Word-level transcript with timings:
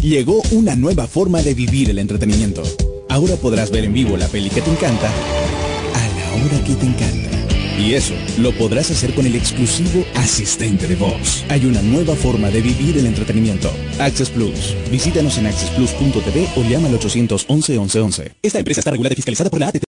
Llegó 0.00 0.42
una 0.52 0.74
nueva 0.74 1.06
forma 1.06 1.42
de 1.42 1.54
vivir 1.54 1.90
el 1.90 1.98
entretenimiento. 1.98 2.62
Ahora 3.08 3.36
podrás 3.36 3.70
ver 3.70 3.84
en 3.84 3.92
vivo 3.92 4.16
la 4.16 4.26
peli 4.26 4.48
que 4.48 4.62
te 4.62 4.70
encanta 4.70 5.08
a 5.08 6.08
la 6.08 6.44
hora 6.44 6.64
que 6.64 6.74
te 6.74 6.86
encanta. 6.86 7.30
Y 7.78 7.94
eso 7.94 8.14
lo 8.38 8.52
podrás 8.52 8.90
hacer 8.90 9.14
con 9.14 9.26
el 9.26 9.34
exclusivo 9.34 10.04
asistente 10.14 10.86
de 10.86 10.96
voz. 10.96 11.44
Hay 11.48 11.66
una 11.66 11.82
nueva 11.82 12.14
forma 12.14 12.48
de 12.50 12.60
vivir 12.60 12.96
el 12.98 13.06
entretenimiento. 13.06 13.70
Access 13.98 14.30
Plus. 14.30 14.74
Visítanos 14.90 15.36
en 15.38 15.46
accessplus.tv 15.46 16.48
o 16.56 16.62
llama 16.62 16.88
al 16.88 16.94
811 16.94 17.72
1111. 17.72 18.34
Esta 18.42 18.58
empresa 18.58 18.80
está 18.80 18.90
regulada 18.90 19.12
y 19.12 19.16
fiscalizada 19.16 19.50
por 19.50 19.60
la 19.60 19.68
ATT. 19.68 19.84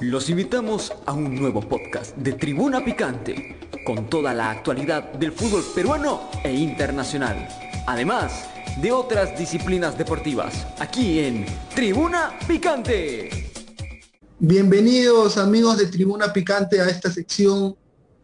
Los 0.00 0.28
invitamos 0.28 0.92
a 1.06 1.12
un 1.12 1.34
nuevo 1.34 1.60
podcast 1.60 2.16
de 2.16 2.34
Tribuna 2.34 2.84
Picante, 2.84 3.56
con 3.84 4.10
toda 4.10 4.34
la 4.34 4.50
actualidad 4.50 5.12
del 5.14 5.32
fútbol 5.32 5.64
peruano 5.74 6.28
e 6.44 6.52
internacional. 6.52 7.48
Además 7.86 8.46
de 8.80 8.92
otras 8.92 9.38
disciplinas 9.38 9.96
deportivas, 9.96 10.66
aquí 10.78 11.20
en 11.20 11.46
Tribuna 11.74 12.38
Picante. 12.46 13.50
Bienvenidos 14.38 15.38
amigos 15.38 15.78
de 15.78 15.86
Tribuna 15.86 16.30
Picante 16.30 16.80
a 16.80 16.88
esta 16.90 17.10
sección, 17.10 17.74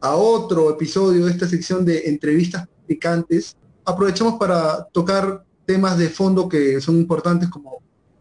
a 0.00 0.14
otro 0.14 0.68
episodio 0.70 1.24
de 1.24 1.30
esta 1.30 1.48
sección 1.48 1.86
de 1.86 2.00
entrevistas 2.00 2.68
picantes. 2.86 3.56
Aprovechamos 3.84 4.34
para 4.38 4.84
tocar 4.92 5.42
temas 5.64 5.96
de 5.96 6.10
fondo 6.10 6.50
que 6.50 6.82
son 6.82 6.98
importantes 6.98 7.48
como 7.48 7.78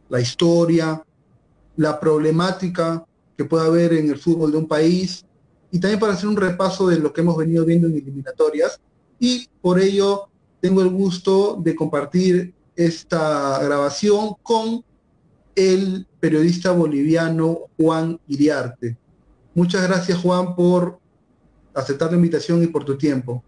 la 0.08 0.22
historia, 0.22 1.04
la 1.76 2.00
problemática 2.00 3.06
que 3.38 3.44
puede 3.44 3.66
haber 3.66 3.94
en 3.94 4.10
el 4.10 4.18
fútbol 4.18 4.54
de 4.54 4.58
un 4.58 4.68
país 4.70 5.26
y 5.70 5.80
también 5.80 6.00
para 6.00 6.14
hacer 6.14 6.30
un 6.30 6.38
repaso 6.38 6.88
de 6.88 6.98
lo 6.98 7.12
que 7.12 7.20
hemos 7.20 7.36
venido 7.36 7.66
viendo 7.66 7.88
en 7.88 7.96
eliminatorias. 7.96 8.80
Y 9.20 9.50
por 9.62 9.80
ello 9.80 10.31
tengo 10.62 10.82
el 10.82 10.90
gusto 10.90 11.60
de 11.62 11.76
compartir 11.76 12.54
esta 12.76 13.60
grabación 13.62 14.36
con 14.42 14.84
el 15.56 16.08
periodista 16.20 16.72
boliviano 16.72 17.62
Juan 17.78 18.20
Iriarte. 18.28 18.98
Muchas 19.54 19.86
gracias 19.88 20.20
Juan 20.20 20.56
por 20.56 21.00
aceptar 21.74 22.12
la 22.12 22.18
invitación 22.18 22.64
y 22.64 22.68
por 22.68 22.86
tu 22.86 22.98
tiempo. 22.98 23.44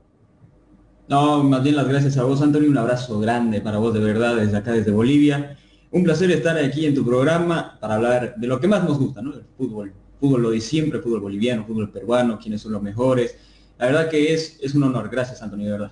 No, 1.07 1.43
más 1.43 1.63
bien 1.63 1.75
las 1.75 1.87
gracias 1.87 2.17
a 2.17 2.23
vos, 2.23 2.41
Antonio. 2.41 2.69
Un 2.69 2.77
abrazo 2.77 3.19
grande 3.19 3.61
para 3.61 3.77
vos 3.77 3.93
de 3.93 3.99
verdad 3.99 4.35
desde 4.37 4.57
acá, 4.57 4.71
desde 4.71 4.91
Bolivia. 4.91 5.57
Un 5.91 6.03
placer 6.03 6.31
estar 6.31 6.57
aquí 6.57 6.85
en 6.85 6.95
tu 6.95 7.05
programa 7.05 7.77
para 7.79 7.95
hablar 7.95 8.35
de 8.35 8.47
lo 8.47 8.59
que 8.59 8.67
más 8.67 8.83
nos 8.83 8.97
gusta, 8.97 9.21
¿no? 9.21 9.33
El 9.33 9.43
fútbol. 9.55 9.93
Fútbol 10.19 10.41
lo 10.41 10.51
de 10.51 10.61
siempre, 10.61 10.99
fútbol 10.99 11.19
boliviano, 11.19 11.65
fútbol 11.65 11.91
peruano, 11.91 12.39
quiénes 12.39 12.61
son 12.61 12.71
los 12.71 12.81
mejores. 12.81 13.35
La 13.77 13.87
verdad 13.87 14.09
que 14.09 14.33
es, 14.33 14.57
es 14.61 14.73
un 14.73 14.83
honor. 14.83 15.09
Gracias, 15.09 15.41
Antonio, 15.41 15.65
de 15.65 15.71
verdad. 15.73 15.91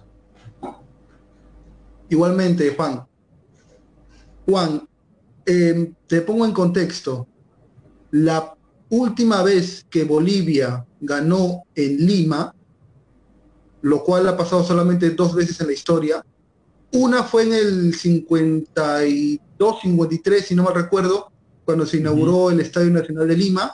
Igualmente, 2.12 2.76
Juan. 2.76 3.06
Juan, 4.46 4.86
eh, 5.46 5.94
te 6.08 6.20
pongo 6.20 6.46
en 6.46 6.52
contexto. 6.52 7.26
La 8.12 8.54
última 8.90 9.42
vez 9.44 9.86
que 9.90 10.04
Bolivia 10.04 10.86
ganó 11.00 11.64
en 11.74 12.06
Lima, 12.06 12.54
lo 13.82 14.04
cual 14.04 14.28
ha 14.28 14.36
pasado 14.36 14.62
solamente 14.62 15.12
dos 15.12 15.34
veces 15.34 15.62
en 15.62 15.68
la 15.68 15.74
historia, 15.74 16.26
una 16.92 17.24
fue 17.24 17.44
en 17.44 17.54
el 17.54 17.96
52, 17.96 19.82
53, 19.82 20.46
si 20.46 20.54
no 20.54 20.64
me 20.64 20.72
recuerdo, 20.72 21.32
cuando 21.64 21.86
se 21.86 21.96
inauguró 21.96 22.52
el 22.52 22.60
Estadio 22.60 22.92
Nacional 22.92 23.30
de 23.30 23.38
Lima, 23.38 23.74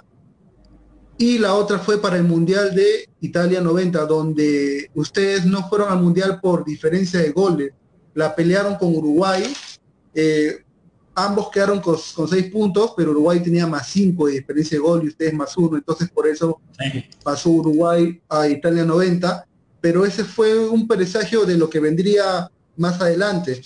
y 1.18 1.40
la 1.40 1.56
otra 1.56 1.80
fue 1.80 2.00
para 2.00 2.18
el 2.18 2.24
Mundial 2.24 2.76
de 2.76 3.10
Italia 3.20 3.62
90, 3.62 4.06
donde 4.06 4.92
ustedes 4.94 5.48
no 5.48 5.68
fueron 5.68 5.92
al 5.92 6.04
Mundial 6.04 6.40
por 6.40 6.64
diferencia 6.64 7.20
de 7.20 7.32
goles, 7.32 7.74
la 8.18 8.36
pelearon 8.36 8.76
con 8.78 8.96
Uruguay, 8.96 9.44
eh, 10.16 10.64
ambos 11.14 11.52
quedaron 11.52 11.80
con, 11.80 11.98
seis 12.28 12.52
puntos, 12.52 12.94
pero 12.98 13.12
Uruguay 13.12 13.44
tenía 13.44 13.68
más 13.68 13.90
cinco 13.90 14.26
de 14.26 14.34
diferencia 14.34 14.76
de 14.76 14.82
gol 14.82 15.04
y 15.04 15.10
ustedes 15.10 15.36
más 15.36 15.56
uno, 15.56 15.78
entonces 15.78 16.10
por 16.10 16.26
eso 16.28 16.60
pasó 17.24 17.52
Uruguay 17.52 18.20
a 18.28 18.48
Italia 18.48 18.84
90, 18.86 19.46
pero 19.80 20.04
ese 20.04 20.24
fue 20.24 20.68
un 20.68 20.88
presagio 20.88 21.46
de 21.46 21.60
lo 21.60 21.70
que 21.70 21.80
vendría 21.80 22.50
más 22.76 23.00
adelante. 23.00 23.62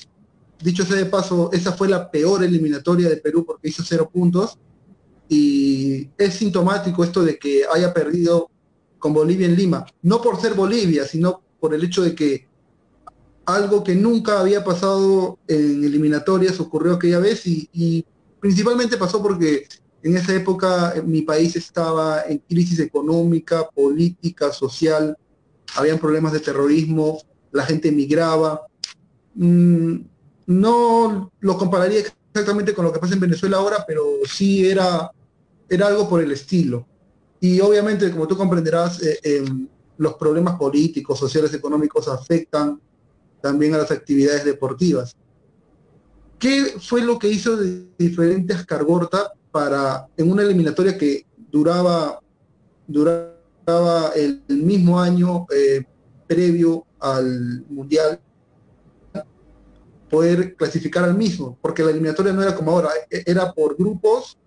Dicho 0.61 0.83
sea 0.83 0.97
de 0.97 1.05
paso, 1.05 1.49
esa 1.53 1.71
fue 1.71 1.87
la 1.87 2.11
peor 2.11 2.43
eliminatoria 2.43 3.07
de 3.07 3.17
Perú 3.17 3.45
porque 3.45 3.69
hizo 3.69 3.85
cero 3.85 4.09
puntos 4.11 4.57
y 5.29 6.09
es 6.17 6.33
sintomático 6.33 7.05
esto 7.05 7.23
de 7.23 7.39
que 7.39 7.63
haya 7.73 7.93
perdido 7.93 8.51
con 8.99 9.13
Bolivia 9.13 9.47
en 9.47 9.55
Lima, 9.55 9.85
no 10.01 10.21
por 10.21 10.41
ser 10.41 10.55
Bolivia, 10.55 11.05
sino 11.05 11.41
por 11.57 11.73
el 11.73 11.85
hecho 11.85 12.01
de 12.03 12.13
que 12.13 12.50
algo 13.45 13.83
que 13.83 13.95
nunca 13.95 14.39
había 14.39 14.63
pasado 14.63 15.39
en 15.47 15.83
eliminatorias 15.83 16.59
ocurrió 16.59 16.93
aquella 16.93 17.19
vez 17.19 17.45
y, 17.45 18.05
principalmente 18.39 18.97
pasó 18.97 19.21
porque 19.21 19.67
en 20.01 20.17
esa 20.17 20.33
época 20.33 20.93
eh, 20.95 21.03
mi 21.03 21.21
país 21.21 21.55
estaba 21.55 22.23
en 22.23 22.39
crisis 22.39 22.79
económica, 22.79 23.69
política, 23.69 24.51
social, 24.51 25.15
habían 25.75 25.99
problemas 25.99 26.33
de 26.33 26.39
terrorismo, 26.39 27.21
la 27.51 27.63
gente 27.63 27.89
emigraba. 27.89 28.61
Mm, 29.35 29.97
no 30.47 31.31
lo 31.39 31.57
compararía 31.57 31.99
exactamente 32.33 32.73
con 32.73 32.85
lo 32.85 32.91
que 32.91 32.99
pasa 32.99 33.13
en 33.13 33.19
Venezuela 33.19 33.57
ahora, 33.57 33.83
pero 33.87 34.05
sí 34.25 34.67
era, 34.67 35.11
era 35.69 35.87
algo 35.87 36.09
por 36.09 36.21
el 36.21 36.31
estilo. 36.31 36.87
Y 37.39 37.59
obviamente, 37.59 38.11
como 38.11 38.27
tú 38.27 38.35
comprenderás, 38.35 39.03
eh, 39.03 39.19
em, 39.23 39.67
los 39.97 40.15
problemas 40.15 40.57
políticos, 40.57 41.19
sociales, 41.19 41.53
económicos 41.53 42.07
afectan 42.07 42.81
también 43.41 43.73
a 43.73 43.79
las 43.79 43.91
actividades 43.91 44.45
deportivas. 44.45 45.15
¿Qué 46.39 46.75
fue 46.79 47.01
lo 47.01 47.19
que 47.19 47.29
hizo 47.29 47.55
de 47.55 47.85
diferente 47.97 48.53
Ascargorta 48.53 49.31
para, 49.51 50.07
en 50.17 50.31
una 50.31 50.41
eliminatoria 50.41 50.97
que 50.97 51.25
duraba, 51.51 52.19
duraba 52.87 54.11
el, 54.15 54.41
mismo 54.47 54.99
año 54.99 55.45
eh, 55.55 55.83
previo 56.27 56.85
al 56.99 57.63
Mundial, 57.69 58.19
poder 60.09 60.55
clasificar 60.55 61.03
al 61.03 61.15
mismo? 61.15 61.57
Porque 61.61 61.83
la 61.83 61.91
eliminatoria 61.91 62.33
no 62.33 62.41
era 62.41 62.55
como 62.55 62.71
ahora, 62.71 62.89
e, 63.09 63.23
era 63.25 63.53
por 63.53 63.77
grupos 63.77 64.37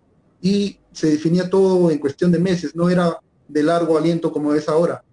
y 0.41 0.79
se 0.93 1.11
definía 1.11 1.49
todo 1.49 1.91
en 1.91 1.99
cuestión 1.99 2.33
de 2.33 2.39
meses, 2.39 2.75
no 2.75 2.91
era 2.91 3.19
de 3.47 3.63
largo 3.63 3.97
aliento 3.97 4.33
como 4.33 4.53
es 4.53 4.69
ahora. 4.69 5.05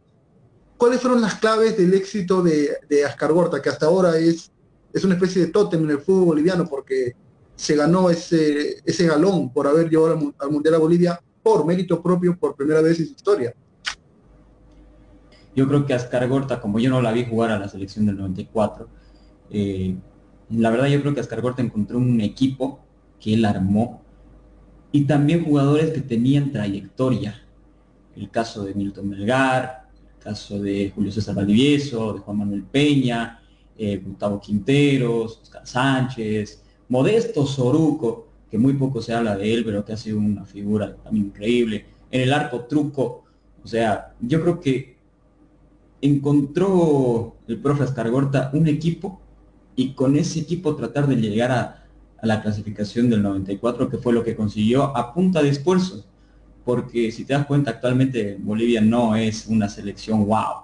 ¿Cuáles 0.82 1.00
fueron 1.00 1.22
las 1.22 1.36
claves 1.36 1.78
del 1.78 1.94
éxito 1.94 2.42
de, 2.42 2.72
de 2.90 3.06
Ascargorta, 3.06 3.62
que 3.62 3.70
hasta 3.70 3.86
ahora 3.86 4.18
es, 4.18 4.52
es 4.92 5.04
una 5.04 5.14
especie 5.14 5.46
de 5.46 5.52
tótem 5.52 5.84
en 5.84 5.92
el 5.92 6.00
fútbol 6.00 6.26
boliviano 6.26 6.66
porque 6.66 7.14
se 7.56 7.76
ganó 7.76 8.10
ese, 8.10 8.78
ese 8.84 9.06
galón 9.06 9.54
por 9.54 9.68
haber 9.68 9.92
llevado 9.92 10.34
al, 10.40 10.50
Mundial 10.50 10.74
a 10.74 10.78
Bolivia 10.80 11.22
por 11.44 11.68
mérito 11.68 12.02
propio 12.02 12.36
por 12.36 12.56
primera 12.56 12.82
vez 12.82 13.00
en 13.00 13.06
su 13.06 13.12
historia? 13.12 13.54
Yo 15.56 15.68
creo 15.68 15.86
que 15.86 15.94
Ascargorta, 15.94 16.60
como 16.60 16.80
yo 16.80 16.90
no 16.90 17.00
la 17.00 17.12
vi 17.12 17.26
jugar 17.26 17.52
a 17.52 17.60
la 17.60 17.70
selección 17.70 18.08
del 18.08 18.18
94, 18.18 18.88
eh, 19.52 19.96
la 20.50 20.72
verdad 20.72 20.88
yo 20.88 21.00
creo 21.02 21.14
que 21.14 21.20
Ascargorta 21.20 21.62
encontró 21.62 22.00
un 22.00 22.20
equipo 22.22 22.80
que 23.20 23.36
él 23.36 23.46
armó 23.46 24.02
y 24.92 25.06
también 25.06 25.46
jugadores 25.46 25.92
que 25.92 26.02
tenían 26.02 26.52
trayectoria. 26.52 27.40
El 28.16 28.32
caso 28.32 28.64
de 28.64 28.74
Milton 28.74 29.10
Melgar, 29.10 29.81
caso 30.22 30.60
de 30.60 30.92
Julio 30.94 31.12
César 31.12 31.36
Valdivieso, 31.36 32.14
de 32.14 32.20
Juan 32.20 32.38
Manuel 32.38 32.64
Peña, 32.64 33.42
eh, 33.78 34.02
Gustavo 34.04 34.40
Quinteros, 34.40 35.40
Oscar 35.42 35.66
Sánchez, 35.66 36.64
Modesto 36.90 37.46
Soruco, 37.46 38.28
que 38.50 38.58
muy 38.58 38.74
poco 38.74 39.02
se 39.02 39.14
habla 39.14 39.36
de 39.36 39.54
él, 39.54 39.66
pero 39.66 39.84
que 39.84 39.94
ha 39.94 39.98
sido 39.98 40.20
una 40.20 40.46
figura 40.46 40.96
también 40.98 41.28
increíble. 41.28 41.86
En 42.12 42.22
el 42.22 42.34
arco 42.34 42.66
truco, 42.66 43.24
o 43.64 43.68
sea, 43.68 44.14
yo 44.20 44.42
creo 44.42 44.60
que 44.60 44.98
encontró 46.02 47.36
el 47.48 47.60
profe 47.60 47.84
Ascargorta 47.84 48.52
un 48.54 48.68
equipo 48.68 49.22
y 49.76 49.94
con 49.94 50.18
ese 50.18 50.40
equipo 50.40 50.76
tratar 50.76 51.08
de 51.08 51.16
llegar 51.16 51.52
a, 51.52 51.86
a 52.18 52.28
la 52.28 52.42
clasificación 52.42 53.10
del 53.10 53.24
94, 53.24 53.90
que 53.90 53.98
fue 53.98 54.14
lo 54.14 54.24
que 54.24 54.36
consiguió 54.36 54.96
a 54.96 55.14
punta 55.14 55.42
de 55.42 55.50
esfuerzos 55.50 56.08
porque 56.66 57.12
si 57.12 57.26
te 57.26 57.34
das 57.34 57.46
cuenta 57.46 57.72
actualmente 57.72 58.38
Bolivia 58.40 58.82
no 58.82 59.16
es 59.16 59.48
una 59.48 59.70
selección 59.70 60.26
wow, 60.26 60.64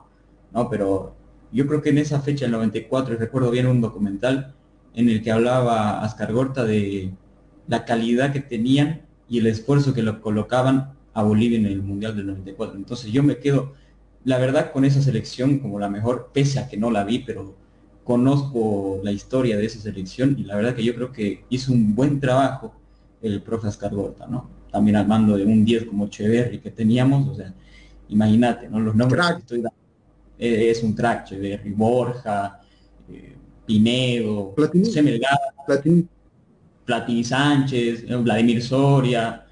¿no? 0.53 0.69
Pero 0.69 1.15
yo 1.51 1.65
creo 1.67 1.81
que 1.81 1.89
en 1.89 1.97
esa 1.97 2.21
fecha, 2.21 2.45
el 2.45 2.51
94, 2.51 3.17
recuerdo 3.17 3.51
bien 3.51 3.67
un 3.67 3.81
documental 3.81 4.53
en 4.93 5.09
el 5.09 5.23
que 5.23 5.31
hablaba 5.31 6.03
Ascar 6.03 6.33
Gorta 6.33 6.65
de 6.65 7.11
la 7.67 7.85
calidad 7.85 8.33
que 8.33 8.41
tenían 8.41 9.01
y 9.29 9.39
el 9.39 9.47
esfuerzo 9.47 9.93
que 9.93 10.03
lo 10.03 10.21
colocaban 10.21 10.93
a 11.13 11.23
Bolivia 11.23 11.57
en 11.57 11.65
el 11.65 11.81
Mundial 11.81 12.15
del 12.15 12.27
94. 12.27 12.77
Entonces 12.77 13.11
yo 13.11 13.23
me 13.23 13.37
quedo, 13.37 13.73
la 14.23 14.37
verdad, 14.37 14.71
con 14.71 14.85
esa 14.85 15.01
selección 15.01 15.59
como 15.59 15.79
la 15.79 15.89
mejor, 15.89 16.29
pese 16.33 16.59
a 16.59 16.67
que 16.67 16.77
no 16.77 16.91
la 16.91 17.03
vi, 17.03 17.19
pero 17.19 17.55
conozco 18.03 19.01
la 19.03 19.11
historia 19.11 19.57
de 19.57 19.65
esa 19.65 19.79
selección 19.79 20.35
y 20.39 20.43
la 20.43 20.55
verdad 20.55 20.75
que 20.75 20.83
yo 20.83 20.95
creo 20.95 21.11
que 21.11 21.43
hizo 21.49 21.73
un 21.73 21.93
buen 21.93 22.19
trabajo 22.19 22.73
el 23.21 23.41
profe 23.41 23.67
Ascar 23.67 23.93
Gorta, 23.93 24.27
¿no? 24.27 24.56
También 24.71 24.97
al 24.97 25.07
mando 25.07 25.37
de 25.37 25.45
un 25.45 25.63
10 25.63 25.85
como 25.85 26.07
Cheverry 26.07 26.59
que 26.59 26.71
teníamos, 26.71 27.27
o 27.29 27.35
sea, 27.35 27.53
imagínate, 28.09 28.69
¿no? 28.69 28.79
Los 28.79 28.95
nombres 28.95 29.25
que 29.27 29.39
estoy 29.39 29.57
dando, 29.61 29.77
eh, 30.37 30.69
es 30.69 30.83
un 30.83 30.93
crack, 30.93 31.25
Cheverry, 31.25 31.71
Borja, 31.71 32.59
eh, 33.09 33.35
Pinedo, 33.65 34.53
Platini. 34.55 34.89
Platini. 35.65 36.07
Platini 36.87 37.23
Sánchez, 37.23 38.05
eh, 38.07 38.15
Vladimir 38.15 38.63
Soria, 38.63 39.45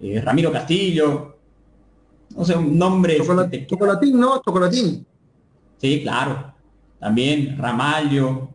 eh, 0.00 0.20
Ramiro 0.20 0.52
Castillo. 0.52 1.38
No 2.36 2.44
sé, 2.44 2.54
un 2.54 2.78
nombre. 2.78 3.16
Chocolatín, 3.66 4.20
¿no? 4.20 4.42
Chocolatín. 4.44 5.06
Sí, 5.78 6.00
claro. 6.02 6.54
También 7.00 7.56
Ramallo, 7.58 8.50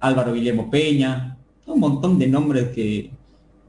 Álvaro 0.00 0.34
Guillermo 0.34 0.68
Peña, 0.68 1.38
un 1.66 1.80
montón 1.80 2.18
de 2.18 2.26
nombres 2.26 2.68
que, 2.74 3.10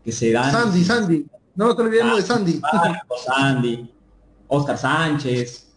que 0.03 0.11
se 0.11 0.31
dan. 0.31 0.51
Sandy, 0.51 0.83
Sandy. 0.83 1.25
No 1.59 1.75
te 1.75 1.81
olvidemos 1.81 2.15
de 2.15 2.21
Sandy. 2.21 2.61
Sandy, 3.25 3.91
Oscar 4.47 4.77
Sánchez. 4.77 5.67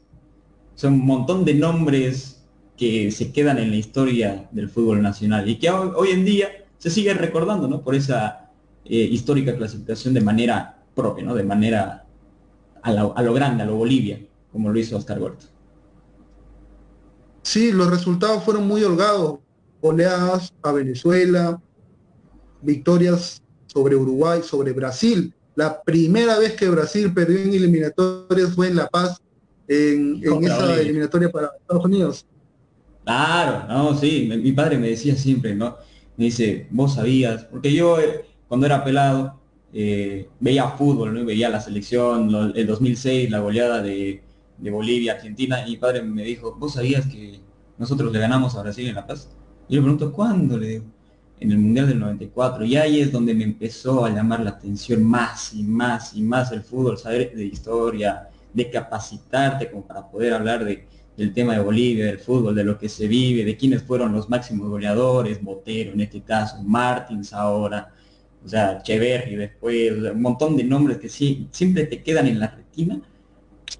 Son 0.76 0.93
un 0.93 1.05
montón 1.05 1.44
de 1.44 1.55
nombres 1.55 2.40
que 2.76 3.11
se 3.11 3.32
quedan 3.32 3.58
en 3.58 3.70
la 3.70 3.76
historia 3.76 4.49
del 4.52 4.69
fútbol 4.69 5.02
nacional 5.02 5.49
y 5.49 5.58
que 5.58 5.70
hoy, 5.70 6.11
en 6.11 6.25
día 6.25 6.50
se 6.79 6.88
sigue 6.88 7.12
recordando, 7.14 7.67
¿no? 7.67 7.82
Por 7.82 7.96
esa 7.96 8.52
eh, 8.84 8.94
histórica 8.94 9.56
clasificación 9.56 10.14
de 10.14 10.20
manera 10.20 10.84
propia, 10.94 11.25
¿no? 11.25 11.34
De 11.34 11.43
manera 11.43 12.06
a, 12.81 12.93
lo 12.93 13.34
grande, 13.34 13.64
a 13.64 13.67
lo 13.67 13.75
Bolivia, 13.75 14.25
como 14.52 14.70
lo 14.70 14.79
hizo 14.79 14.96
Oscar 14.96 15.19
Gorta. 15.19 15.46
Sí, 17.43 17.73
los 17.73 17.90
resultados 17.90 18.44
fueron 18.44 18.69
muy 18.69 18.84
holgados. 18.84 19.40
Oleadas 19.81 20.55
a 20.62 20.70
Venezuela, 20.70 21.61
victorias 22.61 23.43
sobre 23.67 23.96
Uruguay, 23.96 24.43
sobre 24.44 24.73
Brasil. 24.73 25.34
La 25.55 25.83
primera 25.83 26.39
vez 26.39 26.53
que 26.53 26.69
Brasil 26.69 27.13
perdió 27.13 27.39
en 27.39 27.53
eliminatorias 27.53 28.55
fue 28.55 28.69
en 28.69 28.77
La 28.77 28.89
Paz, 28.89 29.21
en, 29.69 30.23
esa 30.45 30.81
eliminatoria 30.81 31.31
para 31.31 31.51
Estados 31.61 31.85
Unidos. 31.85 32.27
Claro, 33.05 33.67
no, 33.69 33.97
sí, 33.97 34.31
mi, 34.31 34.53
padre 34.53 34.79
me 34.79 34.89
decía 34.89 35.17
siempre, 35.17 35.55
¿no? 35.55 35.77
Me 36.17 36.27
dice, 36.27 36.67
vos 36.71 36.95
sabías, 36.95 37.45
porque 37.45 37.73
yo 37.73 37.99
eh, 38.01 38.25
cuando 38.49 38.67
era 38.67 38.85
pelado 38.85 39.41
eh, 39.73 40.29
veía 40.39 40.69
fútbol, 40.71 41.15
¿no? 41.15 41.25
Veía 41.25 41.49
la 41.49 41.61
selección, 41.61 42.53
el 42.55 42.67
2006, 42.67 43.31
la 43.31 43.41
goleada 43.41 43.83
de, 43.83 44.23
de 44.59 44.71
Bolivia, 44.71 45.15
Argentina, 45.15 45.67
y 45.67 45.71
mi 45.73 45.77
padre 45.77 46.03
me 46.03 46.23
dijo, 46.23 46.55
vos 46.55 46.75
sabías 46.75 47.07
que 47.07 47.41
nosotros 47.79 48.13
le 48.13 48.21
ganamos 48.21 48.55
a 48.55 48.63
Brasil 48.63 48.87
en 48.87 48.95
La 48.95 49.07
Paz. 49.07 49.29
Y 49.69 49.75
yo 49.75 49.81
le 49.81 49.85
pregunto, 49.85 50.13
¿cuándo? 50.13 50.57
Le 50.57 50.69
digo, 50.69 50.85
en 51.43 51.50
el 51.50 51.59
Mundial 51.59 51.89
del 51.89 51.99
94. 51.99 52.65
Y 52.65 52.77
ahí 52.77 53.00
es 53.00 53.11
donde 53.11 53.35
me 53.35 53.44
empezó 53.44 54.05
a 54.05 54.11
llamar 54.11 54.41
la 54.41 54.50
atención 54.50 55.03
más 55.03 55.53
y 55.53 55.62
más 55.62 56.15
y 56.15 56.23
más 56.23 56.53
el 56.53 56.62
fútbol, 56.62 56.97
saber 56.99 57.35
de 57.35 57.44
historia, 57.44 58.29
de 58.53 58.71
capacitarte 58.71 59.71
como 59.71 59.87
para 59.87 60.09
poder 60.09 60.35
hablar 60.35 60.65
de, 60.65 60.87
del 61.17 61.33
tema 61.33 61.55
de 61.55 61.61
Bolivia, 61.61 62.06
del 62.06 62.19
fútbol, 62.19 62.55
de 62.55 62.65
lo 62.65 62.79
que 62.79 62.89
se 62.89 63.09
vive, 63.09 63.44
de 63.44 63.56
quiénes 63.56 63.83
fueron 63.83 64.12
los 64.12 64.31
máximos 64.31 64.69
goleadores, 64.69 65.43
Botero 65.43 65.93
en 65.93 66.00
este 66.00 66.21
caso, 66.23 66.62
Martins 66.62 67.33
ahora, 67.33 67.93
o 68.44 68.49
sea, 68.49 68.83
Cheverry 68.83 69.37
después, 69.37 69.93
un 70.12 70.23
montón 70.23 70.56
de 70.56 70.65
nombres 70.65 70.99
que 70.99 71.09
sí, 71.09 71.49
siempre 71.50 71.85
te 71.85 72.03
quedan 72.03 72.27
en 72.27 72.41
la 72.41 72.49
retina. 72.49 73.00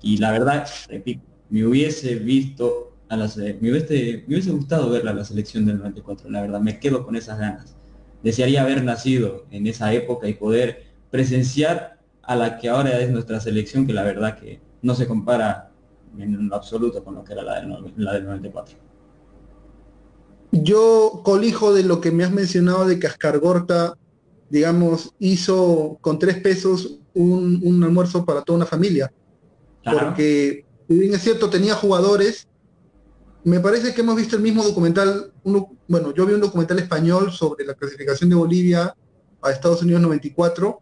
Y 0.00 0.17
la 0.19 0.32
verdad, 0.32 0.69
repito, 0.88 1.23
me 1.50 1.64
hubiese 1.64 2.17
visto 2.17 2.92
a 3.12 3.17
la, 3.17 3.31
me, 3.37 3.70
hubiese, 3.70 4.25
me 4.26 4.35
hubiese 4.37 4.50
gustado 4.53 4.88
verla 4.88 5.11
a 5.11 5.14
la 5.14 5.25
selección 5.25 5.67
del 5.67 5.76
94, 5.81 6.31
la 6.31 6.41
verdad, 6.41 6.61
me 6.61 6.81
quedo 6.81 7.05
con 7.05 7.14
esas 7.14 7.38
ganas. 7.38 7.76
Desearía 8.23 8.62
haber 8.62 8.82
nacido 8.82 9.44
en 9.50 9.67
esa 9.67 9.93
época 9.93 10.29
y 10.29 10.32
poder 10.32 10.85
presenciar 11.11 12.00
a 12.23 12.37
la 12.37 12.56
que 12.56 12.70
ahora 12.70 12.99
es 13.00 13.11
nuestra 13.11 13.38
selección, 13.38 13.87
que 13.87 13.93
la 13.93 14.03
verdad 14.03 14.38
que 14.38 14.62
no 14.81 14.94
se 14.94 15.06
compara 15.06 15.73
en 16.17 16.49
lo 16.49 16.56
absoluto 16.56 17.05
con 17.05 17.17
lo 17.17 17.23
que 17.23 17.35
era 17.35 17.43
la 17.43 17.61
del, 17.61 17.93
la 17.99 18.14
del 18.14 18.25
94. 18.25 18.79
Yo 20.53 21.20
colijo 21.23 21.75
de 21.75 21.82
lo 21.82 22.00
que 22.00 22.12
me 22.12 22.25
has 22.25 22.32
mencionado 22.32 22.87
de 22.87 22.99
que 22.99 23.09
Ascargorta, 23.09 23.99
digamos, 24.49 25.12
hizo 25.19 25.99
con 26.00 26.19
tres 26.19 26.41
pesos 26.41 26.99
un, 27.12 27.61
un 27.62 27.85
almuerzo 27.85 28.25
para 28.25 28.41
toda 28.41 28.56
una 28.56 28.67
familia. 28.67 29.12
Porque, 29.85 30.64
bien 30.88 31.12
es 31.12 31.20
cierto, 31.20 31.50
tenía 31.50 31.75
jugadores 31.75 32.49
me 33.44 33.61
parece 33.61 33.93
que 33.93 34.03
hemos 34.03 34.17
visto 34.17 34.37
el 34.37 34.43
mismo 34.43 34.62
documental, 34.62 35.33
bueno, 35.89 36.15
yo 36.15 36.27
vi 36.27 36.35
un 36.35 36.41
documental 36.41 36.79
español 36.79 37.33
sobre 37.33 37.65
la 37.65 37.75
clasificación 37.75 38.31
de 38.31 38.37
Bolivia 38.37 38.94
a 39.41 39.50
Estados 39.50 39.83
Unidos 39.83 40.03
94 40.03 40.81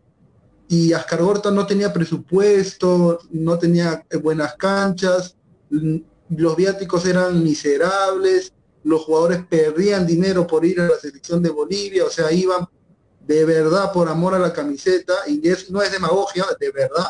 y 0.69 0.93
Ascar 0.93 1.23
Gorta 1.23 1.51
no 1.51 1.67
tenía 1.67 1.93
presupuesto, 1.93 3.19
no 3.31 3.59
tenía 3.59 4.05
buenas 4.23 4.55
canchas, 4.57 5.37
los 5.71 6.57
viáticos 6.57 7.07
eran 7.07 7.43
miserables, 7.43 8.53
los 8.85 9.03
jugadores 9.03 9.45
perdían 9.49 10.07
dinero 10.07 10.47
por 10.47 10.65
ir 10.65 10.81
a 10.81 10.89
la 10.89 10.97
selección 10.97 11.43
de 11.43 11.51
Bolivia, 11.51 12.05
o 12.05 12.11
sea, 12.11 12.31
iban 12.31 12.67
de 13.27 13.45
verdad 13.45 13.93
por 13.93 14.09
amor 14.09 14.35
a 14.35 14.39
la 14.39 14.53
camiseta, 14.53 15.15
y 15.27 15.47
eso 15.49 15.73
no 15.73 15.83
es 15.83 15.93
demagogia, 15.93 16.45
de 16.59 16.71
verdad, 16.71 17.07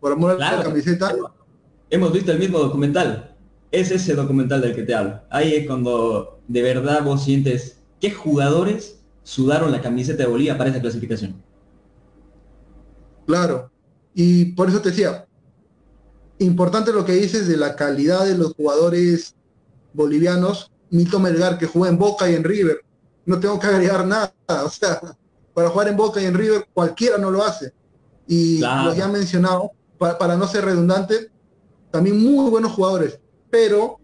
por 0.00 0.12
amor 0.12 0.32
a 0.32 0.56
la 0.56 0.62
camiseta. 0.62 1.14
Hemos 1.90 2.12
visto 2.12 2.32
el 2.32 2.38
mismo 2.38 2.58
documental 2.58 3.33
es 3.74 3.90
ese 3.90 4.14
documental 4.14 4.60
del 4.60 4.74
que 4.74 4.82
te 4.82 4.94
hablo. 4.94 5.20
Ahí 5.30 5.54
es 5.54 5.66
cuando 5.66 6.40
de 6.46 6.62
verdad 6.62 7.02
vos 7.02 7.24
sientes 7.24 7.78
qué 8.00 8.10
jugadores 8.10 9.00
sudaron 9.22 9.72
la 9.72 9.80
camiseta 9.80 10.22
de 10.22 10.28
Bolivia 10.28 10.56
para 10.56 10.70
esa 10.70 10.80
clasificación. 10.80 11.42
Claro, 13.26 13.70
y 14.14 14.46
por 14.52 14.68
eso 14.68 14.80
te 14.80 14.90
decía, 14.90 15.26
importante 16.38 16.92
lo 16.92 17.04
que 17.04 17.12
dices 17.12 17.48
de 17.48 17.56
la 17.56 17.74
calidad 17.74 18.24
de 18.26 18.36
los 18.36 18.54
jugadores 18.54 19.34
bolivianos. 19.92 20.70
Mito 20.90 21.18
Melgar 21.18 21.58
que 21.58 21.66
juega 21.66 21.88
en 21.88 21.98
Boca 21.98 22.30
y 22.30 22.34
en 22.34 22.44
River. 22.44 22.80
No 23.26 23.40
tengo 23.40 23.58
que 23.58 23.66
agregar 23.66 24.06
nada. 24.06 24.32
O 24.64 24.68
sea, 24.68 25.00
para 25.52 25.70
jugar 25.70 25.88
en 25.88 25.96
Boca 25.96 26.22
y 26.22 26.26
en 26.26 26.34
River 26.34 26.68
cualquiera 26.72 27.18
no 27.18 27.30
lo 27.30 27.42
hace. 27.42 27.72
Y 28.28 28.58
lo 28.58 28.94
ya 28.94 29.08
mencionado, 29.08 29.72
para, 29.98 30.16
para 30.18 30.36
no 30.36 30.46
ser 30.46 30.64
redundante, 30.66 31.30
también 31.90 32.22
muy 32.22 32.50
buenos 32.50 32.72
jugadores 32.72 33.18
pero 33.54 34.00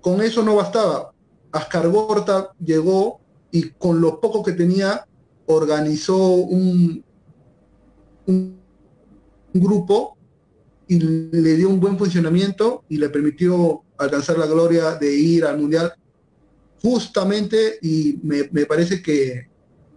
con 0.00 0.22
eso 0.22 0.44
no 0.44 0.54
bastaba. 0.54 1.12
Ascargorta 1.50 2.52
llegó 2.64 3.18
y 3.50 3.70
con 3.70 4.00
lo 4.00 4.20
poco 4.20 4.44
que 4.44 4.52
tenía 4.52 5.04
organizó 5.46 6.16
un, 6.16 7.02
grupo 9.52 10.16
y 10.86 11.00
le 11.00 11.56
dio 11.56 11.70
un 11.70 11.80
buen 11.80 11.98
funcionamiento 11.98 12.84
y 12.88 12.98
le 12.98 13.08
permitió 13.08 13.82
alcanzar 13.98 14.38
la 14.38 14.46
gloria 14.46 14.94
de 14.94 15.12
ir 15.12 15.44
al 15.44 15.58
Mundial 15.58 15.92
justamente 16.80 17.78
y 17.82 18.20
me, 18.22 18.48
me 18.52 18.64
parece 18.64 19.02
que 19.02 19.48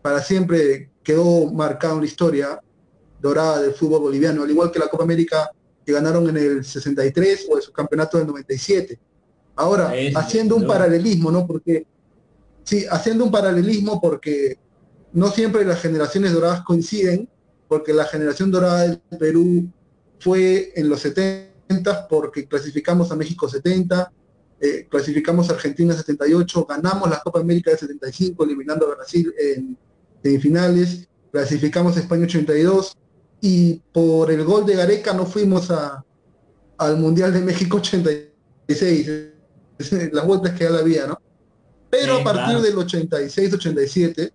para 0.01 0.23
siempre 0.23 0.89
quedó 1.03 1.51
marcada 1.53 1.93
una 1.93 2.05
historia 2.07 2.59
dorada 3.21 3.61
del 3.61 3.73
fútbol 3.73 4.01
boliviano, 4.01 4.41
al 4.41 4.49
igual 4.49 4.71
que 4.71 4.79
la 4.79 4.87
Copa 4.87 5.03
América 5.03 5.51
que 5.87 5.93
ganaron 5.93 6.27
en 6.27 6.35
el 6.35 6.65
63 6.65 7.47
o 7.49 7.55
el 7.55 7.63
subcampeonato 7.63 8.17
del 8.17 8.27
97. 8.27 8.99
Ahora, 9.55 9.93
haciendo 10.15 10.57
un 10.57 10.67
paralelismo, 10.67 11.31
¿no? 11.31 11.47
Porque, 11.47 11.87
sí, 12.65 12.85
haciendo 12.91 13.23
un 13.23 13.31
paralelismo 13.31 14.01
porque 14.01 14.57
no 15.13 15.31
siempre 15.31 15.63
las 15.63 15.79
generaciones 15.79 16.33
doradas 16.33 16.63
coinciden, 16.65 17.29
porque 17.69 17.93
la 17.93 18.03
generación 18.03 18.51
dorada 18.51 18.81
del 18.81 18.99
Perú 19.17 19.71
fue 20.19 20.73
en 20.75 20.89
los 20.89 20.99
70 20.99 22.09
porque 22.09 22.49
clasificamos 22.49 23.09
a 23.13 23.15
México 23.15 23.47
70, 23.47 24.11
eh, 24.59 24.87
clasificamos 24.89 25.49
a 25.49 25.53
Argentina 25.53 25.95
78, 25.95 26.65
ganamos 26.65 27.09
la 27.09 27.21
Copa 27.21 27.39
América 27.39 27.71
de 27.71 27.77
75 27.77 28.43
eliminando 28.43 28.85
a 28.91 28.95
Brasil 28.95 29.33
en 29.39 29.77
semifinales, 30.21 31.07
clasificamos 31.31 31.95
a 31.95 32.01
España 32.01 32.25
82, 32.25 32.97
y 33.41 33.75
por 33.93 34.31
el 34.31 34.43
gol 34.43 34.65
de 34.65 34.75
Gareca 34.75 35.13
no 35.13 35.25
fuimos 35.25 35.69
a, 35.71 36.03
al 36.77 36.97
Mundial 36.97 37.33
de 37.33 37.41
México 37.41 37.77
86, 37.77 39.09
las 40.11 40.25
vueltas 40.25 40.53
que 40.53 40.63
ya 40.63 40.69
la 40.69 40.79
había, 40.79 41.07
¿no? 41.07 41.19
Pero 41.89 42.17
a 42.17 42.23
partir 42.23 42.59
del 42.59 42.75
86-87, 42.75 44.31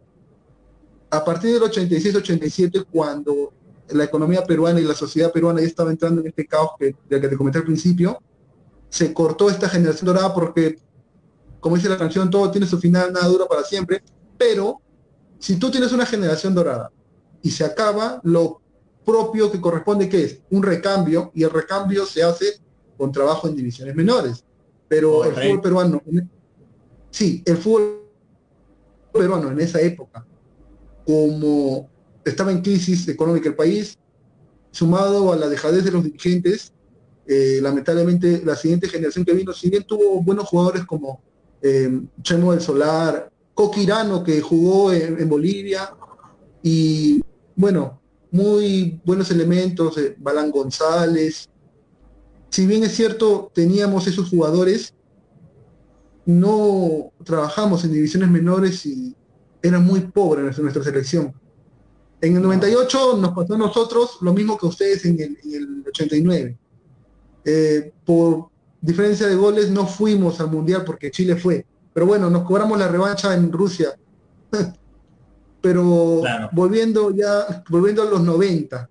a 1.11 1.25
partir 1.25 1.53
del 1.53 1.63
86-87, 1.63 2.87
cuando 2.91 3.53
la 3.89 4.05
economía 4.05 4.45
peruana 4.45 4.81
y 4.81 4.85
la 4.85 4.95
sociedad 4.95 5.31
peruana 5.31 5.61
ya 5.61 5.67
estaba 5.67 5.91
entrando 5.91 6.23
en 6.23 6.29
este 6.29 6.47
caos 6.47 6.71
que, 6.79 6.97
del 7.09 7.21
que 7.21 7.29
te 7.29 7.37
comenté 7.37 7.59
al 7.59 7.65
principio, 7.65 8.19
se 8.89 9.13
cortó 9.13 9.51
esta 9.51 9.69
generación 9.69 10.07
dorada 10.07 10.33
porque, 10.33 10.79
como 11.61 11.77
dice 11.77 11.89
la 11.89 11.99
canción, 11.99 12.31
todo 12.31 12.51
tiene 12.51 12.67
su 12.67 12.79
final, 12.79 13.13
nada 13.13 13.27
dura 13.27 13.47
para 13.47 13.65
siempre, 13.65 14.03
pero 14.39 14.81
si 15.39 15.57
tú 15.57 15.71
tienes 15.71 15.93
una 15.93 16.07
generación 16.07 16.55
dorada 16.55 16.91
y 17.43 17.51
se 17.51 17.65
acaba, 17.65 18.21
lo 18.23 18.62
propio 19.05 19.51
que 19.51 19.61
corresponde, 19.61 20.09
que 20.09 20.25
es 20.25 20.41
un 20.51 20.63
recambio, 20.63 21.31
y 21.35 21.43
el 21.43 21.51
recambio 21.51 22.07
se 22.07 22.23
hace 22.23 22.61
con 22.97 23.13
trabajo 23.13 23.49
en 23.49 23.57
divisiones 23.57 23.95
menores. 23.95 24.45
Pero 24.89 25.25
el 25.25 25.33
fútbol 25.33 25.61
peruano, 25.61 26.03
sí, 27.11 27.43
el 27.47 27.57
fútbol 27.57 28.03
peruano 29.13 29.51
en 29.51 29.61
esa 29.61 29.81
época, 29.81 30.27
como 31.07 31.89
estaba 32.25 32.53
en 32.53 32.63
crisis 32.63 33.09
económica 33.09 33.49
el 33.49 33.55
país, 33.55 33.99
sumado 34.71 35.33
a 35.33 35.37
la 35.37 35.49
dejadez 35.49 35.85
de 35.85 35.93
los 35.93 36.05
dirigentes, 36.05 36.73
eh, 37.27 37.61
lamentablemente 37.63 38.43
la 38.45 38.57
siguiente 38.57 38.89
generación 38.89 39.25
que 39.25 39.33
vino, 39.33 39.53
si 39.53 39.71
bien 39.71 39.85
tuvo 39.85 40.23
buenos 40.23 40.49
jugadores 40.49 40.85
como 40.85 41.23
eh, 41.63 42.03
Chemo 42.23 42.53
del 42.53 42.61
Solar, 42.61 43.31
Coquirano 43.55 44.25
que 44.25 44.41
jugó 44.41 44.93
en, 44.93 45.29
Bolivia 45.29 45.95
y 46.63 47.23
bueno, 47.55 48.02
muy 48.33 48.99
buenos 49.05 49.31
elementos, 49.31 49.97
eh, 49.99 50.17
Balán 50.19 50.51
González. 50.51 51.49
Si 52.49 52.67
bien 52.67 52.83
es 52.83 52.97
cierto, 52.97 53.53
teníamos 53.55 54.07
esos 54.07 54.31
jugadores, 54.31 54.95
no 56.25 57.13
trabajamos 57.25 57.85
en 57.85 57.93
divisiones 57.93 58.31
menores 58.31 58.85
y 58.87 59.15
era 59.63 59.79
muy 59.79 60.01
pobre 60.01 60.43
nuestra, 60.43 60.63
nuestra 60.63 60.83
selección. 60.83 61.33
En 62.21 62.37
el 62.37 62.43
98 62.43 63.19
nos 63.19 63.35
pasó 63.35 63.55
a 63.55 63.59
nosotros 63.59 64.19
lo 64.23 64.33
mismo 64.33 64.57
que 64.57 64.67
a 64.67 64.71
ustedes 64.71 65.05
en 65.05 65.21
el, 65.21 65.85
89. 65.87 66.57
Eh, 67.45 67.93
por 68.07 68.49
diferencia 68.81 69.27
de 69.27 69.35
goles 69.35 69.71
no 69.71 69.87
fuimos 69.87 70.41
al 70.41 70.51
Mundial 70.51 70.85
porque 70.87 71.11
Chile 71.11 71.37
fue. 71.37 71.67
Pero 71.93 72.07
bueno, 72.07 72.31
nos 72.31 72.45
cobramos 72.45 72.79
la 72.79 72.89
revancha 72.89 73.35
en 73.35 73.53
Rusia. 73.53 73.95
Pero 75.63 76.23
volviendo 76.53 77.15
ya, 77.15 77.63
volviendo 77.69 78.03
a 78.03 78.07
los 78.07 78.23
90, 78.23 78.91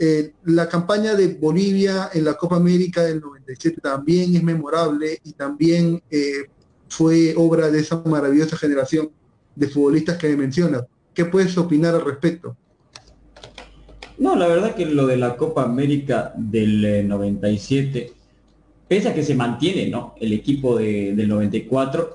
eh, 0.00 0.32
la 0.44 0.68
campaña 0.68 1.14
de 1.14 1.34
Bolivia 1.34 2.10
en 2.12 2.24
la 2.24 2.34
Copa 2.34 2.56
América 2.56 3.02
del 3.02 3.20
97 3.20 3.80
también 3.80 4.34
es 4.34 4.42
memorable 4.42 5.18
y 5.22 5.32
también 5.32 6.02
eh, 6.10 6.48
fue 6.88 7.34
obra 7.36 7.70
de 7.70 7.80
esa 7.80 8.02
maravillosa 8.04 8.56
generación 8.56 9.10
de 9.54 9.68
futbolistas 9.68 10.16
que 10.16 10.28
me 10.28 10.36
mencionas. 10.36 10.84
¿Qué 11.12 11.24
puedes 11.24 11.58
opinar 11.58 11.94
al 11.94 12.04
respecto? 12.04 12.56
No, 14.18 14.34
la 14.34 14.48
verdad 14.48 14.74
que 14.74 14.86
lo 14.86 15.06
de 15.06 15.16
la 15.16 15.36
Copa 15.36 15.62
América 15.62 16.32
del 16.36 17.06
97, 17.06 17.98
eh, 17.98 18.12
pese 18.88 19.08
a 19.08 19.14
que 19.14 19.22
se 19.22 19.34
mantiene, 19.34 19.88
¿no? 19.88 20.14
El 20.20 20.32
equipo 20.32 20.76
del 20.76 21.28
94 21.28 22.14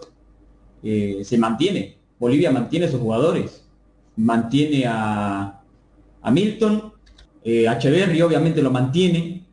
eh, 0.83 1.21
se 1.23 1.37
mantiene. 1.37 1.97
Bolivia 2.19 2.51
mantiene 2.51 2.87
a 2.87 2.91
sus 2.91 2.99
jugadores. 2.99 3.62
Mantiene 4.15 4.85
a, 4.87 5.61
a 6.21 6.31
Milton, 6.31 6.93
eh, 7.43 7.65
Echeverry 7.69 8.21
obviamente 8.21 8.61
lo 8.61 8.71
mantiene. 8.71 9.45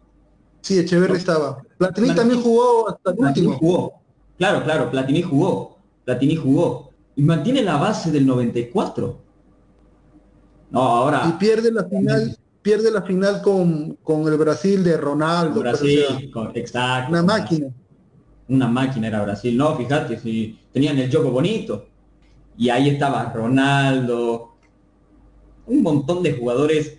Sí, 0.61 0.79
Echeverry 0.79 1.17
estaba. 1.17 1.63
Platini 1.79 2.15
también 2.15 2.43
jugó 2.43 2.89
hasta 2.89 3.11
el 3.11 3.19
último. 3.19 3.53
Jugó. 3.59 3.95
Claro, 4.37 4.63
claro, 4.63 4.91
Platini 4.91 5.23
jugó. 5.23 5.79
Platini 6.05 6.37
jugó 6.37 6.91
y 7.17 7.23
mantiene 7.23 7.63
la 7.63 7.77
base 7.77 8.11
del 8.11 8.27
94. 8.27 9.21
No, 10.71 10.81
ahora. 10.81 11.27
Y 11.29 11.33
pierde 11.33 11.73
la 11.73 11.85
final, 11.85 12.37
pierde 12.63 12.91
la 12.91 13.03
final 13.03 13.43
con, 13.43 13.99
el 14.27 14.37
Brasil 14.39 14.85
de 14.85 14.97
Ronaldo. 14.97 15.61
Brasil, 15.61 16.31
exacto. 16.55 17.11
Una 17.11 17.23
máquina. 17.23 17.69
Una 18.49 18.69
máquina 18.69 19.09
era 19.09 19.23
Brasil. 19.23 19.57
No, 19.57 19.77
fíjate, 19.77 20.19
si 20.19 20.59
tenían 20.73 20.99
el 20.99 21.11
juego 21.11 21.31
bonito. 21.31 21.87
Y 22.61 22.69
ahí 22.69 22.91
estaba 22.91 23.33
Ronaldo, 23.33 24.55
un 25.67 25.83
montón 25.83 26.23
de 26.23 26.35
jugadores, 26.35 26.99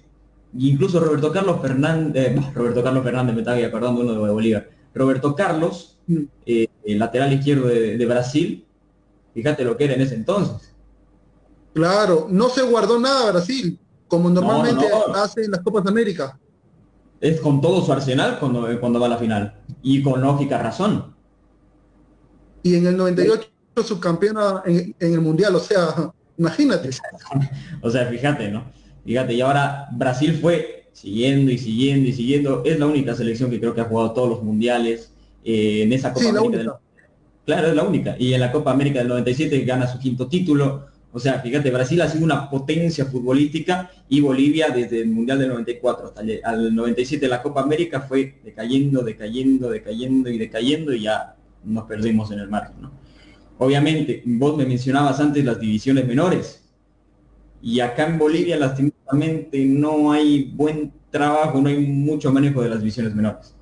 incluso 0.57 0.99
Roberto 0.99 1.31
Carlos 1.31 1.61
Fernández, 1.61 2.35
eh, 2.35 2.51
Roberto 2.53 2.83
Carlos 2.83 3.03
Fernández, 3.05 3.33
me 3.35 3.41
estaba 3.41 3.57
perdón, 3.71 3.97
uno 3.97 4.11
de 4.11 4.31
Bolívar. 4.31 4.69
Roberto 4.93 5.33
Carlos, 5.35 5.99
mm. 6.07 6.23
eh, 6.45 6.67
el 6.83 6.99
lateral 6.99 7.31
izquierdo 7.31 7.67
de 7.67 8.05
Brasil, 8.05 8.65
Fíjate 9.33 9.63
lo 9.63 9.77
que 9.77 9.85
era 9.85 9.93
en 9.93 10.01
ese 10.01 10.15
entonces. 10.15 10.73
Claro, 11.73 12.27
no 12.29 12.49
se 12.49 12.63
guardó 12.63 12.99
nada 12.99 13.31
Brasil, 13.31 13.79
como 14.07 14.29
normalmente 14.29 14.85
hace 15.15 15.45
en 15.45 15.51
las 15.51 15.61
Copas 15.61 15.83
de 15.85 15.89
América. 15.89 16.37
Es 17.21 17.39
con 17.39 17.61
todo 17.61 17.85
su 17.85 17.91
arsenal 17.93 18.39
cuando, 18.39 18.67
cuando 18.79 18.99
va 18.99 19.05
a 19.05 19.09
la 19.09 19.17
final. 19.17 19.55
Y 19.81 20.01
con 20.03 20.21
lógica 20.21 20.57
razón. 20.57 21.15
Y 22.63 22.75
en 22.75 22.87
el 22.87 22.97
98 22.97 23.47
subcampeona 23.75 24.63
en, 24.65 24.95
en 24.99 25.13
el 25.13 25.21
Mundial, 25.21 25.55
o 25.55 25.59
sea, 25.59 26.11
imagínate. 26.37 26.89
o 27.81 27.89
sea, 27.89 28.05
fíjate, 28.07 28.49
¿no? 28.49 28.65
Fíjate, 29.05 29.33
y 29.33 29.41
ahora 29.41 29.87
Brasil 29.91 30.37
fue 30.41 30.89
siguiendo 30.93 31.51
y 31.51 31.57
siguiendo 31.57 32.09
y 32.09 32.13
siguiendo. 32.13 32.63
Es 32.65 32.79
la 32.79 32.85
única 32.85 33.15
selección 33.15 33.49
que 33.49 33.59
creo 33.59 33.73
que 33.73 33.81
ha 33.81 33.85
jugado 33.85 34.11
todos 34.11 34.29
los 34.29 34.43
mundiales 34.43 35.11
eh, 35.43 35.83
en 35.83 35.93
esa 35.93 36.13
Copa 36.13 36.29
América 36.29 36.79
Claro, 37.45 37.69
es 37.69 37.75
la 37.75 37.83
única. 37.83 38.15
Y 38.19 38.33
en 38.33 38.39
la 38.39 38.51
Copa 38.51 38.71
América 38.71 38.99
del 38.99 39.07
97 39.07 39.61
gana 39.65 39.87
su 39.87 39.97
quinto 39.97 40.27
título. 40.27 40.85
O 41.11 41.19
sea, 41.19 41.39
fíjate, 41.39 41.71
Brasil 41.71 42.01
ha 42.01 42.07
sido 42.07 42.23
una 42.23 42.49
potencia 42.49 43.05
futbolística 43.05 43.91
y 44.07 44.21
Bolivia 44.21 44.69
desde 44.69 45.01
el 45.01 45.09
Mundial 45.09 45.39
del 45.39 45.49
94 45.49 46.07
hasta 46.07 46.21
el 46.21 46.73
97 46.73 47.27
la 47.27 47.41
Copa 47.41 47.61
América 47.61 48.01
fue 48.01 48.39
decayendo, 48.43 49.01
decayendo, 49.03 49.69
decayendo 49.69 50.29
y 50.29 50.37
decayendo 50.37 50.93
y 50.93 51.01
ya 51.01 51.35
nos 51.65 51.85
perdimos 51.85 52.31
en 52.31 52.39
el 52.39 52.47
margen. 52.47 52.81
¿no? 52.81 52.91
Obviamente, 53.63 54.23
vos 54.25 54.57
me 54.57 54.65
mencionabas 54.65 55.19
antes 55.19 55.45
las 55.45 55.59
divisiones 55.59 56.07
menores 56.07 56.63
y 57.61 57.79
acá 57.79 58.07
en 58.07 58.17
Bolivia 58.17 58.57
lastimosamente 58.57 59.63
no 59.65 60.11
hay 60.11 60.51
buen 60.55 60.91
trabajo, 61.11 61.61
no 61.61 61.69
hay 61.69 61.77
mucho 61.85 62.31
manejo 62.31 62.63
de 62.63 62.69
las 62.69 62.79
divisiones 62.79 63.13
menores 63.13 63.55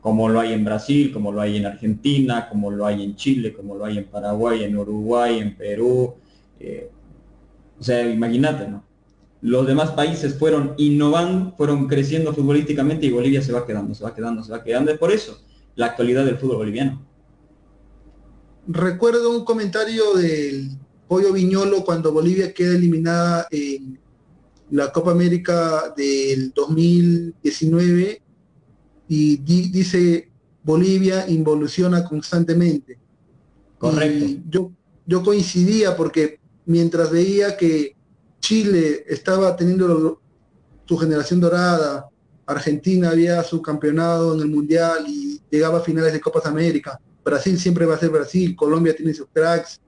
como 0.00 0.28
lo 0.28 0.40
hay 0.40 0.52
en 0.52 0.64
Brasil, 0.64 1.12
como 1.12 1.32
lo 1.32 1.40
hay 1.40 1.56
en 1.56 1.66
Argentina, 1.66 2.48
como 2.48 2.70
lo 2.70 2.86
hay 2.86 3.02
en 3.02 3.16
Chile, 3.16 3.52
como 3.52 3.74
lo 3.74 3.84
hay 3.84 3.98
en 3.98 4.04
Paraguay, 4.04 4.64
en 4.64 4.76
Uruguay, 4.76 5.38
en 5.38 5.56
Perú. 5.56 6.14
Eh, 6.60 6.90
o 7.78 7.82
sea, 7.82 8.08
imagínate, 8.08 8.68
¿no? 8.68 8.84
Los 9.40 9.66
demás 9.66 9.90
países 9.90 10.38
fueron 10.38 10.74
innovando, 10.78 11.52
fueron 11.56 11.86
creciendo 11.86 12.32
futbolísticamente 12.32 13.06
y 13.06 13.10
Bolivia 13.10 13.42
se 13.42 13.52
va 13.52 13.66
quedando, 13.66 13.94
se 13.94 14.04
va 14.04 14.14
quedando, 14.14 14.42
se 14.42 14.52
va 14.52 14.64
quedando. 14.64 14.90
Es 14.90 14.98
por 14.98 15.12
eso 15.12 15.38
la 15.76 15.86
actualidad 15.86 16.24
del 16.24 16.38
fútbol 16.38 16.58
boliviano. 16.58 17.04
Recuerdo 18.70 19.30
un 19.30 19.46
comentario 19.46 20.12
del 20.12 20.76
Pollo 21.08 21.32
Viñolo 21.32 21.86
cuando 21.86 22.12
Bolivia 22.12 22.52
queda 22.52 22.74
eliminada 22.74 23.46
en 23.50 23.98
la 24.70 24.92
Copa 24.92 25.12
América 25.12 25.94
del 25.96 26.52
2019 26.52 28.20
y 29.08 29.36
dice 29.38 30.30
Bolivia 30.62 31.26
involuciona 31.30 32.04
constantemente. 32.04 32.98
Correcto. 33.78 34.42
yo, 34.50 34.72
yo 35.06 35.22
coincidía 35.22 35.96
porque 35.96 36.38
mientras 36.66 37.10
veía 37.10 37.56
que 37.56 37.96
Chile 38.38 39.02
estaba 39.08 39.56
teniendo 39.56 40.20
su 40.84 40.96
generación 40.98 41.40
dorada, 41.40 42.06
Argentina 42.44 43.10
había 43.10 43.42
su 43.44 43.62
campeonado 43.62 44.34
en 44.34 44.40
el 44.40 44.48
Mundial 44.48 45.06
y 45.08 45.40
llegaba 45.50 45.78
a 45.78 45.82
finales 45.82 46.12
de 46.12 46.20
Copas 46.20 46.44
América, 46.44 47.00
Brasil 47.28 47.58
siempre 47.58 47.86
va 47.86 47.94
a 47.94 47.98
ser 47.98 48.10
Brasil, 48.10 48.56
Colombia 48.56 48.96
tiene 48.96 49.12
sus 49.12 49.28
cracks, 49.32 49.80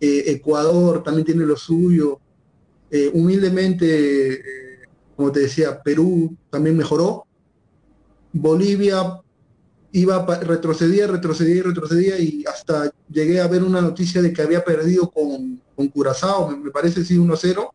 eh, 0.00 0.24
Ecuador 0.26 1.02
también 1.02 1.26
tiene 1.26 1.44
lo 1.44 1.56
suyo, 1.56 2.18
eh, 2.90 3.10
humildemente, 3.12 4.34
eh, 4.34 4.88
como 5.16 5.30
te 5.30 5.40
decía, 5.40 5.82
Perú 5.82 6.36
también 6.50 6.76
mejoró, 6.76 7.26
Bolivia 8.32 9.20
iba 9.92 10.26
retrocedía, 10.40 11.06
retrocedía 11.06 11.56
y 11.56 11.62
retrocedía 11.62 12.18
y 12.18 12.44
hasta 12.46 12.92
llegué 13.08 13.40
a 13.40 13.46
ver 13.46 13.62
una 13.62 13.80
noticia 13.80 14.20
de 14.20 14.32
que 14.32 14.42
había 14.42 14.64
perdido 14.64 15.08
con, 15.08 15.60
con 15.76 15.88
Curazao, 15.88 16.48
me, 16.48 16.70
parece 16.70 17.04
sí 17.04 17.16
1-0, 17.16 17.70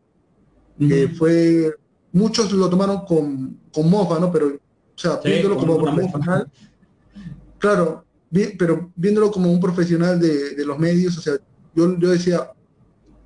que 0.78 1.08
fue, 1.08 1.74
muchos 2.12 2.52
lo 2.52 2.68
tomaron 2.68 3.04
con, 3.06 3.58
con 3.72 3.88
mofa, 3.88 4.18
¿no? 4.18 4.30
Pero, 4.30 4.48
o 4.48 4.98
sea, 4.98 5.18
viéndolo 5.24 5.56
como 5.56 5.78
profesional, 5.78 6.50
claro, 7.58 8.04
pero 8.58 8.92
viéndolo 8.94 9.30
como 9.30 9.50
un 9.50 9.60
profesional 9.60 10.20
de, 10.20 10.64
los 10.64 10.78
medios, 10.78 11.18
o 11.18 11.20
sea, 11.20 11.34
yo, 11.74 11.98
yo 11.98 12.10
decía, 12.10 12.50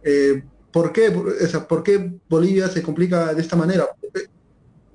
eh, 0.02 0.42
¿por 0.73 0.92
qué? 0.92 1.08
O 1.08 1.46
sea, 1.46 1.66
¿por 1.66 1.82
qué 1.82 2.12
Bolivia 2.28 2.68
se 2.68 2.82
complica 2.82 3.34
de 3.34 3.42
esta 3.42 3.56
manera? 3.56 3.87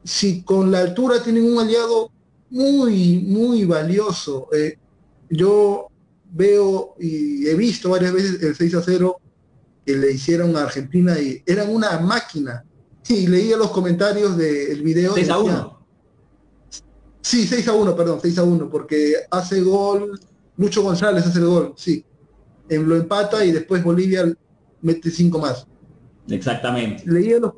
Si 0.04 0.44
con 0.44 0.72
la 0.72 0.80
altura 0.80 1.22
tienen 1.22 1.44
un 1.44 1.60
aliado 1.60 2.12
muy, 2.50 3.20
muy 3.20 3.66
valioso. 3.66 4.48
Eh, 4.54 4.78
yo 5.30 5.88
veo 6.32 6.96
y 7.00 7.48
he 7.48 7.56
visto 7.56 7.90
varias 7.90 8.14
veces 8.14 8.42
el 8.42 8.56
6 8.56 8.76
a 8.76 8.82
0 8.82 9.20
que 9.86 9.96
le 9.96 10.12
hicieron 10.12 10.56
a 10.56 10.64
Argentina 10.64 11.20
y 11.20 11.42
eran 11.46 11.74
una 11.74 12.00
máquina. 12.00 12.64
Y 13.08 13.28
leía 13.28 13.58
los 13.58 13.72
comentarios 13.72 14.38
del 14.38 14.84
video. 14.84 15.16
6 15.16 15.30
a 15.30 15.40
1. 15.40 15.79
Sí, 17.22 17.46
6 17.46 17.68
a 17.68 17.74
1, 17.74 17.96
perdón, 17.96 18.20
6 18.22 18.38
a 18.38 18.44
1, 18.44 18.70
porque 18.70 19.14
hace 19.30 19.62
gol, 19.62 20.20
Lucho 20.58 20.82
González 20.82 21.26
hace 21.26 21.40
el 21.40 21.46
gol, 21.46 21.74
sí. 21.76 22.04
En 22.70 22.88
lo 22.88 22.96
empata 22.96 23.44
y 23.44 23.52
después 23.52 23.84
Bolivia 23.84 24.32
mete 24.82 25.10
5 25.10 25.40
más. 25.40 25.68
Exactamente. 26.30 27.04
Leía 27.06 27.40
los, 27.40 27.54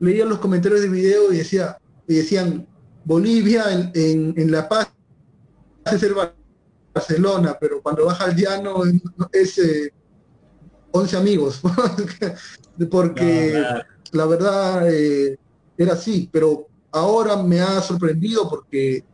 leía 0.00 0.24
los 0.24 0.38
comentarios 0.38 0.82
del 0.82 0.90
video 0.90 1.32
y 1.32 1.38
decía, 1.38 1.78
y 2.06 2.14
decían, 2.14 2.66
Bolivia 3.04 3.64
en, 3.94 4.34
en, 4.36 4.50
La 4.50 4.68
Paz 4.68 4.88
es 5.84 6.02
el 6.02 6.14
Barcelona, 6.92 7.56
pero 7.60 7.80
cuando 7.80 8.06
baja 8.06 8.24
al 8.24 8.36
llano 8.36 8.82
es 9.32 9.60
11 10.90 11.16
eh, 11.16 11.18
amigos, 11.18 11.62
porque 12.90 13.62
la 14.12 14.26
verdad 14.26 14.92
eh, 14.92 15.38
era 15.78 15.92
así, 15.92 16.28
pero 16.32 16.68
ahora 16.96 17.36
me 17.36 17.60
ha 17.60 17.80
sorprendido 17.80 18.48
porque 18.48 19.04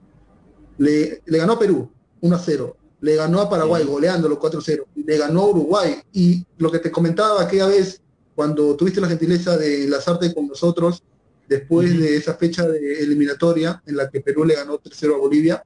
le, 0.78 1.22
le 1.24 1.38
ganó 1.38 1.54
a 1.54 1.58
Perú 1.58 1.90
1 2.20 2.36
a 2.36 2.38
0 2.38 2.76
le 3.02 3.16
ganó 3.16 3.40
a 3.40 3.50
Paraguay 3.50 3.84
goleándolo 3.84 4.40
4-0, 4.40 4.84
le 4.94 5.18
ganó 5.18 5.42
a 5.42 5.50
Uruguay. 5.50 5.96
Y 6.12 6.46
lo 6.56 6.70
que 6.70 6.78
te 6.78 6.90
comentaba 6.90 7.42
aquella 7.42 7.66
vez, 7.66 8.00
cuando 8.34 8.76
tuviste 8.76 9.00
la 9.00 9.08
gentileza 9.08 9.56
de 9.56 9.84
enlazarte 9.84 10.32
con 10.32 10.46
nosotros, 10.46 11.02
después 11.48 11.98
de 11.98 12.16
esa 12.16 12.34
fecha 12.34 12.66
de 12.66 13.00
eliminatoria 13.00 13.82
en 13.86 13.96
la 13.96 14.08
que 14.08 14.20
Perú 14.20 14.44
le 14.44 14.54
ganó 14.54 14.78
3-0 14.78 15.16
a 15.16 15.18
Bolivia. 15.18 15.64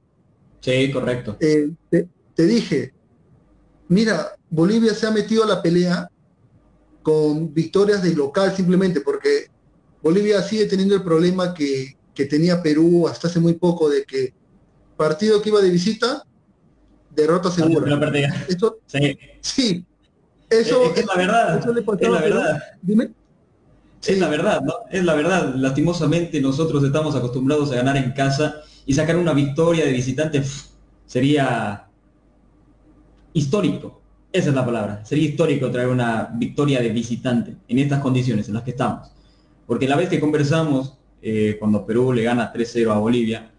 Sí, 0.61 0.91
correcto. 0.91 1.37
Eh, 1.39 1.69
te, 1.91 2.45
dije, 2.45 2.91
mira, 3.87 4.35
Bolivia 4.49 4.95
se 4.95 5.05
ha 5.05 5.11
metido 5.11 5.43
a 5.43 5.47
la 5.47 5.61
pelea 5.61 6.09
con 7.03 7.53
victorias 7.53 8.01
de 8.01 8.15
local 8.15 8.55
simplemente, 8.55 9.01
porque 9.01 9.45
Bolivia 10.01 10.41
sigue 10.41 10.65
teniendo 10.65 10.95
el 10.95 11.03
problema 11.03 11.53
que, 11.53 11.95
que 12.17 12.25
tenía 12.25 12.63
Perú 12.63 13.07
hasta 13.07 13.27
hace 13.27 13.39
muy 13.39 13.53
poco, 13.53 13.87
de 13.89 14.03
que 14.03 14.33
partido 14.97 15.39
que 15.39 15.49
iba 15.49 15.61
de 15.61 15.69
visita, 15.69 16.25
derrota 17.15 17.51
segura. 17.51 18.11
Eso, 18.47 18.79
sí. 18.87 19.19
sí. 19.39 19.85
Eso 20.49 20.95
es, 20.95 21.05
la 21.05 21.15
verdad. 21.15 21.59
es 22.01 22.09
la 22.09 22.19
verdad. 22.19 22.63
Dime. 22.81 23.11
Es 24.03 24.17
la 24.17 24.29
verdad, 24.29 24.61
¿no? 24.61 24.73
Es 24.89 25.03
la 25.03 25.13
verdad. 25.13 25.53
Lastimosamente 25.55 26.41
nosotros 26.41 26.83
estamos 26.83 27.15
acostumbrados 27.15 27.71
a 27.71 27.75
ganar 27.75 27.97
en 27.97 28.11
casa 28.13 28.61
y 28.87 28.95
sacar 28.95 29.15
una 29.15 29.33
victoria 29.33 29.85
de 29.85 29.91
visitante 29.91 30.41
sería 31.05 31.87
histórico. 33.33 34.01
Esa 34.33 34.49
es 34.49 34.55
la 34.55 34.65
palabra. 34.65 35.05
Sería 35.05 35.29
histórico 35.29 35.69
traer 35.69 35.89
una 35.89 36.31
victoria 36.33 36.81
de 36.81 36.89
visitante 36.89 37.57
en 37.67 37.77
estas 37.77 38.01
condiciones 38.01 38.47
en 38.47 38.55
las 38.55 38.63
que 38.63 38.71
estamos. 38.71 39.11
Porque 39.67 39.87
la 39.87 39.97
vez 39.97 40.09
que 40.09 40.19
conversamos, 40.19 40.97
eh, 41.21 41.55
cuando 41.59 41.85
Perú 41.85 42.13
le 42.13 42.23
gana 42.23 42.51
3-0 42.53 42.91
a 42.91 42.99
Bolivia, 42.99 43.51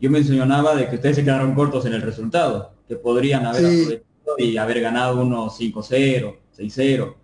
yo 0.00 0.10
mencionaba 0.10 0.74
de 0.74 0.88
que 0.88 0.96
ustedes 0.96 1.16
se 1.16 1.24
quedaron 1.24 1.54
cortos 1.54 1.86
en 1.86 1.94
el 1.94 2.02
resultado, 2.02 2.72
que 2.86 2.96
podrían 2.96 3.46
haber 3.46 3.64
aprovechado 3.64 4.04
y 4.38 4.56
haber 4.56 4.80
ganado 4.80 5.22
unos 5.22 5.58
5-0, 5.58 6.36
6-0. 6.56 7.14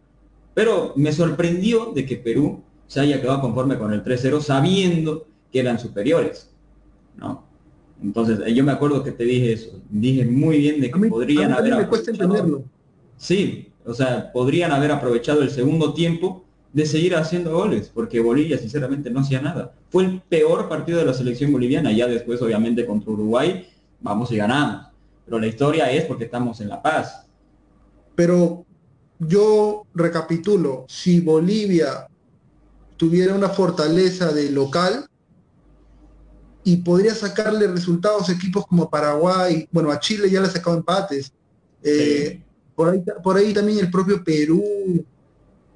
Pero 0.55 0.93
me 0.97 1.13
sorprendió 1.13 1.93
de 1.95 2.07
que 2.07 2.17
Perú 2.17 2.63
se 2.87 3.01
haya 3.01 3.21
quedado 3.21 3.41
conforme 3.41 3.79
con 3.79 3.93
el 3.93 4.05
3-0 4.05 4.41
sabiendo 4.41 5.27
que 5.51 5.61
eran 5.61 5.79
superiores. 5.79 6.51
¿no? 7.17 7.45
Entonces, 8.03 8.41
eh, 8.45 8.55
yo 8.55 8.65
me 8.65 8.73
acuerdo 8.73 9.03
que 9.03 9.13
te 9.13 9.25
dije 9.25 9.53
eso. 9.53 9.81
Dije 9.89 10.25
muy 10.25 10.59
bien 10.59 10.81
de 10.81 10.91
que 10.91 11.09
podrían 11.09 11.53
haber 11.53 11.75
aprovechado. 11.75 12.65
Sí, 13.17 13.73
o 13.85 13.95
sea, 13.95 14.33
podrían 14.33 14.73
haber 14.73 14.91
aprovechado 14.93 15.43
el 15.43 15.51
segundo 15.51 15.95
tiempo 15.95 16.45
de 16.73 16.87
seguir 16.87 17.15
haciendo 17.15 17.53
goles, 17.53 17.91
porque 17.93 18.21
Bolivia 18.21 18.57
sinceramente 18.57 19.11
no 19.11 19.21
hacía 19.21 19.41
nada. 19.41 19.75
Fue 19.91 20.05
el 20.05 20.23
peor 20.23 20.69
partido 20.69 20.99
de 20.99 21.05
la 21.05 21.15
selección 21.15 21.53
boliviana, 21.53 21.93
ya 21.93 22.07
después 22.07 22.41
obviamente 22.41 22.87
contra 22.87 23.13
Uruguay 23.13 23.69
vamos 24.01 24.33
y 24.33 24.37
ganamos. 24.37 24.87
Pero 25.25 25.39
la 25.39 25.47
historia 25.47 25.91
es 25.91 26.05
porque 26.05 26.25
estamos 26.25 26.61
en 26.61 26.69
La 26.69 26.83
Paz. 26.83 27.27
Pero 28.15 28.65
yo 29.19 29.87
recapitulo, 29.95 30.87
si 30.89 31.21
Bolivia 31.21 32.09
tuviera 32.97 33.35
una 33.35 33.49
fortaleza 33.49 34.33
de 34.33 34.51
local 34.51 35.07
y 36.65 36.77
podría 36.79 37.15
sacarle 37.15 37.67
resultados 37.67 38.29
a 38.29 38.33
equipos 38.33 38.67
como 38.67 38.89
Paraguay, 38.89 39.69
bueno, 39.73 39.91
a 39.91 40.01
Chile 40.01 40.31
ya 40.31 40.41
le 40.41 40.47
ha 40.47 40.51
sacado 40.51 40.77
empates, 40.77 41.33
eh, 41.83 42.41
por, 42.75 42.91
ahí, 42.91 43.03
por 43.23 43.37
ahí 43.37 43.53
también 43.53 43.79
el 43.79 43.91
propio 43.91 44.23
Perú 44.23 44.63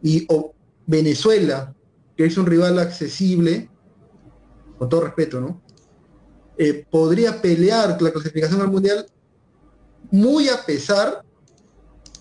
y 0.02 0.24
o 0.28 0.55
Venezuela, 0.86 1.74
que 2.16 2.26
es 2.26 2.38
un 2.38 2.46
rival 2.46 2.78
accesible, 2.78 3.68
con 4.78 4.88
todo 4.88 5.02
respeto, 5.02 5.40
¿no? 5.40 5.60
Eh, 6.58 6.86
podría 6.90 7.40
pelear 7.42 8.00
la 8.00 8.12
clasificación 8.12 8.60
al 8.60 8.70
Mundial 8.70 9.06
muy 10.10 10.48
a 10.48 10.64
pesar 10.64 11.22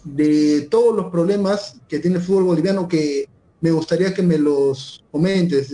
de 0.03 0.67
todos 0.69 0.95
los 0.95 1.11
problemas 1.11 1.79
que 1.87 1.99
tiene 1.99 2.17
el 2.17 2.23
fútbol 2.23 2.43
boliviano 2.43 2.87
que 2.87 3.29
me 3.61 3.71
gustaría 3.71 4.13
que 4.13 4.21
me 4.21 4.37
los 4.37 5.03
comentes. 5.11 5.71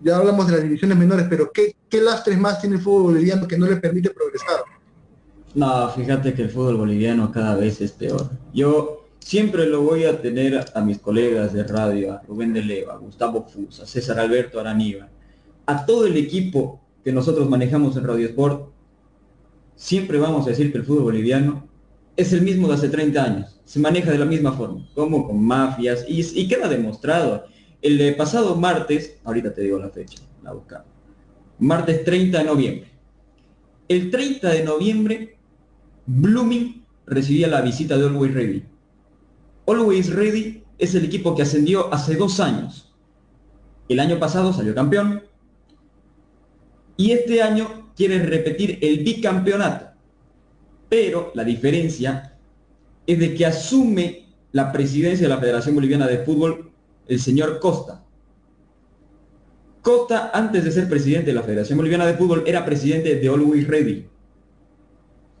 ya 0.00 0.16
hablamos 0.16 0.46
de 0.46 0.52
las 0.52 0.62
divisiones 0.62 0.96
menores, 0.96 1.26
pero 1.28 1.52
¿qué, 1.52 1.76
¿qué 1.88 2.00
lastres 2.00 2.38
más 2.38 2.60
tiene 2.60 2.76
el 2.76 2.82
fútbol 2.82 3.14
boliviano 3.14 3.46
que 3.46 3.58
no 3.58 3.66
le 3.66 3.76
permite 3.76 4.10
progresar? 4.10 4.62
No, 5.54 5.90
fíjate 5.90 6.32
que 6.32 6.42
el 6.42 6.50
fútbol 6.50 6.76
boliviano 6.76 7.30
cada 7.30 7.56
vez 7.56 7.80
es 7.80 7.92
peor. 7.92 8.30
Yo 8.54 9.04
siempre 9.20 9.66
lo 9.66 9.82
voy 9.82 10.04
a 10.04 10.20
tener 10.20 10.64
a 10.74 10.80
mis 10.80 10.98
colegas 10.98 11.52
de 11.52 11.64
radio, 11.64 12.14
a 12.14 12.22
Rubén 12.22 12.52
de 12.52 12.62
Leva, 12.62 12.94
a 12.94 12.98
Gustavo 12.98 13.46
Fusa, 13.46 13.86
César 13.86 14.18
Alberto 14.18 14.58
Araníbal, 14.58 15.08
a 15.66 15.86
todo 15.86 16.06
el 16.06 16.16
equipo 16.16 16.80
que 17.04 17.12
nosotros 17.12 17.48
manejamos 17.48 17.96
en 17.96 18.04
Radio 18.04 18.26
Sport, 18.26 18.70
siempre 19.76 20.18
vamos 20.18 20.46
a 20.46 20.50
decir 20.50 20.72
que 20.72 20.78
el 20.78 20.84
fútbol 20.84 21.04
boliviano 21.04 21.68
es 22.16 22.32
el 22.32 22.42
mismo 22.42 22.68
de 22.68 22.74
hace 22.74 22.88
30 22.88 23.22
años, 23.22 23.60
se 23.64 23.78
maneja 23.78 24.10
de 24.10 24.18
la 24.18 24.24
misma 24.24 24.52
forma, 24.52 24.86
como 24.94 25.26
con 25.26 25.42
mafias, 25.42 26.04
y, 26.06 26.48
queda 26.48 26.68
demostrado. 26.68 27.44
El 27.80 28.14
pasado 28.16 28.56
martes, 28.56 29.18
ahorita 29.24 29.54
te 29.54 29.62
digo 29.62 29.78
la 29.78 29.88
fecha, 29.88 30.18
la 30.42 30.52
buscamos, 30.52 30.88
martes 31.58 32.04
30 32.04 32.38
de 32.38 32.44
noviembre. 32.44 32.90
El 33.88 34.10
30 34.10 34.50
de 34.50 34.64
noviembre, 34.64 35.36
Blooming 36.06 36.84
recibía 37.06 37.48
la 37.48 37.62
visita 37.62 37.96
de 37.96 38.06
Always 38.06 38.34
Ready. 38.34 38.64
Always 39.70 40.12
Ready 40.12 40.64
es 40.78 40.94
el 40.94 41.04
equipo 41.04 41.34
que 41.34 41.42
ascendió 41.42 41.92
hace 41.94 42.16
dos 42.16 42.40
años. 42.40 42.92
El 43.88 44.00
año 44.00 44.18
pasado 44.18 44.52
salió 44.52 44.74
campeón. 44.74 45.22
Y 46.96 47.12
este 47.12 47.40
año 47.42 47.92
quiere 47.96 48.18
repetir 48.24 48.78
el 48.82 49.04
bicampeonato. 49.04 49.86
Pero 50.88 51.30
la 51.34 51.44
diferencia 51.44 52.36
es 53.06 53.18
de 53.18 53.34
que 53.34 53.46
asume 53.46 54.26
la 54.52 54.72
presidencia 54.72 55.28
de 55.28 55.34
la 55.34 55.40
Federación 55.40 55.76
Boliviana 55.76 56.08
de 56.08 56.18
Fútbol 56.18 56.72
el 57.06 57.20
señor 57.20 57.60
Costa. 57.60 58.04
Costa, 59.82 60.30
antes 60.34 60.64
de 60.64 60.72
ser 60.72 60.88
presidente 60.88 61.26
de 61.30 61.34
la 61.34 61.42
Federación 61.42 61.78
Boliviana 61.78 62.06
de 62.06 62.14
Fútbol, 62.14 62.44
era 62.46 62.64
presidente 62.64 63.16
de 63.16 63.28
Always 63.28 63.66
Ready. 63.66 64.08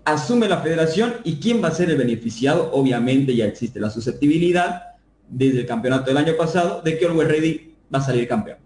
Asume 0.04 0.48
la 0.48 0.58
federación 0.58 1.14
y 1.24 1.36
quién 1.36 1.62
va 1.62 1.68
a 1.68 1.74
ser 1.74 1.90
el 1.90 1.96
beneficiado, 1.96 2.70
obviamente 2.72 3.34
ya 3.36 3.46
existe 3.46 3.80
la 3.80 3.90
susceptibilidad 3.90 4.82
desde 5.28 5.60
el 5.60 5.66
campeonato 5.66 6.06
del 6.06 6.16
año 6.16 6.36
pasado 6.36 6.82
de 6.82 6.98
que 6.98 7.06
Always 7.06 7.28
Ready 7.28 7.74
va 7.94 7.98
a 7.98 8.02
salir 8.02 8.26
campeón. 8.26 8.58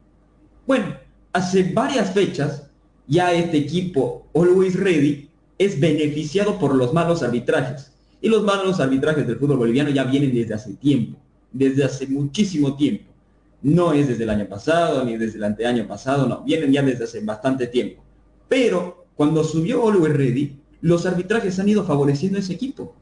Bueno, 0.67 0.97
hace 1.33 1.73
varias 1.73 2.13
fechas 2.13 2.65
ya 3.07 3.33
este 3.33 3.59
equipo 3.59 4.27
Always 4.35 4.79
Ready 4.79 5.29
es 5.59 5.79
beneficiado 5.79 6.59
por 6.59 6.75
los 6.75 6.93
malos 6.93 7.23
arbitrajes. 7.23 7.93
Y 8.21 8.29
los 8.29 8.43
malos 8.43 8.81
arbitrajes 8.81 9.27
del 9.27 9.37
fútbol 9.37 9.59
boliviano 9.59 9.91
ya 9.91 10.05
vienen 10.05 10.35
desde 10.35 10.55
hace 10.55 10.75
tiempo, 10.75 11.19
desde 11.53 11.85
hace 11.85 12.07
muchísimo 12.07 12.75
tiempo. 12.75 13.13
No 13.61 13.93
es 13.93 14.09
desde 14.09 14.25
el 14.25 14.31
año 14.31 14.47
pasado, 14.47 15.05
ni 15.05 15.17
desde 15.19 15.37
el 15.37 15.45
anteaño 15.45 15.87
pasado, 15.87 16.27
no, 16.27 16.43
vienen 16.43 16.73
ya 16.73 16.83
desde 16.83 17.05
hace 17.05 17.21
bastante 17.21 17.67
tiempo. 17.67 18.03
Pero 18.49 19.07
cuando 19.15 19.45
subió 19.45 19.83
Oliver 19.83 20.17
Ready, 20.17 20.59
los 20.85 21.07
arbitrajes 21.07 21.59
han 21.59 21.69
ido 21.71 21.83
favoreciendo 21.87 22.37
a 22.37 22.43
ese 22.43 22.53
equipo. 22.53 22.95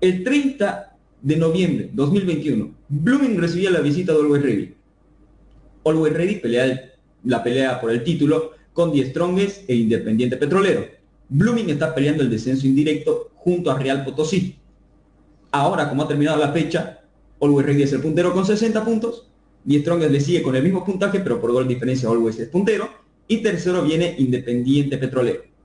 El 0.00 0.24
30 0.24 0.96
de 1.22 1.36
noviembre 1.36 1.90
2021, 1.92 2.74
Blooming 2.88 3.40
recibía 3.40 3.70
la 3.70 3.78
visita 3.78 4.12
de 4.12 4.18
Oliver 4.18 4.42
Ready. 4.42 4.74
Oliver 5.84 6.12
Ready 6.12 6.34
pelea 6.40 6.90
la 7.22 7.44
pelea 7.44 7.80
por 7.80 7.92
el 7.92 8.02
título 8.02 8.50
con 8.72 8.90
Die 8.90 9.06
Strongest 9.10 9.70
e 9.70 9.76
Independiente 9.76 10.36
Petrolero. 10.36 10.86
Blooming 11.28 11.70
está 11.70 11.94
peleando 11.94 12.24
el 12.24 12.30
descenso 12.30 12.66
indirecto 12.66 13.30
junto 13.36 13.70
a 13.70 13.78
Real 13.78 14.04
Potosí. 14.04 14.56
Ahora, 15.52 15.88
como 15.88 16.02
ha 16.02 16.08
terminado 16.08 16.38
la 16.38 16.52
fecha, 16.52 17.04
Always 17.40 17.64
Ready 17.64 17.82
es 17.84 17.92
el 17.92 18.00
puntero 18.00 18.32
con 18.32 18.44
60 18.44 18.84
puntos. 18.84 19.28
Y 19.64 19.78
Strongest 19.78 20.10
le 20.10 20.20
sigue 20.20 20.42
con 20.42 20.56
el 20.56 20.64
mismo 20.64 20.84
puntaje, 20.84 21.20
pero 21.20 21.40
por 21.40 21.52
gol 21.52 21.68
diferencia 21.68 22.08
Always 22.08 22.40
es 22.40 22.48
puntero. 22.48 22.88
Y 23.28 23.36
tercero 23.36 23.84
viene 23.84 24.16
Independiente 24.18 24.98
Petrolero. 24.98 25.57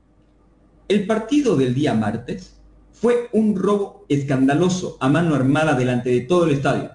El 0.93 1.07
partido 1.07 1.55
del 1.55 1.73
día 1.73 1.95
martes 1.95 2.53
fue 2.91 3.27
un 3.31 3.55
robo 3.55 4.05
escandaloso 4.09 4.95
a 4.99 5.09
mano 5.09 5.33
armada 5.33 5.73
delante 5.73 6.11
de 6.11 6.21
todo 6.21 6.45
el 6.45 6.51
estadio. 6.51 6.91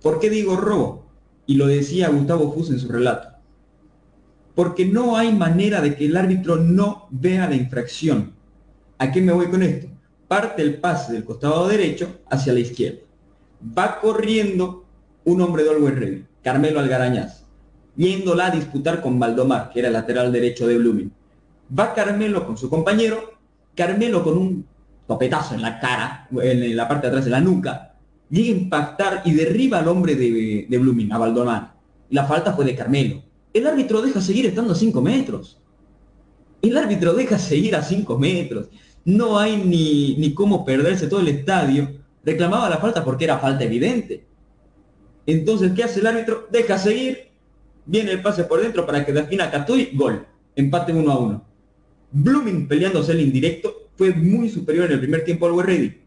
¿Por 0.00 0.18
qué 0.18 0.30
digo 0.30 0.56
robo? 0.56 1.04
Y 1.44 1.56
lo 1.56 1.66
decía 1.66 2.08
Gustavo 2.08 2.54
Fus 2.54 2.70
en 2.70 2.78
su 2.78 2.88
relato 2.88 3.28
porque 4.54 4.86
no 4.86 5.18
hay 5.18 5.30
manera 5.30 5.82
de 5.82 5.94
que 5.94 6.06
el 6.06 6.16
árbitro 6.16 6.56
no 6.56 7.06
vea 7.10 7.46
la 7.50 7.54
infracción. 7.54 8.32
¿A 8.96 9.12
qué 9.12 9.20
me 9.20 9.34
voy 9.34 9.48
con 9.48 9.62
esto? 9.62 9.88
Parte 10.26 10.62
el 10.62 10.78
pase 10.80 11.12
del 11.12 11.26
costado 11.26 11.68
derecho 11.68 12.22
hacia 12.30 12.54
la 12.54 12.60
izquierda. 12.60 13.00
Va 13.78 14.00
corriendo 14.00 14.86
un 15.26 15.42
hombre 15.42 15.64
de 15.64 15.70
Always 15.70 16.24
Carmelo 16.42 16.80
Algarañaz, 16.80 17.44
yéndola 17.94 18.46
a 18.46 18.50
disputar 18.50 19.02
con 19.02 19.20
Valdomar, 19.20 19.68
que 19.70 19.80
era 19.80 19.90
lateral 19.90 20.32
derecho 20.32 20.66
de 20.66 20.78
Blooming. 20.78 21.12
Va 21.76 21.94
Carmelo 21.94 22.46
con 22.46 22.56
su 22.56 22.70
compañero, 22.70 23.34
Carmelo 23.74 24.22
con 24.22 24.38
un 24.38 24.66
topetazo 25.06 25.54
en 25.54 25.62
la 25.62 25.80
cara, 25.80 26.28
en 26.42 26.76
la 26.76 26.86
parte 26.88 27.06
de 27.06 27.08
atrás 27.08 27.24
de 27.24 27.30
la 27.30 27.40
nuca, 27.40 27.94
llega 28.30 28.48
a 28.48 28.60
impactar 28.60 29.22
y 29.24 29.32
derriba 29.32 29.78
al 29.78 29.88
hombre 29.88 30.14
de, 30.14 30.66
de 30.68 30.78
Blooming, 30.78 31.12
a 31.12 31.18
Valdomar. 31.18 31.74
La 32.10 32.24
falta 32.24 32.52
fue 32.52 32.64
de 32.64 32.74
Carmelo 32.74 33.22
el 33.58 33.66
árbitro 33.66 34.02
deja 34.02 34.20
seguir 34.20 34.46
estando 34.46 34.72
a 34.72 34.76
5 34.76 35.00
metros. 35.00 35.58
El 36.62 36.76
árbitro 36.76 37.14
deja 37.14 37.38
seguir 37.38 37.76
a 37.76 37.82
5 37.82 38.18
metros. 38.18 38.68
no 39.04 39.38
hay 39.38 39.56
ni, 39.56 40.16
ni 40.16 40.34
cómo 40.34 40.64
perderse 40.64 41.06
todo 41.06 41.20
el 41.20 41.28
estadio. 41.28 41.90
Reclamaba 42.24 42.68
la 42.68 42.78
falta 42.78 43.04
porque 43.04 43.24
era 43.24 43.38
falta 43.38 43.64
evidente. 43.64 44.26
Entonces, 45.26 45.72
¿qué 45.74 45.84
hace 45.84 46.00
el 46.00 46.06
árbitro? 46.06 46.46
Deja 46.50 46.78
seguir, 46.78 47.28
viene 47.86 48.12
el 48.12 48.22
pase 48.22 48.44
por 48.44 48.60
dentro 48.60 48.84
para 48.84 49.04
que 49.04 49.12
defina 49.12 49.50
Catuy, 49.50 49.90
gol, 49.94 50.26
empate 50.56 50.92
uno 50.92 51.12
a 51.12 51.18
uno. 51.18 51.44
Blooming 52.10 52.66
peleándose 52.66 53.12
el 53.12 53.20
indirecto 53.20 53.88
fue 53.96 54.14
muy 54.14 54.48
superior 54.48 54.86
en 54.86 54.92
el 54.92 55.00
primer 55.00 55.24
tiempo 55.24 55.60
Ready. 55.60 56.00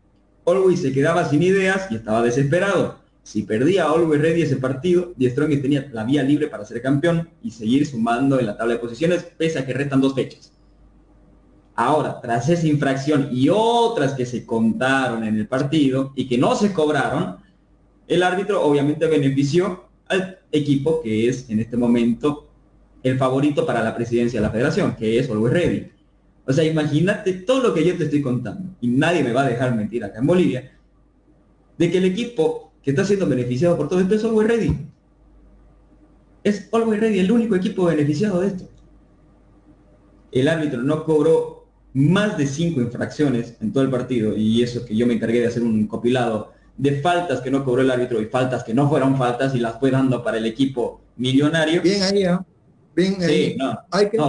Always 0.45 0.81
se 0.81 0.91
quedaba 0.91 1.29
sin 1.29 1.43
ideas 1.43 1.87
y 1.91 1.95
estaba 1.95 2.23
desesperado. 2.23 2.99
Si 3.23 3.43
perdía 3.43 3.85
Always 3.85 4.21
Ready 4.21 4.41
ese 4.41 4.57
partido, 4.57 5.13
Strong 5.19 5.61
tenía 5.61 5.87
la 5.91 6.03
vía 6.03 6.23
libre 6.23 6.47
para 6.47 6.65
ser 6.65 6.81
campeón 6.81 7.29
y 7.43 7.51
seguir 7.51 7.85
sumando 7.85 8.39
en 8.39 8.47
la 8.47 8.57
tabla 8.57 8.73
de 8.73 8.79
posiciones, 8.79 9.23
pese 9.37 9.59
a 9.59 9.65
que 9.65 9.73
restan 9.73 10.01
dos 10.01 10.15
fechas. 10.15 10.51
Ahora, 11.75 12.19
tras 12.19 12.49
esa 12.49 12.67
infracción 12.67 13.29
y 13.31 13.49
otras 13.49 14.13
que 14.13 14.25
se 14.25 14.45
contaron 14.45 15.23
en 15.23 15.37
el 15.37 15.47
partido 15.47 16.11
y 16.15 16.27
que 16.27 16.37
no 16.37 16.55
se 16.55 16.73
cobraron, 16.73 17.37
el 18.07 18.23
árbitro 18.23 18.61
obviamente 18.63 19.07
benefició 19.07 19.85
al 20.07 20.39
equipo 20.51 21.01
que 21.01 21.29
es 21.29 21.49
en 21.49 21.59
este 21.59 21.77
momento 21.77 22.50
el 23.03 23.17
favorito 23.17 23.65
para 23.65 23.83
la 23.83 23.95
presidencia 23.95 24.39
de 24.39 24.45
la 24.45 24.51
federación, 24.51 24.95
que 24.95 25.19
es 25.19 25.29
Always 25.29 25.53
Ready. 25.53 25.91
O 26.45 26.53
sea, 26.53 26.63
imagínate 26.63 27.33
todo 27.33 27.61
lo 27.61 27.73
que 27.73 27.85
yo 27.85 27.97
te 27.97 28.05
estoy 28.05 28.21
contando, 28.21 28.75
y 28.81 28.87
nadie 28.87 29.23
me 29.23 29.33
va 29.33 29.43
a 29.43 29.49
dejar 29.49 29.75
mentir 29.75 30.03
acá 30.03 30.19
en 30.19 30.27
Bolivia, 30.27 30.71
de 31.77 31.91
que 31.91 31.97
el 31.97 32.05
equipo 32.05 32.73
que 32.83 32.91
está 32.91 33.05
siendo 33.05 33.27
beneficiado 33.27 33.77
por 33.77 33.87
todo 33.87 33.99
esto 33.99 34.15
es 34.15 34.23
Always 34.23 34.47
Ready. 34.47 34.77
Es 36.43 36.69
Always 36.71 36.99
Ready 36.99 37.19
el 37.19 37.31
único 37.31 37.55
equipo 37.55 37.85
beneficiado 37.85 38.41
de 38.41 38.47
esto. 38.47 38.69
El 40.31 40.47
árbitro 40.47 40.81
no 40.81 41.03
cobró 41.03 41.67
más 41.93 42.37
de 42.37 42.47
cinco 42.47 42.81
infracciones 42.81 43.55
en 43.61 43.73
todo 43.73 43.83
el 43.83 43.89
partido, 43.89 44.35
y 44.35 44.63
eso 44.63 44.85
que 44.85 44.95
yo 44.95 45.05
me 45.05 45.13
encargué 45.13 45.41
de 45.41 45.47
hacer 45.47 45.63
un 45.63 45.87
compilado 45.87 46.53
de 46.77 47.01
faltas 47.01 47.41
que 47.41 47.51
no 47.51 47.63
cobró 47.63 47.81
el 47.81 47.91
árbitro 47.91 48.21
y 48.21 48.25
faltas 48.25 48.63
que 48.63 48.73
no 48.73 48.89
fueron 48.89 49.17
faltas 49.17 49.53
y 49.53 49.59
las 49.59 49.79
fue 49.79 49.91
dando 49.91 50.23
para 50.23 50.37
el 50.37 50.45
equipo 50.45 51.01
millonario. 51.17 51.81
Bien 51.81 52.01
ahí, 52.01 52.23
sí, 52.95 53.55
no, 53.57 53.79
hay, 53.91 54.09
que, 54.09 54.19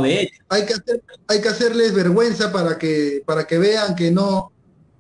hay, 0.49 0.67
que 0.67 0.75
hacer, 0.75 1.03
hay 1.27 1.41
que 1.41 1.49
hacerles 1.49 1.95
vergüenza 1.95 2.53
para 2.53 2.79
que, 2.79 3.23
para 3.27 3.47
que 3.47 3.59
vean 3.59 3.95
que 3.95 4.11
no, 4.11 4.53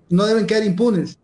no 0.09 0.27
deben 0.27 0.47
quedar 0.47 0.65
impunes. 0.65 1.19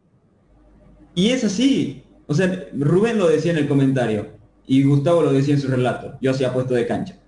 Y 1.14 1.30
es 1.30 1.44
así. 1.44 2.04
O 2.26 2.34
sea, 2.34 2.68
Rubén 2.78 3.18
lo 3.18 3.28
decía 3.28 3.52
en 3.52 3.58
el 3.58 3.68
comentario 3.68 4.28
y 4.66 4.84
Gustavo 4.84 5.22
lo 5.22 5.32
decía 5.32 5.54
en 5.54 5.60
su 5.60 5.68
relato. 5.68 6.18
Yo 6.20 6.30
ha 6.30 6.52
puesto 6.52 6.74
de 6.74 6.86
cancha. 6.86 7.18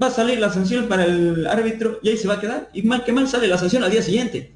Va 0.00 0.06
a 0.06 0.10
salir 0.10 0.38
la 0.38 0.50
sanción 0.50 0.88
para 0.88 1.04
el 1.04 1.46
árbitro 1.46 1.98
y 2.02 2.10
ahí 2.10 2.16
se 2.16 2.28
va 2.28 2.34
a 2.34 2.40
quedar. 2.40 2.70
Y 2.72 2.82
mal 2.82 3.04
que 3.04 3.12
mal 3.12 3.28
sale 3.28 3.48
la 3.48 3.58
sanción 3.58 3.82
al 3.82 3.90
día 3.90 4.02
siguiente. 4.02 4.54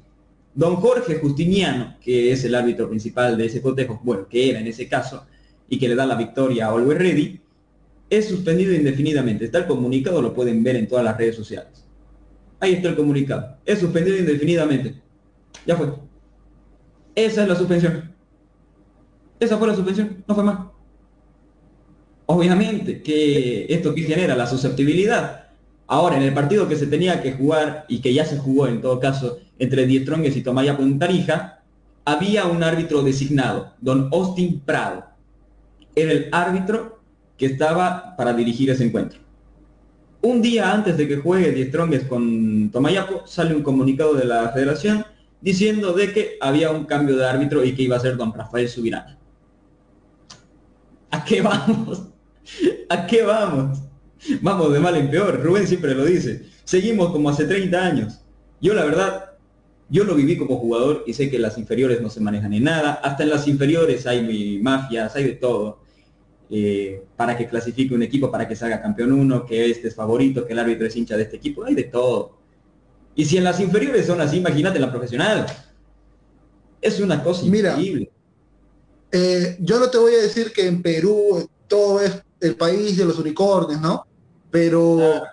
Don 0.55 0.77
Jorge 0.77 1.19
Justiniano, 1.19 1.97
que 1.99 2.31
es 2.31 2.43
el 2.45 2.55
árbitro 2.55 2.89
principal 2.89 3.37
de 3.37 3.45
ese 3.45 3.61
cotejo, 3.61 3.99
bueno, 4.03 4.27
que 4.27 4.49
era 4.49 4.59
en 4.59 4.67
ese 4.67 4.87
caso, 4.87 5.25
y 5.67 5.77
que 5.79 5.89
le 5.89 5.95
da 5.95 6.05
la 6.05 6.15
victoria 6.15 6.67
a 6.67 6.73
Oliver 6.73 6.97
Ready, 6.97 7.41
es 8.17 8.27
suspendido 8.29 8.73
indefinidamente. 8.73 9.45
Está 9.45 9.59
el 9.59 9.67
comunicado, 9.67 10.21
lo 10.21 10.33
pueden 10.33 10.63
ver 10.63 10.75
en 10.75 10.87
todas 10.87 11.03
las 11.03 11.17
redes 11.17 11.35
sociales. 11.35 11.85
Ahí 12.59 12.73
está 12.73 12.89
el 12.89 12.95
comunicado. 12.95 13.57
Es 13.65 13.79
suspendido 13.79 14.17
indefinidamente. 14.17 14.95
Ya 15.65 15.75
fue. 15.75 15.93
Esa 17.15 17.43
es 17.43 17.47
la 17.47 17.55
suspensión. 17.55 18.13
Esa 19.39 19.57
fue 19.57 19.67
la 19.67 19.75
suspensión, 19.75 20.23
no 20.27 20.35
fue 20.35 20.43
más. 20.43 20.59
Obviamente 22.25 23.01
que 23.01 23.65
esto 23.67 23.93
que 23.93 24.03
genera 24.03 24.35
la 24.35 24.47
susceptibilidad. 24.47 25.47
Ahora, 25.87 26.15
en 26.15 26.23
el 26.23 26.33
partido 26.33 26.69
que 26.69 26.77
se 26.77 26.87
tenía 26.87 27.21
que 27.21 27.33
jugar 27.33 27.85
y 27.89 27.99
que 27.99 28.13
ya 28.13 28.25
se 28.25 28.37
jugó 28.37 28.67
en 28.67 28.81
todo 28.81 28.99
caso 28.99 29.39
entre 29.59 29.85
Diestrongues 29.85 30.37
y 30.37 30.41
Tomaya 30.41 30.77
Puntarija, 30.77 31.61
había 32.05 32.45
un 32.45 32.63
árbitro 32.63 33.03
designado, 33.03 33.73
don 33.81 34.09
Austin 34.11 34.61
Prado. 34.61 35.05
Era 35.95 36.11
el 36.11 36.29
árbitro 36.31 36.92
que 37.37 37.47
estaba 37.47 38.15
para 38.15 38.33
dirigir 38.33 38.69
ese 38.69 38.85
encuentro. 38.85 39.19
Un 40.21 40.41
día 40.41 40.71
antes 40.71 40.97
de 40.97 41.07
que 41.07 41.17
juegue 41.17 41.51
Die 41.51 41.67
Strongest 41.67 42.07
con 42.07 42.69
Tomayapo, 42.71 43.27
sale 43.27 43.53
un 43.53 43.61
comunicado 43.61 44.13
de 44.13 44.25
la 44.25 44.49
federación 44.49 45.05
diciendo 45.41 45.91
de 45.91 46.13
que 46.13 46.37
había 46.39 46.71
un 46.71 46.85
cambio 46.85 47.17
de 47.17 47.25
árbitro 47.25 47.65
y 47.65 47.75
que 47.75 47.81
iba 47.81 47.97
a 47.97 47.99
ser 47.99 48.15
don 48.15 48.33
Rafael 48.33 48.69
Subirán. 48.69 49.17
¿A 51.11 51.25
qué 51.25 51.41
vamos? 51.41 52.03
¿A 52.89 53.05
qué 53.05 53.23
vamos? 53.23 53.79
Vamos 54.41 54.71
de 54.71 54.79
mal 54.79 54.95
en 54.95 55.11
peor, 55.11 55.43
Rubén 55.43 55.67
siempre 55.67 55.93
lo 55.93 56.05
dice. 56.05 56.45
Seguimos 56.63 57.11
como 57.11 57.29
hace 57.29 57.45
30 57.45 57.85
años. 57.85 58.21
Yo 58.61 58.73
la 58.73 58.85
verdad, 58.85 59.31
yo 59.89 60.05
lo 60.05 60.15
viví 60.15 60.37
como 60.37 60.57
jugador 60.57 61.03
y 61.05 61.13
sé 61.13 61.29
que 61.29 61.37
las 61.37 61.57
inferiores 61.57 62.01
no 62.01 62.09
se 62.09 62.21
manejan 62.21 62.53
en 62.53 62.63
nada. 62.63 62.93
Hasta 63.03 63.23
en 63.23 63.29
las 63.29 63.47
inferiores 63.47 64.07
hay 64.07 64.59
mafias, 64.61 65.15
hay 65.17 65.25
de 65.25 65.33
todo. 65.33 65.82
Eh, 66.55 67.03
para 67.17 67.35
que 67.35 67.47
clasifique 67.47 67.95
un 67.95 68.03
equipo, 68.03 68.29
para 68.29 68.47
que 68.47 68.55
salga 68.55 68.79
campeón 68.79 69.11
uno, 69.11 69.43
que 69.43 69.71
este 69.71 69.87
es 69.87 69.95
favorito, 69.95 70.45
que 70.45 70.53
el 70.53 70.59
árbitro 70.59 70.85
es 70.85 70.95
hincha 70.95 71.17
de 71.17 71.23
este 71.23 71.37
equipo, 71.37 71.63
hay 71.63 71.73
de 71.73 71.85
todo. 71.85 72.37
Y 73.15 73.25
si 73.25 73.37
en 73.37 73.43
las 73.43 73.59
inferiores 73.59 74.05
son 74.05 74.21
así, 74.21 74.37
imagínate 74.37 74.77
en 74.77 74.83
la 74.83 74.91
profesional. 74.91 75.47
Es 76.79 76.99
una 76.99 77.23
cosa 77.23 77.43
increíble. 77.43 78.11
Eh, 79.11 79.57
yo 79.61 79.79
no 79.79 79.89
te 79.89 79.97
voy 79.97 80.13
a 80.13 80.21
decir 80.21 80.53
que 80.53 80.67
en 80.67 80.83
Perú 80.83 81.49
todo 81.67 81.99
es 81.99 82.21
el 82.39 82.55
país 82.55 82.97
de 82.97 83.05
los 83.05 83.17
unicornios, 83.17 83.81
¿no? 83.81 84.05
Pero, 84.51 85.23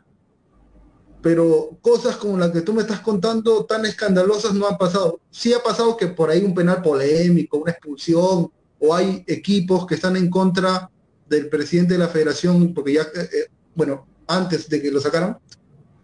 pero 1.20 1.76
cosas 1.82 2.16
como 2.16 2.38
las 2.38 2.50
que 2.50 2.62
tú 2.62 2.72
me 2.72 2.80
estás 2.80 3.00
contando 3.00 3.66
tan 3.66 3.84
escandalosas 3.84 4.54
no 4.54 4.66
han 4.66 4.78
pasado. 4.78 5.20
Sí 5.30 5.52
ha 5.52 5.62
pasado 5.62 5.98
que 5.98 6.06
por 6.06 6.30
ahí 6.30 6.42
un 6.42 6.54
penal 6.54 6.80
polémico, 6.80 7.58
una 7.58 7.72
expulsión, 7.72 8.50
o 8.78 8.94
hay 8.94 9.22
equipos 9.26 9.86
que 9.86 9.96
están 9.96 10.16
en 10.16 10.30
contra 10.30 10.90
del 11.30 11.48
presidente 11.48 11.94
de 11.94 12.00
la 12.00 12.08
federación, 12.08 12.74
porque 12.74 12.94
ya, 12.94 13.02
eh, 13.02 13.28
eh, 13.32 13.46
bueno, 13.74 14.06
antes 14.26 14.68
de 14.68 14.82
que 14.82 14.90
lo 14.90 15.00
sacaran, 15.00 15.38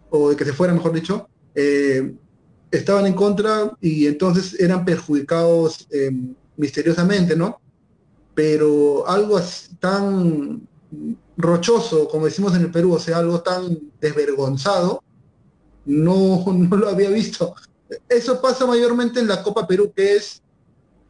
o 0.09 0.29
de 0.29 0.35
que 0.37 0.45
se 0.45 0.53
fuera, 0.53 0.73
mejor 0.73 0.93
dicho, 0.93 1.27
eh, 1.53 2.15
estaban 2.71 3.05
en 3.05 3.13
contra 3.13 3.71
y 3.81 4.07
entonces 4.07 4.59
eran 4.59 4.85
perjudicados 4.85 5.87
misteriosamente, 6.55 7.35
¿no? 7.35 7.59
Pero 8.33 9.07
algo 9.07 9.39
tan 9.79 10.67
rochoso, 11.37 12.07
como 12.07 12.25
decimos 12.25 12.55
en 12.55 12.61
el 12.61 12.71
Perú, 12.71 12.93
o 12.93 12.99
sea, 12.99 13.17
algo 13.17 13.41
tan 13.41 13.77
desvergonzado, 13.99 15.03
no, 15.85 16.43
no 16.53 16.77
lo 16.77 16.89
había 16.89 17.09
visto. 17.09 17.53
Eso 18.07 18.41
pasa 18.41 18.65
mayormente 18.65 19.19
en 19.19 19.27
la 19.27 19.43
Copa 19.43 19.67
Perú, 19.67 19.91
que 19.95 20.15
es 20.15 20.41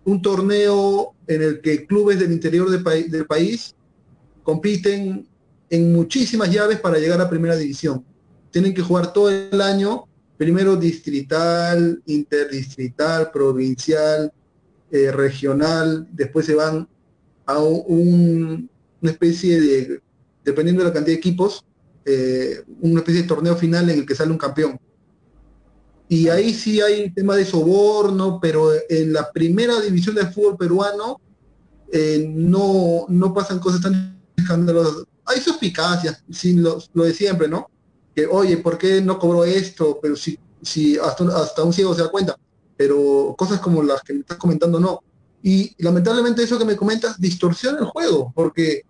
un 0.05 0.21
torneo 0.21 1.13
en 1.27 1.41
el 1.41 1.61
que 1.61 1.85
clubes 1.85 2.19
del 2.19 2.31
interior 2.31 2.69
del 2.69 3.25
país 3.25 3.75
compiten 4.47 5.27
en 5.69 5.91
muchísimas 5.91 6.49
llaves 6.49 6.79
para 6.79 6.97
llegar 6.99 7.19
a 7.19 7.29
primera 7.29 7.57
división. 7.57 8.05
Tienen 8.49 8.73
que 8.73 8.81
jugar 8.81 9.11
todo 9.11 9.29
el 9.29 9.59
año, 9.59 10.05
primero 10.37 10.77
distrital, 10.77 12.01
interdistrital, 12.05 13.29
provincial, 13.29 14.31
eh, 14.89 15.11
regional, 15.11 16.07
después 16.13 16.45
se 16.45 16.55
van 16.55 16.87
a 17.45 17.59
una 17.59 18.69
especie 19.11 19.59
de, 19.59 20.01
dependiendo 20.45 20.81
de 20.81 20.87
la 20.87 20.93
cantidad 20.93 21.15
de 21.15 21.19
equipos, 21.19 21.65
eh, 22.05 22.63
una 22.79 23.01
especie 23.01 23.23
de 23.23 23.27
torneo 23.27 23.57
final 23.57 23.89
en 23.89 23.99
el 23.99 24.05
que 24.05 24.15
sale 24.15 24.31
un 24.31 24.37
campeón. 24.37 24.79
Y 26.07 26.29
ahí 26.29 26.53
sí 26.53 26.79
hay 26.79 27.09
tema 27.09 27.35
de 27.35 27.43
soborno, 27.43 28.39
pero 28.41 28.71
en 28.87 29.11
la 29.11 29.29
primera 29.29 29.81
división 29.81 30.15
del 30.15 30.31
fútbol 30.31 30.55
peruano 30.55 31.19
eh, 31.91 32.25
no, 32.33 33.07
no 33.09 33.33
pasan 33.33 33.59
cosas 33.59 33.81
tan 33.81 34.16
hay 35.25 35.41
suspicacias, 35.41 36.23
sí, 36.31 36.53
lo, 36.53 36.79
de 36.93 37.13
siempre, 37.13 37.47
¿no? 37.47 37.69
Que, 38.15 38.25
oye, 38.25 38.57
¿por 38.57 38.77
qué 38.77 39.01
no 39.01 39.19
cobró 39.19 39.43
esto? 39.43 39.99
Pero 40.01 40.15
si, 40.15 40.39
si 40.61 40.97
hasta, 40.97 41.25
hasta 41.37 41.63
un 41.63 41.73
ciego 41.73 41.93
se 41.93 42.03
da 42.03 42.09
cuenta. 42.09 42.37
Pero 42.75 43.35
cosas 43.37 43.59
como 43.59 43.83
las 43.83 44.01
que 44.01 44.13
me 44.13 44.19
estás 44.21 44.37
comentando, 44.37 44.79
no. 44.79 45.01
Y 45.43 45.73
lamentablemente 45.77 46.43
eso 46.43 46.57
que 46.57 46.65
me 46.65 46.75
comentas 46.75 47.19
distorsiona 47.19 47.79
el 47.79 47.85
juego, 47.85 48.31
porque, 48.35 48.83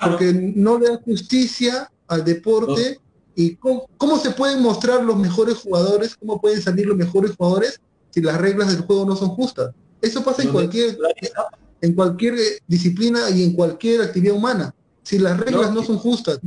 porque 0.00 0.32
no 0.32 0.78
le 0.78 0.88
da 0.88 1.00
justicia 1.04 1.90
al 2.08 2.24
deporte. 2.24 2.98
¿Y 3.34 3.56
cómo, 3.56 3.88
cómo, 3.96 4.18
se 4.18 4.30
pueden 4.30 4.60
mostrar 4.60 5.02
los 5.04 5.16
mejores 5.16 5.58
jugadores? 5.58 6.16
¿Cómo 6.16 6.40
pueden 6.40 6.60
salir 6.60 6.86
los 6.86 6.96
mejores 6.96 7.36
jugadores 7.36 7.80
si 8.10 8.20
las 8.20 8.38
reglas 8.40 8.72
del 8.72 8.82
juego 8.82 9.06
no 9.06 9.16
son 9.16 9.30
justas? 9.30 9.72
Eso 10.02 10.22
pasa 10.24 10.42
en 10.42 10.50
cualquier, 10.50 10.98
en 11.80 11.94
cualquier 11.94 12.34
disciplina 12.66 13.30
y 13.30 13.44
en 13.44 13.52
cualquier 13.52 14.02
actividad 14.02 14.34
humana. 14.34 14.74
Si 15.02 15.18
las 15.18 15.38
reglas 15.38 15.72
no, 15.72 15.82
son 15.82 15.98
justas, 15.98 16.40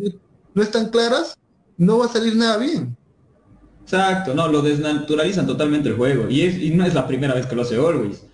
no, 0.53 0.61
están 0.61 0.89
claras, 0.89 1.37
no 1.77 1.99
va 1.99 2.05
a 2.05 2.09
salir 2.09 2.35
nada 2.35 2.57
bien. 2.57 2.95
Exacto, 3.81 4.33
no, 4.33 4.47
lo 4.47 4.61
desnaturalizan 4.61 5.45
totalmente 5.45 5.89
el 5.89 5.95
juego. 5.95 6.29
Y, 6.29 6.41
es, 6.41 6.57
y 6.57 6.71
no 6.71 6.85
es 6.85 6.93
la 6.93 7.07
primera 7.07 7.33
vez 7.33 7.45
que 7.45 7.55
lo 7.55 7.63
hace 7.63 7.75
Always. 7.75 8.25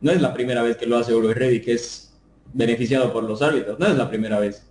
No 0.00 0.12
es 0.12 0.20
la 0.20 0.32
primera 0.32 0.62
vez 0.62 0.76
que 0.76 0.86
lo 0.86 0.96
hace 0.96 1.12
Always 1.12 1.36
Ready, 1.36 1.60
que 1.60 1.74
es 1.74 2.12
beneficiado 2.52 3.12
por 3.12 3.24
los 3.24 3.42
árbitros. 3.42 3.78
No 3.78 3.86
es 3.86 3.96
la 3.96 4.08
primera 4.08 4.38
vez. 4.38 4.62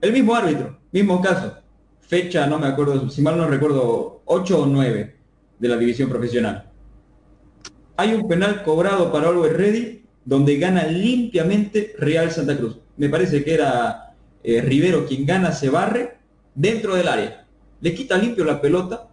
El 0.00 0.12
mismo 0.12 0.34
árbitro, 0.34 0.78
mismo 0.92 1.20
caso. 1.20 1.54
Fecha, 2.00 2.46
no 2.46 2.58
me 2.58 2.66
acuerdo, 2.66 3.08
si 3.08 3.22
mal 3.22 3.36
no 3.36 3.46
recuerdo, 3.46 4.22
8 4.24 4.62
o 4.62 4.66
9 4.66 5.16
de 5.58 5.68
la 5.68 5.76
división 5.76 6.08
profesional. 6.08 6.70
hay 7.96 8.14
un 8.14 8.26
penal 8.26 8.62
cobrado 8.62 9.12
para 9.12 9.28
Always 9.28 9.52
Ready 9.52 10.04
donde 10.24 10.56
gana 10.58 10.84
limpiamente 10.84 11.94
Real 11.98 12.30
Santa 12.30 12.56
Cruz. 12.56 12.78
Me 13.00 13.08
parece 13.08 13.42
que 13.42 13.54
era 13.54 14.14
eh, 14.44 14.60
Rivero 14.60 15.06
quien 15.06 15.24
gana, 15.24 15.52
se 15.52 15.70
barre 15.70 16.18
dentro 16.54 16.94
del 16.94 17.08
área. 17.08 17.46
Le 17.80 17.94
quita 17.94 18.18
limpio 18.18 18.44
la 18.44 18.60
pelota 18.60 19.08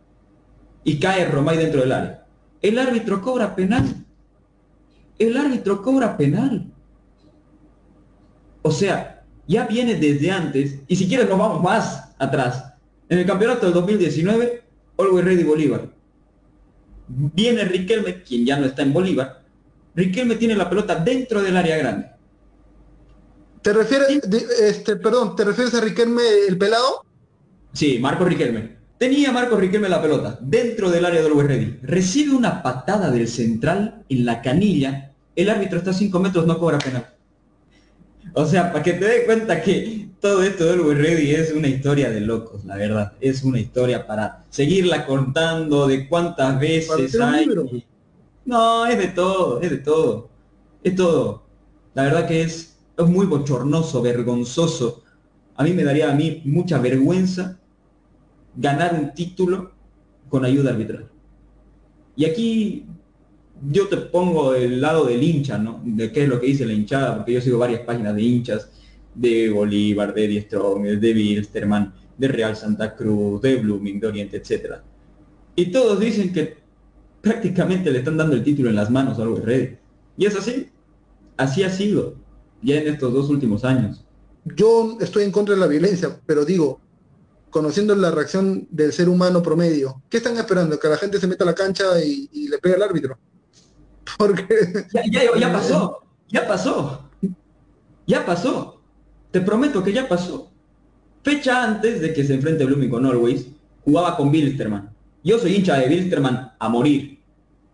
y 0.83 0.99
cae 0.99 1.23
Romay 1.23 1.57
dentro 1.57 1.79
del 1.79 1.93
área. 1.93 2.25
El 2.61 2.79
árbitro 2.79 3.21
cobra 3.21 3.55
penal. 3.55 3.85
El 5.17 5.37
árbitro 5.37 5.81
cobra 5.81 6.17
penal. 6.17 6.69
O 8.61 8.71
sea, 8.71 9.23
ya 9.47 9.65
viene 9.65 9.95
desde 9.95 10.31
antes, 10.31 10.79
y 10.85 10.97
si 10.97 11.07
quieres 11.07 11.29
nos 11.29 11.39
vamos 11.39 11.63
más 11.63 12.13
atrás. 12.19 12.73
En 13.07 13.19
el 13.19 13.25
campeonato 13.25 13.67
del 13.67 13.73
2019, 13.73 14.63
Always 14.97 15.23
Ready 15.23 15.43
Bolívar. 15.45 15.87
Viene 17.07 17.63
Riquelme, 17.63 18.21
quien 18.21 18.45
ya 18.45 18.59
no 18.59 18.65
está 18.65 18.81
en 18.81 18.91
Bolívar. 18.91 19.43
Riquelme 19.95 20.35
tiene 20.35 20.57
la 20.57 20.69
pelota 20.69 20.95
dentro 20.95 21.41
del 21.41 21.55
área 21.55 21.77
grande. 21.77 22.16
¿Te 23.67 23.73
refieres, 23.73 24.21
este, 24.61 24.95
perdón, 24.95 25.35
¿te 25.35 25.43
refieres 25.43 25.73
a 25.73 25.81
Riquelme 25.81 26.21
el 26.47 26.57
pelado? 26.57 27.03
Sí, 27.73 27.99
Marco 27.99 28.23
Riquelme. 28.23 28.77
Tenía 28.97 29.33
Marco 29.33 29.57
Riquelme 29.57 29.89
la 29.89 30.01
pelota 30.01 30.39
dentro 30.39 30.89
del 30.89 31.03
área 31.03 31.21
del 31.21 31.33
Always 31.33 31.49
Ready. 31.49 31.79
Recibe 31.81 32.33
una 32.33 32.63
patada 32.63 33.11
del 33.11 33.27
central 33.27 34.05
en 34.07 34.25
la 34.25 34.41
canilla. 34.41 35.11
El 35.35 35.49
árbitro 35.49 35.79
está 35.79 35.91
a 35.91 35.93
5 35.93 36.17
metros, 36.17 36.47
no 36.47 36.57
cobra 36.57 36.77
penal. 36.77 37.13
O 38.35 38.45
sea, 38.45 38.71
para 38.71 38.83
que 38.85 38.93
te 38.93 39.03
des 39.03 39.25
cuenta 39.25 39.61
que 39.61 40.11
todo 40.21 40.43
esto 40.43 40.63
del 40.63 40.79
Always 40.79 40.99
Ready 40.99 41.31
es 41.31 41.51
una 41.51 41.67
historia 41.67 42.09
de 42.09 42.21
locos, 42.21 42.63
la 42.63 42.77
verdad. 42.77 43.11
Es 43.19 43.43
una 43.43 43.59
historia 43.59 44.07
para 44.07 44.45
seguirla 44.49 45.05
contando 45.05 45.87
de 45.87 46.07
cuántas 46.07 46.57
veces 46.57 47.19
hay. 47.19 47.49
No, 48.45 48.85
es 48.85 48.97
de 48.97 49.07
todo, 49.07 49.59
es 49.59 49.69
de 49.69 49.77
todo. 49.79 50.29
Es 50.81 50.95
todo. 50.95 51.43
La 51.95 52.03
verdad 52.03 52.25
que 52.29 52.43
es, 52.43 52.76
es 52.97 53.07
muy 53.07 53.25
bochornoso, 53.25 54.01
vergonzoso. 54.01 55.03
A 55.55 55.63
mí 55.63 55.73
me 55.73 55.83
daría 55.83 56.11
a 56.11 56.15
mí 56.15 56.41
mucha 56.45 56.79
vergüenza 56.79 57.59
ganar 58.55 58.95
un 58.95 59.13
título 59.13 59.71
con 60.29 60.43
ayuda 60.45 60.71
arbitral. 60.71 61.07
Y 62.15 62.25
aquí 62.25 62.85
yo 63.69 63.87
te 63.87 63.97
pongo 63.97 64.53
el 64.55 64.81
lado 64.81 65.05
del 65.05 65.21
hincha, 65.21 65.57
¿no? 65.57 65.81
De 65.83 66.11
qué 66.11 66.23
es 66.23 66.29
lo 66.29 66.39
que 66.39 66.47
dice 66.47 66.65
la 66.65 66.73
hinchada, 66.73 67.15
porque 67.15 67.33
yo 67.33 67.41
sigo 67.41 67.59
varias 67.59 67.81
páginas 67.81 68.15
de 68.15 68.21
hinchas 68.21 68.71
de 69.13 69.49
Bolívar, 69.49 70.13
de 70.13 70.27
Die 70.27 70.41
Strong, 70.41 70.83
de 70.83 71.13
Wilstermann, 71.13 71.93
de 72.17 72.27
Real 72.27 72.55
Santa 72.55 72.95
Cruz, 72.95 73.41
de 73.41 73.57
Blooming, 73.57 73.99
de 73.99 74.07
Oriente, 74.07 74.37
etc. 74.37 74.75
Y 75.55 75.67
todos 75.67 75.99
dicen 75.99 76.33
que 76.33 76.57
prácticamente 77.21 77.91
le 77.91 77.99
están 77.99 78.17
dando 78.17 78.35
el 78.35 78.43
título 78.43 78.69
en 78.69 78.75
las 78.75 78.89
manos 78.89 79.19
a 79.19 79.23
Always 79.23 79.43
Ready. 79.43 79.77
Y 80.17 80.25
es 80.25 80.35
así. 80.35 80.69
Así 81.35 81.63
ha 81.63 81.69
sido 81.69 82.15
ya 82.61 82.75
en 82.75 82.87
estos 82.87 83.13
dos 83.13 83.29
últimos 83.29 83.63
años. 83.63 84.03
Yo 84.55 84.97
estoy 85.01 85.23
en 85.23 85.31
contra 85.31 85.55
de 85.55 85.61
la 85.61 85.67
violencia, 85.67 86.19
pero 86.25 86.45
digo, 86.45 86.79
conociendo 87.49 87.95
la 87.95 88.11
reacción 88.11 88.67
del 88.71 88.93
ser 88.93 89.09
humano 89.09 89.43
promedio, 89.43 90.01
¿qué 90.09 90.17
están 90.17 90.37
esperando? 90.37 90.79
¿Que 90.79 90.87
la 90.87 90.97
gente 90.97 91.19
se 91.19 91.27
meta 91.27 91.43
a 91.43 91.47
la 91.47 91.55
cancha 91.55 91.83
y 92.03 92.47
le 92.47 92.57
pegue 92.59 92.75
al 92.75 92.83
árbitro? 92.83 93.17
Porque... 94.17 94.85
Ya, 95.11 95.51
pasó, 95.51 96.03
ya 96.29 96.47
pasó, 96.47 97.09
ya 98.05 98.25
pasó. 98.25 98.81
Te 99.31 99.41
prometo 99.41 99.83
que 99.83 99.93
ya 99.93 100.07
pasó. 100.07 100.51
Fecha 101.23 101.63
antes 101.63 101.99
de 101.99 102.13
que 102.13 102.23
se 102.23 102.35
enfrente 102.35 102.63
Blooming 102.65 102.89
con 102.89 103.05
Always, 103.05 103.47
jugaba 103.83 104.15
con 104.15 104.31
Bilsterman. 104.31 104.89
Yo 105.23 105.37
soy 105.39 105.55
hincha 105.55 105.77
de 105.77 105.89
Bilsterman 105.89 106.53
a 106.57 106.69
morir. 106.69 107.19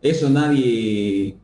Eso 0.02 0.30
nadie, 0.30 1.38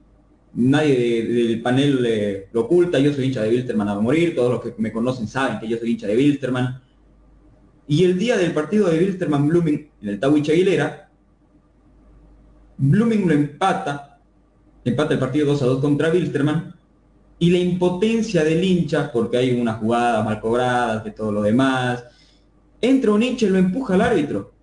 nadie 0.53 1.25
del 1.25 1.61
panel 1.61 2.47
lo 2.51 2.61
oculta. 2.61 2.99
Yo 2.99 3.13
soy 3.13 3.25
hincha 3.25 3.43
de 3.43 3.49
Bilsterman 3.49 3.89
a 3.89 3.99
morir. 3.99 4.35
Todos 4.35 4.51
los 4.51 4.61
que 4.61 4.81
me 4.81 4.91
conocen 4.91 5.27
saben 5.27 5.59
que 5.59 5.67
yo 5.67 5.77
soy 5.77 5.91
hincha 5.91 6.07
de 6.07 6.15
Bilsterman. 6.15 6.81
Y 7.87 8.03
el 8.03 8.17
día 8.17 8.37
del 8.37 8.53
partido 8.53 8.89
de 8.89 8.99
Bilsterman 8.99 9.47
Blooming 9.47 9.89
en 10.01 10.09
el 10.09 10.19
Tawich 10.19 10.49
Aguilera, 10.49 11.09
Blooming 12.77 13.27
lo 13.27 13.33
empata 13.33 14.09
empata 14.89 15.13
el 15.13 15.19
partido 15.19 15.47
2 15.47 15.61
a 15.61 15.65
2 15.65 15.81
contra 15.81 16.11
Wilstermann, 16.11 16.75
y 17.39 17.51
la 17.51 17.57
impotencia 17.57 18.43
del 18.43 18.63
hincha, 18.63 19.11
porque 19.11 19.37
hay 19.37 19.59
una 19.59 19.73
jugada 19.73 20.23
mal 20.23 20.39
cobrada, 20.41 20.99
de 20.99 21.11
todo 21.11 21.31
lo 21.31 21.41
demás, 21.41 22.03
entra 22.81 23.11
un 23.11 23.23
hincha 23.23 23.45
y 23.45 23.49
lo 23.49 23.57
empuja 23.57 23.93
al 23.93 24.01
árbitro. 24.01 24.53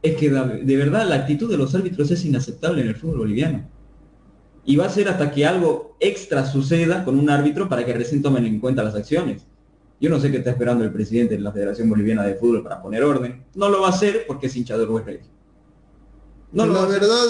Es 0.00 0.16
que 0.16 0.30
de 0.30 0.76
verdad 0.76 1.08
la 1.08 1.16
actitud 1.16 1.50
de 1.50 1.56
los 1.56 1.74
árbitros 1.74 2.10
es 2.10 2.24
inaceptable 2.24 2.82
en 2.82 2.88
el 2.88 2.96
fútbol 2.96 3.18
boliviano. 3.18 3.68
Y 4.64 4.76
va 4.76 4.86
a 4.86 4.90
ser 4.90 5.08
hasta 5.08 5.30
que 5.30 5.44
algo 5.44 5.96
extra 5.98 6.46
suceda 6.46 7.04
con 7.04 7.18
un 7.18 7.28
árbitro 7.30 7.68
para 7.68 7.84
que 7.84 7.92
recién 7.92 8.22
tomen 8.22 8.46
en 8.46 8.60
cuenta 8.60 8.82
las 8.82 8.94
acciones. 8.94 9.42
Yo 10.00 10.10
no 10.10 10.18
sé 10.18 10.30
qué 10.30 10.38
está 10.38 10.50
esperando 10.50 10.84
el 10.84 10.92
presidente 10.92 11.36
de 11.36 11.40
la 11.40 11.52
Federación 11.52 11.88
Boliviana 11.88 12.24
de 12.24 12.34
Fútbol 12.34 12.62
para 12.62 12.82
poner 12.82 13.04
orden. 13.04 13.44
No 13.54 13.68
lo 13.68 13.80
va 13.80 13.88
a 13.88 13.90
hacer 13.90 14.24
porque 14.26 14.48
es 14.48 14.56
hinchador 14.56 15.04
del 15.04 15.20
No, 16.52 16.66
la 16.66 16.86
verdad, 16.86 17.26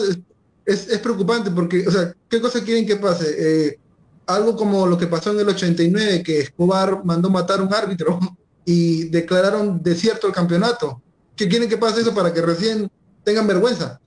es, 0.64 0.98
preocupante 1.02 1.50
porque, 1.50 1.86
o 1.86 1.90
sea, 1.90 2.14
¿qué 2.28 2.40
cosa 2.40 2.62
quieren 2.64 2.86
que 2.86 2.96
pase? 2.96 3.26
Eh, 3.38 3.78
algo 4.26 4.56
como 4.56 4.86
lo 4.86 4.96
que 4.96 5.06
pasó 5.06 5.32
en 5.32 5.40
el 5.40 5.48
89, 5.48 6.22
que 6.22 6.40
Escobar 6.40 7.04
mandó 7.04 7.28
matar 7.30 7.60
a 7.60 7.62
un 7.62 7.74
árbitro 7.74 8.18
y 8.64 9.04
declararon 9.08 9.82
desierto 9.82 10.26
el 10.26 10.32
campeonato. 10.32 11.02
¿Qué 11.36 11.48
quieren 11.48 11.68
que 11.68 11.76
pase 11.76 12.02
eso 12.02 12.14
para 12.14 12.32
que 12.32 12.40
recién 12.40 12.90
tengan 13.24 13.46
vergüenza? 13.46 14.00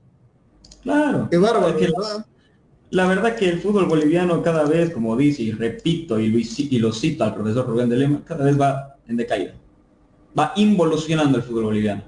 Claro. 0.83 1.27
Qué 1.29 1.37
bárbaro, 1.37 1.77
La 2.91 3.07
verdad 3.07 3.35
que 3.35 3.49
el 3.49 3.59
fútbol 3.59 3.85
boliviano 3.85 4.41
cada 4.43 4.65
vez, 4.65 4.91
como 4.91 5.17
dice 5.17 5.41
y 5.43 5.51
repito 5.51 6.19
y 6.19 6.29
lo, 6.29 6.39
y 6.39 6.79
lo 6.79 6.93
cito 6.93 7.23
al 7.23 7.33
profesor 7.33 7.67
Rubén 7.67 7.89
de 7.89 7.97
Lema, 7.97 8.23
cada 8.23 8.45
vez 8.45 8.59
va 8.59 8.95
en 9.07 9.17
decaída. 9.17 9.53
Va 10.37 10.53
involucionando 10.55 11.37
el 11.37 11.43
fútbol 11.43 11.65
boliviano. 11.65 12.03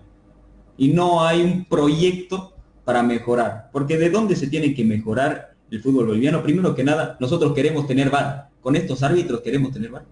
Y 0.77 0.89
no 0.89 1.25
hay 1.25 1.41
un 1.41 1.65
proyecto 1.65 2.53
para 2.85 3.01
mejorar. 3.01 3.69
Porque 3.71 3.97
¿de 3.97 4.09
dónde 4.09 4.35
se 4.35 4.47
tiene 4.47 4.73
que 4.73 4.85
mejorar 4.85 5.55
el 5.71 5.81
fútbol 5.81 6.05
boliviano? 6.07 6.43
Primero 6.43 6.75
que 6.75 6.83
nada, 6.83 7.17
nosotros 7.19 7.53
queremos 7.53 7.87
tener 7.87 8.09
VAR. 8.09 8.49
Con 8.61 8.75
estos 8.75 9.01
árbitros 9.01 9.41
queremos 9.41 9.71
tener 9.71 9.91
VAR. 9.91 10.05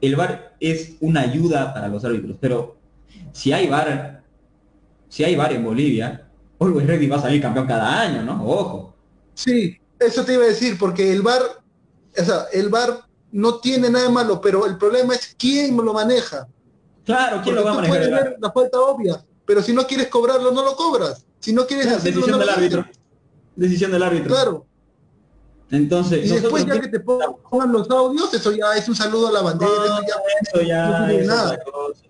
El 0.00 0.16
VAR 0.16 0.56
es 0.58 0.96
una 1.00 1.20
ayuda 1.20 1.72
para 1.74 1.88
los 1.88 2.04
árbitros, 2.04 2.36
pero 2.40 2.76
si 3.32 3.52
hay 3.52 3.68
VAR, 3.68 4.22
si 5.08 5.22
hay 5.22 5.36
VAR 5.36 5.52
en 5.52 5.64
Bolivia, 5.64 6.28
Always 6.58 6.86
Ready 6.86 7.06
va 7.06 7.16
a 7.16 7.20
salir 7.20 7.42
campeón 7.42 7.66
cada 7.66 8.00
año, 8.00 8.22
¿no? 8.22 8.44
Ojo. 8.46 8.93
Sí, 9.34 9.78
eso 9.98 10.24
te 10.24 10.34
iba 10.34 10.44
a 10.44 10.48
decir, 10.48 10.78
porque 10.78 11.12
el 11.12 11.22
VAR, 11.22 11.42
o 12.16 12.24
sea, 12.24 12.46
el 12.52 12.68
VAR 12.68 13.04
no 13.32 13.58
tiene 13.58 13.90
nada 13.90 14.08
malo, 14.10 14.40
pero 14.40 14.66
el 14.66 14.78
problema 14.78 15.14
es 15.14 15.34
quién 15.36 15.76
lo 15.76 15.92
maneja. 15.92 16.46
Claro, 17.04 17.40
¿quién 17.42 17.56
lo 17.56 17.64
va 17.64 17.72
a 17.72 17.74
manejar? 17.74 17.98
Puedes 17.98 18.10
ver 18.10 18.36
la 18.40 18.52
falta 18.52 18.80
obvia, 18.80 19.24
pero 19.44 19.62
si 19.62 19.72
no 19.72 19.86
quieres 19.86 20.08
cobrarlo, 20.08 20.52
no 20.52 20.64
lo 20.64 20.76
cobras. 20.76 21.26
Si 21.40 21.52
no 21.52 21.66
quieres 21.66 21.88
hacerlo, 21.88 22.20
decisión 22.20 22.38
del 22.38 22.48
árbitro. 22.48 22.86
Decisión 23.56 23.90
del 23.90 24.02
árbitro. 24.02 24.34
Claro. 24.34 24.66
Entonces, 25.70 26.26
y 26.26 26.28
después 26.28 26.64
ya 26.64 26.80
que 26.80 26.88
te 26.88 27.00
pongan 27.00 27.72
los 27.72 27.90
audios, 27.90 28.32
eso 28.32 28.52
ya 28.52 28.76
es 28.76 28.88
un 28.88 28.94
saludo 28.94 29.28
a 29.28 29.32
la 29.32 29.42
bandera. 29.42 29.72
eso 30.42 30.62
ya, 30.62 31.10
es 31.10 31.28
otra 31.28 31.64
cosa. 31.64 32.02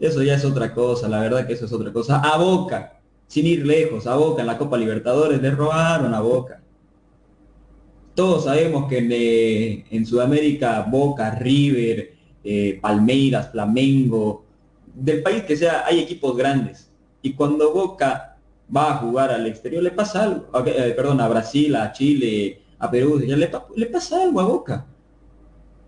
Eso 0.00 0.22
ya 0.22 0.34
es 0.34 0.44
otra 0.44 0.74
cosa, 0.74 1.08
la 1.08 1.20
verdad 1.20 1.46
que 1.46 1.52
eso 1.52 1.66
es 1.66 1.72
otra 1.72 1.92
cosa. 1.92 2.20
A 2.20 2.38
Boca, 2.38 3.00
sin 3.26 3.46
ir 3.46 3.66
lejos, 3.66 4.06
a 4.06 4.16
Boca 4.16 4.40
en 4.40 4.46
la 4.46 4.56
Copa 4.56 4.78
Libertadores 4.78 5.40
le 5.42 5.50
robaron 5.50 6.14
a 6.14 6.20
Boca. 6.20 6.61
Todos 8.14 8.44
sabemos 8.44 8.88
que 8.88 9.84
en, 9.90 10.06
Sudamérica, 10.06 10.82
Boca, 10.82 11.30
River, 11.30 12.14
eh, 12.44 12.78
Palmeiras, 12.80 13.50
Flamengo, 13.50 14.44
del 14.94 15.22
país 15.22 15.44
que 15.44 15.56
sea, 15.56 15.84
hay 15.86 16.00
equipos 16.00 16.36
grandes. 16.36 16.90
Y 17.22 17.32
cuando 17.32 17.72
Boca 17.72 18.36
va 18.74 18.92
a 18.92 18.96
jugar 18.98 19.30
al 19.30 19.46
exterior, 19.46 19.82
le 19.82 19.92
pasa 19.92 20.24
algo, 20.24 20.46
eh, 20.66 20.92
perdón, 20.94 21.20
a 21.20 21.28
Brasil, 21.28 21.74
a 21.74 21.92
Chile, 21.92 22.60
a 22.78 22.90
Perú, 22.90 23.18
le, 23.18 23.50
le 23.76 23.86
pasa 23.86 24.22
algo 24.22 24.40
a 24.40 24.44
Boca. 24.44 24.86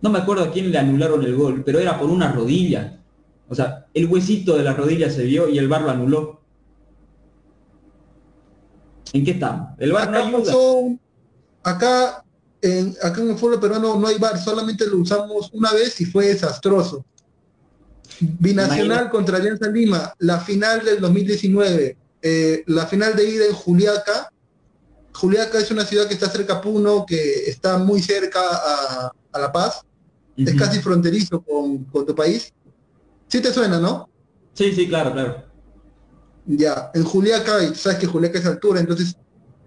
No 0.00 0.10
me 0.10 0.18
acuerdo 0.18 0.44
a 0.44 0.50
quién 0.50 0.70
le 0.70 0.78
anularon 0.78 1.22
el 1.24 1.34
gol, 1.34 1.62
pero 1.64 1.78
era 1.78 1.98
por 1.98 2.08
una 2.08 2.32
rodilla. 2.32 3.00
O 3.48 3.54
sea, 3.54 3.86
el 3.92 4.06
huesito 4.06 4.56
de 4.56 4.62
la 4.62 4.72
rodilla 4.72 5.10
se 5.10 5.24
vio 5.24 5.48
y 5.48 5.58
el 5.58 5.68
bar 5.68 5.82
lo 5.82 5.90
anuló. 5.90 6.40
¿En 9.12 9.24
qué 9.24 9.32
estamos? 9.32 9.70
El 9.78 9.92
bar 9.92 10.10
no 10.10 10.18
ayuda. 10.18 10.52
Acá, 11.64 12.24
en, 12.60 12.94
acá 13.02 13.20
en 13.20 13.30
el 13.30 13.36
fútbol 13.36 13.58
peruano 13.58 13.98
no 13.98 14.06
hay 14.06 14.18
bar, 14.18 14.38
solamente 14.38 14.86
lo 14.86 14.98
usamos 14.98 15.50
una 15.52 15.72
vez 15.72 16.00
y 16.00 16.04
fue 16.04 16.26
desastroso. 16.26 17.04
Binacional 18.20 19.10
contra 19.10 19.38
Alianza 19.38 19.68
Lima, 19.68 20.14
la 20.18 20.38
final 20.38 20.84
del 20.84 21.00
2019, 21.00 21.96
eh, 22.22 22.62
la 22.66 22.86
final 22.86 23.16
de 23.16 23.28
ida 23.28 23.46
en 23.46 23.54
Juliaca. 23.54 24.30
Juliaca 25.12 25.58
es 25.58 25.70
una 25.70 25.84
ciudad 25.84 26.06
que 26.06 26.14
está 26.14 26.28
cerca 26.28 26.54
a 26.54 26.60
Puno, 26.60 27.04
que 27.06 27.48
está 27.48 27.78
muy 27.78 28.02
cerca 28.02 28.40
a, 28.40 29.12
La 29.38 29.52
Paz, 29.52 29.82
es 30.36 30.54
casi 30.54 30.80
fronterizo 30.80 31.42
con, 31.42 31.84
tu 32.06 32.14
país. 32.14 32.52
Sí 33.28 33.40
te 33.40 33.52
suena, 33.52 33.80
¿no? 33.80 34.08
Sí, 34.52 34.72
sí, 34.72 34.86
claro, 34.86 35.12
claro. 35.12 35.44
Ya, 36.46 36.90
en 36.94 37.04
Juliaca, 37.04 37.62
y 37.64 37.74
sabes 37.74 37.98
que 37.98 38.06
Juliaca 38.06 38.38
es 38.38 38.46
altura, 38.46 38.80
entonces 38.80 39.16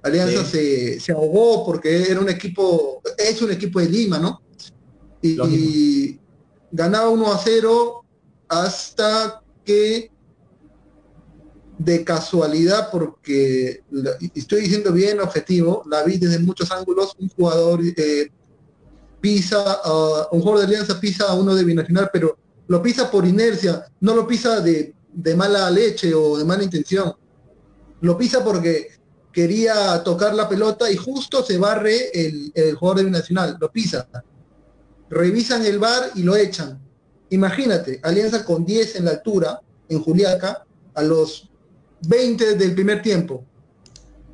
Alianza 0.07 0.43
se, 0.43 0.99
se, 0.99 1.11
ahogó 1.11 1.65
porque 1.65 2.09
era 2.09 2.19
un 2.19 2.29
equipo, 2.29 3.01
es 3.17 3.41
un 3.41 3.51
equipo 3.51 3.79
de 3.79 3.89
Lima, 3.89 4.19
¿no? 4.19 4.41
Y, 5.21 6.19
ganaba 6.69 7.09
1 7.09 7.31
a 7.31 7.37
0 7.37 8.05
hasta 8.49 9.41
que 9.63 10.11
de 11.77 12.03
casualidad, 12.03 12.89
porque 12.91 13.83
estoy 14.35 14.61
diciendo 14.61 14.91
bien 14.91 15.19
objetivo, 15.19 15.83
la 15.89 16.03
vi 16.03 16.17
desde 16.17 16.39
muchos 16.39 16.71
ángulos, 16.71 17.15
un 17.19 17.29
jugador 17.29 17.81
eh, 17.83 18.31
pisa, 19.21 19.79
un 20.31 20.41
jugador 20.41 20.59
de 20.59 20.65
Alianza 20.65 20.99
pisa 20.99 21.25
a 21.25 21.35
uno 21.35 21.55
de 21.55 21.63
Binacional, 21.63 22.09
pero 22.11 22.37
lo 22.67 22.81
pisa 22.81 23.09
por 23.09 23.25
inercia, 23.25 23.85
no 24.01 24.15
lo 24.15 24.27
pisa 24.27 24.59
de, 24.59 24.93
de 25.13 25.35
mala 25.35 25.69
leche 25.71 26.13
o 26.13 26.37
de 26.37 26.45
mala 26.45 26.63
intención. 26.63 27.13
Lo 28.01 28.17
pisa 28.17 28.43
porque 28.43 28.89
quería 29.37 30.01
tocar 30.03 30.33
la 30.33 30.49
pelota 30.49 30.89
y 30.89 30.95
justo 30.95 31.43
se 31.43 31.59
barre 31.59 32.09
el, 32.11 32.51
jugador 32.73 32.97
de 32.97 33.03
Binacional, 33.03 33.55
lo 33.59 33.71
pisa. 33.71 34.07
Revisan 35.11 35.63
el 35.63 35.77
bar 35.77 36.09
y 36.15 36.23
lo 36.23 36.35
echan. 36.35 36.81
Imagínate, 37.29 37.99
Alianza 38.01 38.43
con 38.43 38.65
10 38.65 38.95
en 38.95 39.05
la 39.05 39.11
altura, 39.11 39.61
en 39.89 40.01
Juliaca, 40.01 40.65
a 40.95 41.03
los 41.03 41.51
20 42.07 42.55
del 42.55 42.73
primer 42.73 43.03
tiempo, 43.03 43.45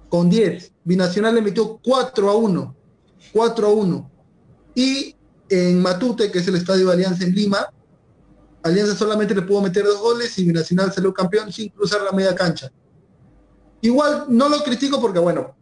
con 0.08 0.30
10. 0.30 0.72
Binacional 0.86 1.36
le 1.36 1.42
metió 1.42 1.82
4 1.84 2.30
a 2.30 2.38
1. 2.38 2.76
4 3.34 3.68
a 3.68 3.72
1. 3.74 4.12
Y 4.76 5.18
en 5.50 5.82
Matute, 5.82 6.32
que 6.32 6.40
es 6.40 6.48
el 6.48 6.56
estadio 6.56 6.88
de 6.88 6.94
Alianza 6.94 7.26
en 7.26 7.36
Lima, 7.36 7.68
Alianza 8.62 8.96
solamente 8.96 9.36
le 9.36 9.42
pudo 9.42 9.64
meter 9.64 9.84
dos 9.84 10.00
goles 10.00 10.40
y 10.40 10.46
Binacional 10.46 10.94
salió 10.94 11.14
campeón 11.14 11.52
sin 11.52 11.68
cruzar 11.72 12.04
la 12.04 12.14
media 12.14 12.34
cancha. 12.34 12.72
Igual 13.84 14.26
no 14.30 14.48
lo 14.48 14.64
critico 14.64 15.00
porque, 15.02 15.20
bueno, 15.20 15.56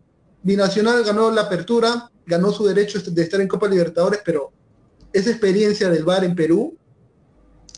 Binacional 0.44 1.04
ganó 1.04 1.32
la 1.32 1.42
apertura, 1.42 2.12
ganó 2.26 2.52
su 2.52 2.66
derecho 2.66 3.00
de 3.02 3.22
estar 3.22 3.42
en 3.42 3.48
Copa 3.48 3.68
Libertadores, 3.68 4.22
pero 4.24 4.52
esa 5.12 5.32
experiencia 5.32 5.90
del 5.90 6.04
VAR 6.04 6.24
en 6.24 6.36
Perú, 6.36 6.78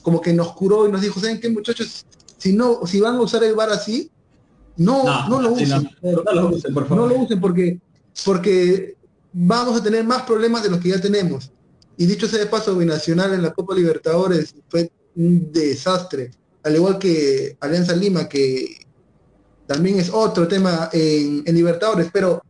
como 0.01 0.19
que 0.19 0.34
nos 0.34 0.51
curó 0.51 0.86
y 0.86 0.91
nos 0.91 1.01
dijo, 1.01 1.17
¿saben 1.21 1.39
qué 1.39 1.49
muchachos? 1.49 2.06
Si 2.38 2.51
no, 2.51 2.86
si 2.86 2.99
van 2.99 3.15
a 3.15 3.21
usar 3.21 3.41
el 3.45 3.56
VAR 3.56 3.69
así, 3.69 4.12
no, 4.75 5.29
no, 5.29 5.41
lo 5.41 5.53
usen. 5.53 5.89
No, 6.01 6.34
lo 6.34 6.49
usen, 6.49 6.73
por 6.73 6.89
favor. 6.89 7.08
No 7.08 7.15
lo 7.15 7.21
usen 7.21 7.39
porque, 7.39 7.79
porque 8.25 8.97
vamos 9.32 9.79
a 9.79 9.84
tener 9.84 10.03
más 10.03 10.23
problemas 10.23 10.62
de 10.62 10.71
los 10.71 10.82
que 10.82 10.89
ya 10.89 10.99
tenemos. 10.99 11.53
Y 11.95 12.06
dicho 12.06 12.27
sea 12.27 12.39
de 12.39 12.47
paso, 12.47 12.75
Binacional 12.75 13.34
en 13.34 13.43
la 13.43 13.53
Copa 13.53 13.73
Libertadores 13.73 14.53
fue 14.67 14.91
un 15.15 15.53
desastre, 15.53 16.32
al 16.63 16.75
igual 16.75 16.99
que 16.99 17.56
Alianza 17.62 17.95
Lima, 17.95 18.27
que 18.27 18.83
también 19.73 19.99
es 19.99 20.12
otro 20.13 20.47
tema 20.47 20.89
en, 20.93 21.43
Libertadores, 21.45 22.09
pero 22.13 22.41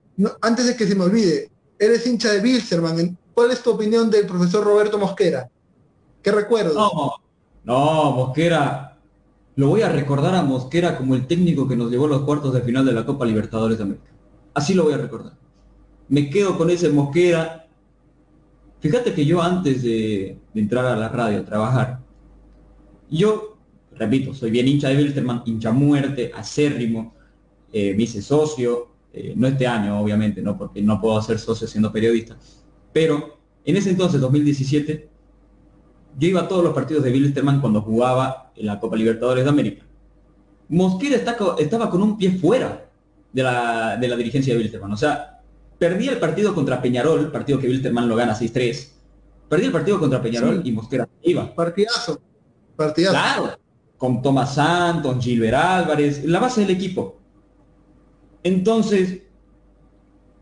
antes 0.41 0.67
de 0.67 0.75
que 0.75 0.85
se 0.85 0.93
me 0.93 1.05
olvide, 1.05 1.49
eres 1.79 2.05
hincha 2.05 2.31
de 2.31 2.41
Bilsterman, 2.41 3.17
¿cuál 3.33 3.51
es 3.51 3.63
tu 3.63 3.71
opinión 3.71 4.11
del 4.11 4.27
profesor 4.27 4.63
Roberto 4.63 4.97
Mosquera? 4.97 5.49
¿Qué 6.21 6.31
recuerdo? 6.31 6.73
No, 6.73 7.13
no, 7.63 8.11
Mosquera, 8.11 8.97
lo 9.55 9.69
voy 9.69 9.81
a 9.81 9.89
recordar 9.89 10.35
a 10.35 10.43
Mosquera 10.43 10.97
como 10.97 11.15
el 11.15 11.25
técnico 11.25 11.67
que 11.67 11.77
nos 11.77 11.89
llevó 11.89 12.05
a 12.05 12.09
los 12.09 12.21
cuartos 12.23 12.53
de 12.53 12.61
final 12.61 12.85
de 12.85 12.91
la 12.91 13.05
Copa 13.05 13.25
Libertadores 13.25 13.77
de 13.77 13.83
América. 13.85 14.11
Así 14.53 14.73
lo 14.73 14.83
voy 14.83 14.93
a 14.93 14.97
recordar. 14.97 15.33
Me 16.09 16.29
quedo 16.29 16.57
con 16.57 16.69
ese 16.69 16.89
Mosquera. 16.89 17.67
Fíjate 18.81 19.13
que 19.13 19.25
yo 19.25 19.41
antes 19.41 19.81
de, 19.81 20.37
de 20.53 20.61
entrar 20.61 20.85
a 20.85 20.97
la 20.97 21.07
radio 21.07 21.39
a 21.39 21.45
trabajar, 21.45 21.99
yo, 23.09 23.52
repito, 23.97 24.33
soy 24.33 24.51
bien 24.51 24.67
hincha 24.67 24.89
de 24.89 24.97
Wilterman, 24.97 25.43
hincha 25.45 25.71
muerte, 25.71 26.31
acérrimo, 26.35 27.13
eh, 27.71 27.93
me 27.95 28.03
hice 28.03 28.21
socio, 28.21 28.89
eh, 29.13 29.33
no 29.35 29.47
este 29.47 29.67
año 29.67 29.99
obviamente, 29.99 30.41
no 30.41 30.57
porque 30.57 30.81
no 30.81 30.99
puedo 30.99 31.21
ser 31.21 31.39
socio 31.39 31.67
siendo 31.67 31.91
periodista, 31.91 32.37
pero 32.91 33.39
en 33.65 33.77
ese 33.77 33.89
entonces, 33.91 34.19
2017, 34.19 35.09
yo 36.17 36.27
iba 36.27 36.41
a 36.41 36.47
todos 36.47 36.63
los 36.63 36.73
partidos 36.73 37.03
de 37.03 37.11
Wilterman 37.11 37.61
cuando 37.61 37.81
jugaba 37.81 38.51
en 38.55 38.65
la 38.65 38.79
Copa 38.79 38.95
Libertadores 38.95 39.43
de 39.43 39.49
América. 39.49 39.85
Mosquera 40.69 41.15
estaba 41.59 41.89
con 41.89 42.01
un 42.01 42.17
pie 42.17 42.31
fuera 42.31 42.85
de 43.31 43.43
la, 43.43 43.97
dirigencia 43.97 44.53
de 44.53 44.59
Wilterman. 44.59 44.91
O 44.91 44.97
sea, 44.97 45.41
perdí 45.77 46.07
el 46.07 46.17
partido 46.17 46.53
contra 46.53 46.81
Peñarol, 46.81 47.31
partido 47.31 47.59
que 47.59 47.67
Wilterman 47.67 48.07
lo 48.07 48.15
gana 48.15 48.35
6-3. 48.35 48.89
Perdí 49.49 49.65
el 49.65 49.71
partido 49.71 49.99
contra 49.99 50.21
Peñarol 50.21 50.61
y 50.63 50.71
Mosquera 50.71 51.07
iba. 51.23 51.53
Partidazo. 51.53 52.21
Claro, 53.11 53.57
con 54.03 54.21
Tomás 54.21 54.55
Santos, 54.55 55.23
Gilbert 55.23 55.55
Álvarez, 55.55 56.25
la 56.25 56.41
base 56.41 56.59
del 56.59 56.71
equipo. 56.71 57.21
Entonces, 58.43 59.21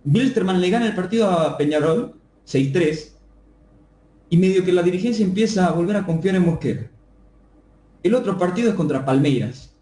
Wilterman 0.04 0.60
le 0.60 0.72
gana 0.72 0.88
el 0.88 0.96
partido 0.96 1.30
a 1.30 1.60
Peñarol, 1.60 2.16
6-3, 2.48 3.12
y 4.32 4.38
medio 4.38 4.66
que 4.66 4.72
la 4.74 4.82
dirigencia 4.82 5.24
empieza 5.24 5.68
a 5.68 5.74
volver 5.74 5.96
a 5.96 6.08
confiar 6.08 6.38
en 6.38 6.46
Mosquera. 6.48 6.90
El 8.02 8.16
otro 8.16 8.36
partido 8.36 8.70
es 8.70 8.74
contra 8.74 9.06
Palmeiras. 9.06 9.76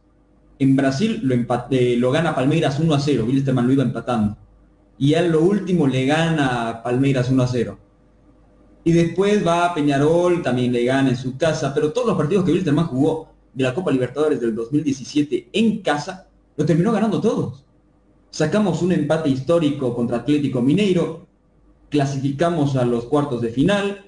En 0.59 0.75
Brasil 0.75 1.21
lo, 1.23 1.35
eh, 1.69 1.95
lo 1.97 2.11
gana 2.11 2.35
Palmeiras 2.35 2.81
1 2.81 2.99
0, 2.99 3.23
Wilterman 3.25 3.65
lo 3.65 3.71
iba 3.71 3.83
empatando. 3.83 4.35
Y 4.97 5.13
a 5.13 5.21
lo 5.21 5.41
último 5.41 5.87
le 5.87 6.05
gana 6.05 6.81
Palmeiras 6.83 7.29
1 7.29 7.47
0. 7.47 7.79
Y 8.83 8.91
después 8.91 9.47
va 9.47 9.67
a 9.67 9.73
Peñarol, 9.73 10.41
también 10.41 10.73
le 10.73 10.83
gana 10.83 11.11
en 11.11 11.15
su 11.15 11.37
casa, 11.37 11.73
pero 11.73 11.93
todos 11.93 12.07
los 12.07 12.17
partidos 12.17 12.43
que 12.43 12.51
Wilterman 12.51 12.87
jugó 12.87 13.38
de 13.53 13.63
la 13.63 13.73
Copa 13.73 13.91
Libertadores 13.91 14.39
del 14.39 14.55
2017 14.55 15.49
en 15.53 15.81
casa, 15.81 16.27
lo 16.55 16.65
terminó 16.65 16.91
ganando 16.91 17.19
todos. 17.21 17.65
Sacamos 18.31 18.81
un 18.81 18.91
empate 18.91 19.29
histórico 19.29 19.95
contra 19.95 20.17
Atlético 20.17 20.61
Mineiro, 20.61 21.27
clasificamos 21.89 22.75
a 22.75 22.85
los 22.85 23.05
cuartos 23.05 23.41
de 23.41 23.49
final, 23.49 24.05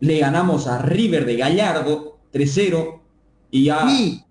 le 0.00 0.18
ganamos 0.18 0.66
a 0.66 0.78
River 0.78 1.24
de 1.24 1.36
Gallardo 1.36 2.18
3-0 2.32 3.00
y 3.50 3.64
ya... 3.64 3.88
Sí, 3.88 4.24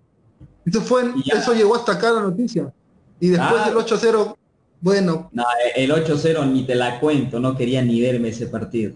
eso, 0.66 0.82
fue, 0.82 1.12
eso 1.34 1.54
llegó 1.54 1.76
hasta 1.76 1.94
acá 1.94 2.12
la 2.12 2.22
noticia. 2.22 2.72
Y 3.20 3.30
después 3.30 3.66
del 3.66 3.76
8-0, 3.76 4.36
bueno. 4.82 5.30
No, 5.32 5.44
el 5.76 5.92
8-0 5.92 6.52
ni 6.52 6.66
te 6.66 6.76
la 6.76 7.00
cuento, 7.00 7.40
no 7.40 7.56
quería 7.56 7.82
ni 7.82 8.02
verme 8.02 8.30
ese 8.30 8.48
partido. 8.48 8.94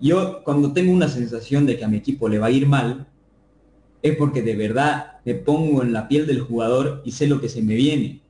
Yo 0.00 0.42
cuando 0.44 0.72
tengo 0.72 0.92
una 0.92 1.08
sensación 1.08 1.66
de 1.66 1.76
que 1.76 1.84
a 1.84 1.88
mi 1.88 1.96
equipo 1.96 2.28
le 2.28 2.38
va 2.38 2.46
a 2.46 2.50
ir 2.50 2.66
mal, 2.66 3.06
es 4.08 4.16
porque 4.16 4.42
de 4.42 4.54
verdad 4.54 5.18
me 5.24 5.34
pongo 5.34 5.82
en 5.82 5.92
la 5.92 6.08
piel 6.08 6.26
del 6.26 6.40
jugador 6.40 7.02
y 7.04 7.12
sé 7.12 7.26
lo 7.26 7.40
que 7.40 7.48
se 7.48 7.62
me 7.62 7.74
viene. 7.74 8.20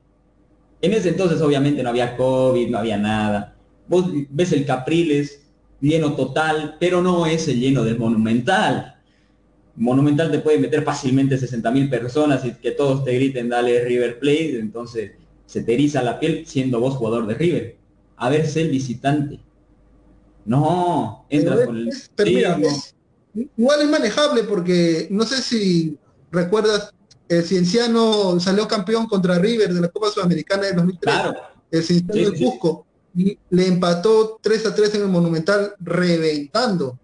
En 0.81 0.93
ese 0.93 1.09
entonces 1.09 1.41
obviamente 1.41 1.83
no 1.83 1.89
había 1.89 2.15
COVID, 2.17 2.69
no 2.69 2.77
había 2.77 2.97
nada. 2.97 3.55
Vos 3.87 4.11
ves 4.29 4.51
el 4.51 4.65
Capriles 4.65 5.47
lleno 5.79 6.13
total, 6.13 6.77
pero 6.79 7.01
no 7.01 7.25
es 7.25 7.47
el 7.47 7.59
lleno 7.59 7.83
del 7.83 7.97
Monumental. 7.97 8.95
Monumental 9.75 10.31
te 10.31 10.39
puede 10.39 10.59
meter 10.59 10.83
fácilmente 10.83 11.37
60 11.37 11.69
mil 11.71 11.89
personas 11.89 12.43
y 12.45 12.51
que 12.53 12.71
todos 12.71 13.03
te 13.03 13.13
griten 13.13 13.49
dale 13.49 13.83
River 13.85 14.19
Plate, 14.19 14.59
entonces 14.59 15.11
se 15.45 15.63
te 15.63 15.73
eriza 15.73 16.03
la 16.03 16.19
piel 16.19 16.45
siendo 16.45 16.79
vos 16.79 16.95
jugador 16.95 17.27
de 17.27 17.35
River. 17.35 17.77
A 18.17 18.29
ver, 18.29 18.47
sé 18.47 18.61
el 18.61 18.69
visitante. 18.69 19.39
No, 20.45 21.25
entra 21.29 21.65
con 21.65 21.77
el... 21.77 21.91
igual 23.57 23.81
es 23.81 23.89
manejable 23.89 24.43
porque 24.43 25.07
no 25.11 25.25
sé 25.25 25.41
si 25.41 25.97
recuerdas, 26.31 26.93
el 27.29 27.43
Cienciano 27.43 28.39
salió 28.39 28.67
campeón 28.67 29.07
contra 29.07 29.37
River 29.37 29.73
de 29.73 29.81
la 29.81 29.89
Copa 29.89 30.09
Sudamericana 30.09 30.63
de 30.63 30.73
2003. 30.73 31.15
El 31.71 31.83
Cienciano 31.83 32.31
de 32.31 32.39
Cusco. 32.39 32.85
Y 33.15 33.37
le 33.49 33.67
empató 33.67 34.39
3 34.41 34.65
a 34.67 34.75
3 34.75 34.95
en 34.95 35.01
el 35.01 35.07
Monumental, 35.07 35.73
reventando. 35.79 36.99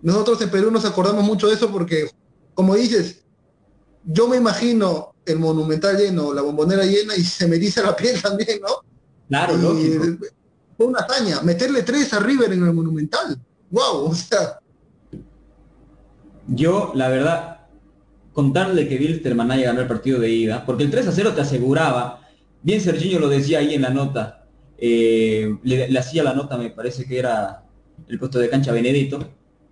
Nosotros 0.00 0.40
en 0.40 0.50
Perú 0.50 0.70
nos 0.70 0.84
acordamos 0.84 1.24
mucho 1.24 1.48
de 1.48 1.54
eso 1.54 1.70
porque, 1.70 2.10
como 2.54 2.74
dices, 2.74 3.22
yo 4.04 4.28
me 4.28 4.36
imagino 4.36 5.14
el 5.26 5.38
Monumental 5.38 5.96
lleno, 5.96 6.32
la 6.32 6.42
bombonera 6.42 6.84
llena 6.84 7.14
y 7.16 7.22
se 7.22 7.46
me 7.46 7.56
dice 7.56 7.82
la 7.82 7.94
piel 7.94 8.20
también, 8.22 8.60
¿no? 8.60 8.84
Claro, 9.28 9.54
fue 10.76 10.86
una 10.86 11.00
hazaña. 11.00 11.42
Meterle 11.42 11.82
tres 11.82 12.12
a 12.14 12.20
River 12.20 12.52
en 12.52 12.64
el 12.64 12.72
Monumental. 12.72 13.38
¡Wow! 13.70 14.10
O 14.10 14.14
sea. 14.14 14.58
Yo, 16.48 16.92
la 16.94 17.08
verdad, 17.08 17.58
contarle 18.32 18.88
que 18.88 18.96
Wilstermann 18.96 19.50
haya 19.50 19.66
ganado 19.66 19.82
el 19.82 19.88
partido 19.88 20.18
de 20.18 20.30
ida, 20.30 20.64
porque 20.64 20.84
el 20.84 20.90
3 20.90 21.08
a 21.08 21.12
0 21.12 21.32
te 21.34 21.42
aseguraba, 21.42 22.20
bien 22.62 22.80
Serginho 22.80 23.18
lo 23.18 23.28
decía 23.28 23.58
ahí 23.58 23.74
en 23.74 23.82
la 23.82 23.90
nota, 23.90 24.46
eh, 24.78 25.56
le, 25.62 25.98
hacía 25.98 26.22
la 26.22 26.32
nota, 26.32 26.56
me 26.56 26.70
parece 26.70 27.04
que 27.04 27.18
era 27.18 27.64
el 28.08 28.18
puesto 28.18 28.38
de 28.38 28.48
cancha 28.48 28.72
Benedito, 28.72 29.18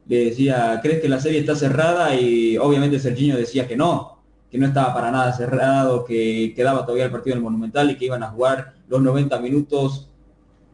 le 0.06 0.26
decía, 0.26 0.78
¿crees 0.82 1.00
que 1.00 1.08
la 1.08 1.18
serie 1.18 1.40
está 1.40 1.56
cerrada? 1.56 2.14
Y 2.14 2.58
obviamente 2.58 2.98
Serginho 2.98 3.36
decía 3.36 3.66
que 3.66 3.76
no, 3.76 4.18
que 4.50 4.58
no 4.58 4.66
estaba 4.66 4.92
para 4.94 5.10
nada 5.10 5.32
cerrado, 5.32 6.04
que 6.04 6.52
quedaba 6.54 6.82
todavía 6.82 7.06
el 7.06 7.10
partido 7.10 7.34
en 7.34 7.38
el 7.38 7.44
Monumental 7.44 7.90
y 7.90 7.96
que 7.96 8.04
iban 8.04 8.22
a 8.22 8.28
jugar 8.28 8.74
los 8.88 9.00
90 9.00 9.38
minutos 9.40 10.10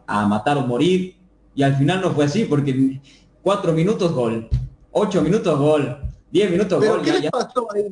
a 0.06 0.26
matar 0.26 0.58
o 0.58 0.66
morir. 0.66 1.16
Y 1.54 1.62
al 1.62 1.76
final 1.76 2.00
no 2.00 2.10
fue 2.10 2.24
así, 2.24 2.44
porque 2.44 3.00
cuatro 3.42 3.72
minutos 3.72 4.12
gol, 4.12 4.48
ocho 4.92 5.22
minutos 5.22 5.58
gol, 5.58 5.98
diez 6.30 6.50
minutos 6.50 6.84
gol. 6.84 7.02
¿qué 7.02 7.12
les 7.12 7.30
pasó 7.30 7.66
ahí? 7.74 7.86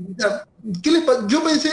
Yo 1.26 1.42
pensé 1.42 1.70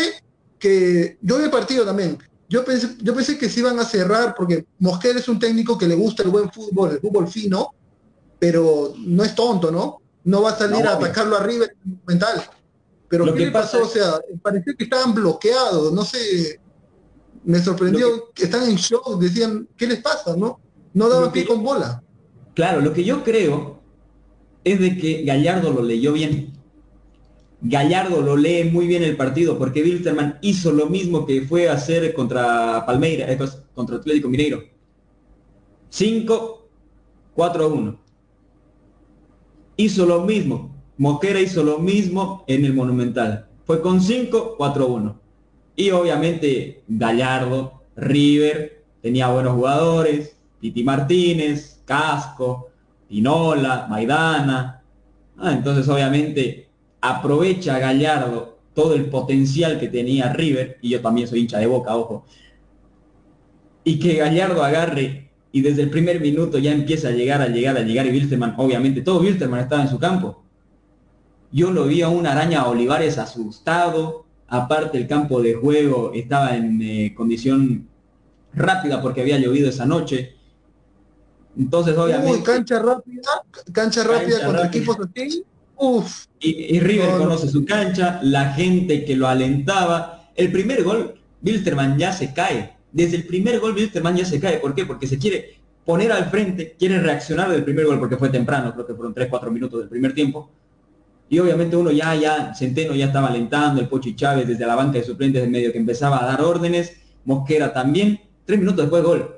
que, 0.58 1.18
yo 1.22 1.38
vi 1.38 1.44
el 1.44 1.52
partido 1.52 1.86
también, 1.86 2.18
yo 2.50 2.64
pensé, 2.64 2.96
yo 3.02 3.14
pensé 3.14 3.38
que 3.38 3.50
se 3.50 3.60
iban 3.60 3.78
a 3.80 3.86
cerrar 3.86 4.34
porque 4.36 4.66
Mosquera 4.80 5.20
es 5.20 5.28
un 5.28 5.38
técnico 5.38 5.78
que 5.78 5.88
le 5.88 5.96
gusta 5.96 6.24
el 6.24 6.30
buen 6.30 6.52
fútbol, 6.52 6.92
el 6.92 7.00
fútbol 7.00 7.28
fino, 7.28 7.74
pero 8.40 8.94
no 8.98 9.24
es 9.24 9.36
tonto, 9.36 9.72
¿no? 9.72 10.02
No 10.24 10.42
va 10.42 10.52
a 10.52 10.58
salir 10.58 10.86
a 10.86 10.94
atacarlo 10.94 11.36
arriba 11.38 11.66
mental. 12.06 12.44
Pero 13.10 13.26
Lo 13.26 13.34
¿qué 13.34 13.46
que 13.46 13.52
pasó? 13.52 13.84
O 13.84 13.88
sea, 13.88 14.20
parecía 14.42 14.74
que 14.78 14.84
estaban 14.84 15.14
bloqueados, 15.14 15.94
no 15.94 16.04
sé. 16.04 16.60
Me 17.46 17.60
sorprendió 17.60 18.32
que... 18.34 18.44
están 18.44 18.70
en 18.70 18.76
shock, 18.76 19.20
decían, 19.20 19.68
¿qué 19.78 19.88
les 19.88 20.02
pasa? 20.02 20.36
¿No? 20.36 20.60
No 20.94 21.08
daba 21.08 21.32
pie 21.32 21.46
con 21.46 21.64
bola. 21.64 22.04
Claro, 22.54 22.82
lo 22.82 22.92
que 22.92 23.04
yo 23.04 23.24
creo 23.24 23.77
es 24.72 24.80
de 24.80 24.98
que 24.98 25.24
Gallardo 25.24 25.72
lo 25.72 25.82
leyó 25.82 26.14
bien. 26.14 26.54
Gallardo 27.62 28.22
lo 28.22 28.36
lee 28.38 28.66
muy 28.66 28.88
bien 28.88 29.04
el 29.04 29.18
partido 29.18 29.58
porque 29.58 29.82
Wilterman 29.82 30.38
hizo 30.42 30.72
lo 30.72 30.88
mismo 30.88 31.26
que 31.26 31.42
fue 31.42 31.70
a 31.70 31.74
hacer 31.74 32.14
contra 32.14 32.86
Palmeira, 32.86 33.32
eh, 33.32 33.38
contra 33.74 33.98
Atlético 33.98 34.30
Mineiro. 34.30 34.64
5, 35.90 36.70
4 37.34 37.70
1 37.70 38.08
hizo 39.78 40.06
lo 40.06 40.24
mismo. 40.24 40.76
Mosquera 40.98 41.40
hizo 41.40 41.64
lo 41.64 41.80
mismo 41.80 42.44
en 42.48 42.66
el 42.66 42.74
Monumental. 42.74 43.48
Fue 43.66 43.82
con 43.82 44.02
5, 44.02 44.58
4-1. 44.58 45.16
Y 45.76 45.92
obviamente 45.92 46.84
Gallardo, 46.88 47.84
River, 47.96 48.84
tenía 49.02 49.30
buenos 49.30 49.54
jugadores, 49.54 50.36
Titi 50.60 50.84
Martínez, 50.84 51.82
Casco, 51.86 52.70
Pinola, 53.08 53.88
Maidana. 53.90 54.82
Ah, 55.38 55.54
entonces 55.54 55.88
obviamente 55.88 56.68
aprovecha 57.02 57.80
Gallardo 57.80 58.58
todo 58.74 58.94
el 58.94 59.06
potencial 59.06 59.80
que 59.80 59.88
tenía 59.88 60.34
River, 60.34 60.78
y 60.82 60.90
yo 60.90 61.02
también 61.02 61.28
soy 61.28 61.40
hincha 61.42 61.58
de 61.58 61.68
boca, 61.68 61.96
ojo, 61.96 62.26
y 63.84 63.98
que 64.00 64.16
Gallardo 64.16 64.64
agarre 64.64 65.32
y 65.52 65.62
desde 65.62 65.84
el 65.84 65.90
primer 65.90 66.20
minuto 66.20 66.60
ya 66.60 66.72
empieza 66.72 67.08
a 67.08 67.12
llegar, 67.12 67.42
a 67.42 67.48
llegar, 67.48 67.78
a 67.78 67.82
llegar 67.82 68.06
y 68.06 68.12
Wilterman, 68.12 68.54
obviamente 68.58 69.02
todo 69.02 69.22
Wilterman 69.22 69.62
estaba 69.62 69.82
en 69.82 69.90
su 69.90 69.98
campo. 69.98 70.44
Yo 71.52 71.72
lo 71.72 71.86
vi 71.86 72.02
a 72.02 72.10
una 72.10 72.34
araña 72.34 72.68
Olivares 72.68 73.18
asustado, 73.18 74.26
aparte 74.48 74.98
el 74.98 75.08
campo 75.08 75.42
de 75.42 75.56
juego 75.56 76.12
estaba 76.14 76.56
en 76.56 76.82
eh, 76.82 77.14
condición 77.16 77.88
rápida 78.54 79.02
porque 79.02 79.22
había 79.22 79.40
llovido 79.40 79.70
esa 79.70 79.86
noche. 79.86 80.36
Entonces, 81.58 81.98
obviamente. 81.98 82.44
cancha 82.44 82.80
rápida, 82.80 83.22
cancha 83.72 84.04
rápida 84.04 84.46
contra 84.46 84.68
equipos 84.68 84.98
así. 85.00 85.44
Uf. 85.76 86.26
Y, 86.40 86.80
River 86.80 87.18
conoce 87.18 87.48
su 87.48 87.66
cancha, 87.66 88.20
la 88.24 88.54
gente 88.54 89.06
que 89.06 89.16
lo 89.16 89.28
alentaba. 89.28 90.30
El 90.36 90.52
primer 90.52 90.84
gol, 90.84 91.16
Wilterman 91.42 91.98
ya 91.98 92.12
se 92.12 92.34
cae 92.34 92.78
desde 92.92 93.18
el 93.18 93.26
primer 93.26 93.60
gol 93.60 93.76
Wilterman 93.76 94.16
ya 94.16 94.26
se 94.26 94.40
cae. 94.40 94.58
¿Por 94.58 94.74
qué? 94.74 94.86
Porque 94.86 95.08
se 95.08 95.18
quiere 95.18 95.60
poner 95.86 96.12
al 96.12 96.32
frente, 96.32 96.76
quiere 96.78 97.00
reaccionar 97.00 97.50
del 97.50 97.64
primer 97.64 97.86
gol 97.86 98.00
porque 98.00 98.18
fue 98.18 98.30
temprano, 98.30 98.74
creo 98.74 98.88
que 98.88 98.94
fueron 98.96 99.14
3-4 99.14 99.52
minutos 99.52 99.80
del 99.80 99.90
primer 99.90 100.14
tiempo. 100.14 100.50
Y 101.30 101.40
obviamente 101.40 101.76
uno 101.76 101.92
ya, 101.92 102.16
ya, 102.16 102.54
Centeno 102.56 102.96
ya 102.96 103.06
estaba 103.06 103.28
alentando, 103.28 103.82
el 103.82 103.88
Pochi 103.88 104.16
Chávez 104.16 104.48
desde 104.48 104.66
la 104.66 104.76
banca 104.76 104.98
de 104.98 105.04
suplentes 105.04 105.42
de 105.42 105.48
medio 105.48 105.72
que 105.72 105.78
empezaba 105.78 106.24
a 106.24 106.26
dar 106.26 106.42
órdenes, 106.42 106.98
Mosquera 107.26 107.72
también, 107.72 108.20
tres 108.46 108.60
minutos 108.60 108.86
después 108.86 109.04
gol. 109.04 109.37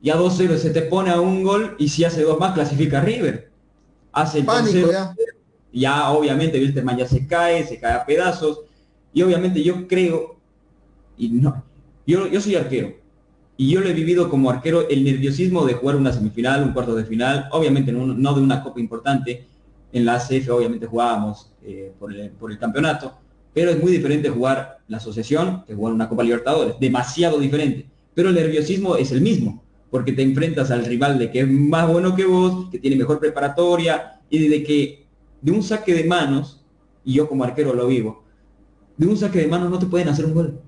Ya 0.00 0.16
2-0 0.16 0.56
se 0.56 0.70
te 0.70 0.82
pone 0.82 1.10
a 1.10 1.20
un 1.20 1.42
gol 1.42 1.74
y 1.78 1.88
si 1.88 2.04
hace 2.04 2.22
dos 2.22 2.38
más 2.38 2.54
clasifica 2.54 3.00
River. 3.00 3.50
Hace 4.12 4.40
el 4.40 4.44
Pánico, 4.44 4.90
ya. 4.90 5.14
ya 5.72 6.10
obviamente 6.10 6.58
Wilterman 6.58 6.98
ya 6.98 7.06
se 7.06 7.26
cae, 7.26 7.66
se 7.66 7.78
cae 7.78 7.94
a 7.94 8.06
pedazos. 8.06 8.60
Y 9.12 9.22
obviamente 9.22 9.62
yo 9.62 9.88
creo, 9.88 10.36
y 11.16 11.28
no, 11.30 11.64
yo, 12.08 12.40
soy 12.40 12.54
arquero 12.54 12.94
y 13.58 13.70
yo 13.70 13.80
lo 13.80 13.88
he 13.88 13.92
vivido 13.92 14.30
como 14.30 14.48
arquero 14.48 14.88
el 14.88 15.04
nerviosismo 15.04 15.66
de 15.66 15.74
jugar 15.74 15.96
una 15.96 16.10
semifinal, 16.10 16.62
un 16.62 16.72
cuarto 16.72 16.94
de 16.94 17.04
final, 17.04 17.48
obviamente 17.50 17.92
no, 17.92 18.34
de 18.34 18.40
una 18.40 18.62
copa 18.62 18.80
importante. 18.80 19.44
En 19.92 20.04
la 20.04 20.14
ACF 20.14 20.48
obviamente 20.50 20.86
jugábamos 20.86 21.50
eh, 21.62 21.92
por, 21.98 22.14
el, 22.14 22.58
campeonato, 22.58 23.18
pero 23.52 23.70
es 23.70 23.82
muy 23.82 23.92
diferente 23.92 24.28
jugar 24.30 24.78
la 24.86 24.98
asociación 24.98 25.64
que 25.66 25.74
jugar 25.74 25.92
una 25.92 26.08
Copa 26.08 26.22
Libertadores, 26.22 26.76
demasiado 26.78 27.38
diferente. 27.38 27.86
Pero 28.14 28.28
el 28.28 28.34
nerviosismo 28.34 28.96
es 28.96 29.12
el 29.12 29.20
mismo, 29.20 29.62
porque 29.90 30.12
te 30.12 30.22
enfrentas 30.22 30.70
al 30.70 30.84
rival 30.84 31.18
de 31.18 31.30
que 31.30 31.40
es 31.40 31.48
más 31.48 31.90
bueno 31.90 32.14
que 32.14 32.24
vos, 32.24 32.68
que 32.70 32.78
tiene 32.78 32.96
mejor 32.96 33.18
preparatoria, 33.20 34.20
y 34.30 34.48
de 34.48 34.62
que 34.62 35.06
de 35.40 35.52
un 35.52 35.62
saque 35.62 35.94
de 35.94 36.04
manos, 36.04 36.64
y 37.04 37.14
yo 37.14 37.28
como 37.28 37.44
arquero 37.44 37.74
lo 37.74 37.86
vivo, 37.86 38.24
de 38.96 39.06
un 39.06 39.16
saque 39.16 39.40
de 39.40 39.48
manos 39.48 39.70
no 39.70 39.78
te 39.78 39.86
pueden 39.86 40.08
hacer 40.08 40.26
un 40.26 40.34
gol. 40.34 40.60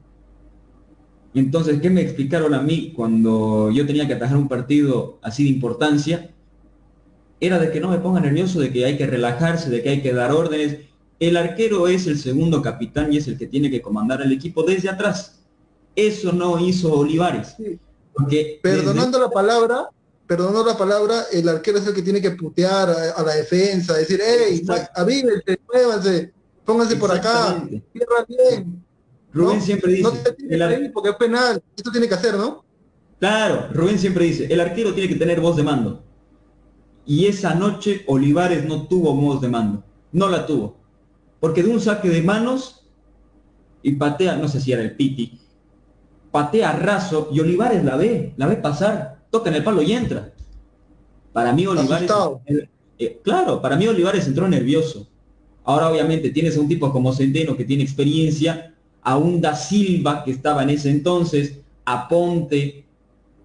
Entonces, 1.34 1.80
¿qué 1.80 1.90
me 1.90 2.00
explicaron 2.00 2.54
a 2.54 2.62
mí 2.62 2.92
cuando 2.94 3.70
yo 3.70 3.86
tenía 3.86 4.06
que 4.06 4.14
atajar 4.14 4.36
un 4.36 4.48
partido 4.48 5.18
así 5.22 5.44
de 5.44 5.50
importancia? 5.50 6.30
Era 7.40 7.58
de 7.58 7.70
que 7.70 7.80
no 7.80 7.88
me 7.88 7.98
ponga 7.98 8.20
nervioso, 8.20 8.60
de 8.60 8.72
que 8.72 8.84
hay 8.84 8.96
que 8.96 9.06
relajarse, 9.06 9.70
de 9.70 9.82
que 9.82 9.90
hay 9.90 10.02
que 10.02 10.12
dar 10.12 10.32
órdenes. 10.32 10.78
El 11.20 11.36
arquero 11.36 11.86
es 11.86 12.06
el 12.06 12.18
segundo 12.18 12.62
capitán 12.62 13.12
y 13.12 13.18
es 13.18 13.28
el 13.28 13.38
que 13.38 13.46
tiene 13.46 13.70
que 13.70 13.80
comandar 13.80 14.22
el 14.22 14.32
equipo 14.32 14.62
desde 14.62 14.88
atrás. 14.88 15.40
Eso 15.94 16.32
no 16.32 16.58
hizo 16.58 16.92
Olivares. 16.92 17.56
Perdonando 18.62 19.18
la 19.18 19.30
palabra, 19.30 19.88
perdonando 20.26 20.64
la 20.64 20.76
palabra, 20.76 21.24
el 21.32 21.48
arquero 21.48 21.78
es 21.78 21.86
el 21.86 21.94
que 21.94 22.02
tiene 22.02 22.20
que 22.20 22.32
putear 22.32 22.90
a, 23.16 23.22
la 23.22 23.34
defensa, 23.34 23.96
decir, 23.96 24.20
hey, 24.22 24.62
avívense, 24.94 25.60
muévanse, 25.66 26.32
pónganse 26.64 26.96
por 26.96 27.10
acá, 27.10 27.66
cierra 27.92 28.24
bien, 28.28 28.84
Rubén 29.32 29.60
siempre 29.60 29.92
dice. 29.92 30.08
el 30.48 30.92
porque 30.92 31.10
es 31.10 31.16
penal. 31.16 31.62
Esto 31.76 31.90
tiene 31.90 32.08
que 32.08 32.14
hacer, 32.14 32.34
¿no? 32.34 32.64
Claro, 33.18 33.68
Rubén 33.72 33.98
siempre 33.98 34.24
dice, 34.24 34.46
el 34.50 34.60
arquero 34.60 34.94
tiene 34.94 35.08
que 35.08 35.16
tener 35.16 35.40
voz 35.40 35.56
de 35.56 35.62
mando. 35.62 36.02
Y 37.06 37.26
esa 37.26 37.54
noche 37.54 38.04
Olivares 38.06 38.64
no 38.64 38.86
tuvo 38.86 39.14
voz 39.14 39.40
de 39.40 39.48
mando. 39.48 39.84
No 40.12 40.28
la 40.28 40.46
tuvo. 40.46 40.76
Porque 41.38 41.62
de 41.62 41.70
un 41.70 41.80
saque 41.80 42.08
de 42.08 42.22
manos 42.22 42.86
y 43.82 43.92
patea, 43.92 44.36
no 44.36 44.48
sé 44.48 44.60
si 44.60 44.72
era 44.72 44.82
el 44.82 44.96
Piti, 44.96 45.40
patea 46.30 46.72
raso 46.72 47.28
y 47.32 47.40
Olivares 47.40 47.84
la 47.84 47.96
ve, 47.96 48.32
la 48.36 48.46
ve 48.46 48.56
pasar, 48.56 49.18
toca 49.30 49.50
en 49.50 49.56
el 49.56 49.64
palo 49.64 49.82
y 49.82 49.92
entra. 49.92 50.32
Para 51.32 51.52
mí 51.52 51.66
Olivares... 51.66 52.10
Eh, 52.98 53.18
claro, 53.24 53.62
para 53.62 53.76
mí 53.76 53.88
Olivares 53.88 54.26
entró 54.26 54.46
nervioso. 54.46 55.08
Ahora 55.64 55.88
obviamente 55.88 56.30
tienes 56.30 56.56
a 56.56 56.60
un 56.60 56.68
tipo 56.68 56.92
como 56.92 57.14
Centeno 57.14 57.56
que 57.56 57.64
tiene 57.64 57.82
experiencia 57.82 58.74
a 59.02 59.16
un 59.16 59.40
Da 59.40 59.54
Silva 59.54 60.22
que 60.22 60.32
estaba 60.32 60.62
en 60.62 60.70
ese 60.70 60.90
entonces, 60.90 61.58
a 61.86 62.08
Ponte, 62.08 62.84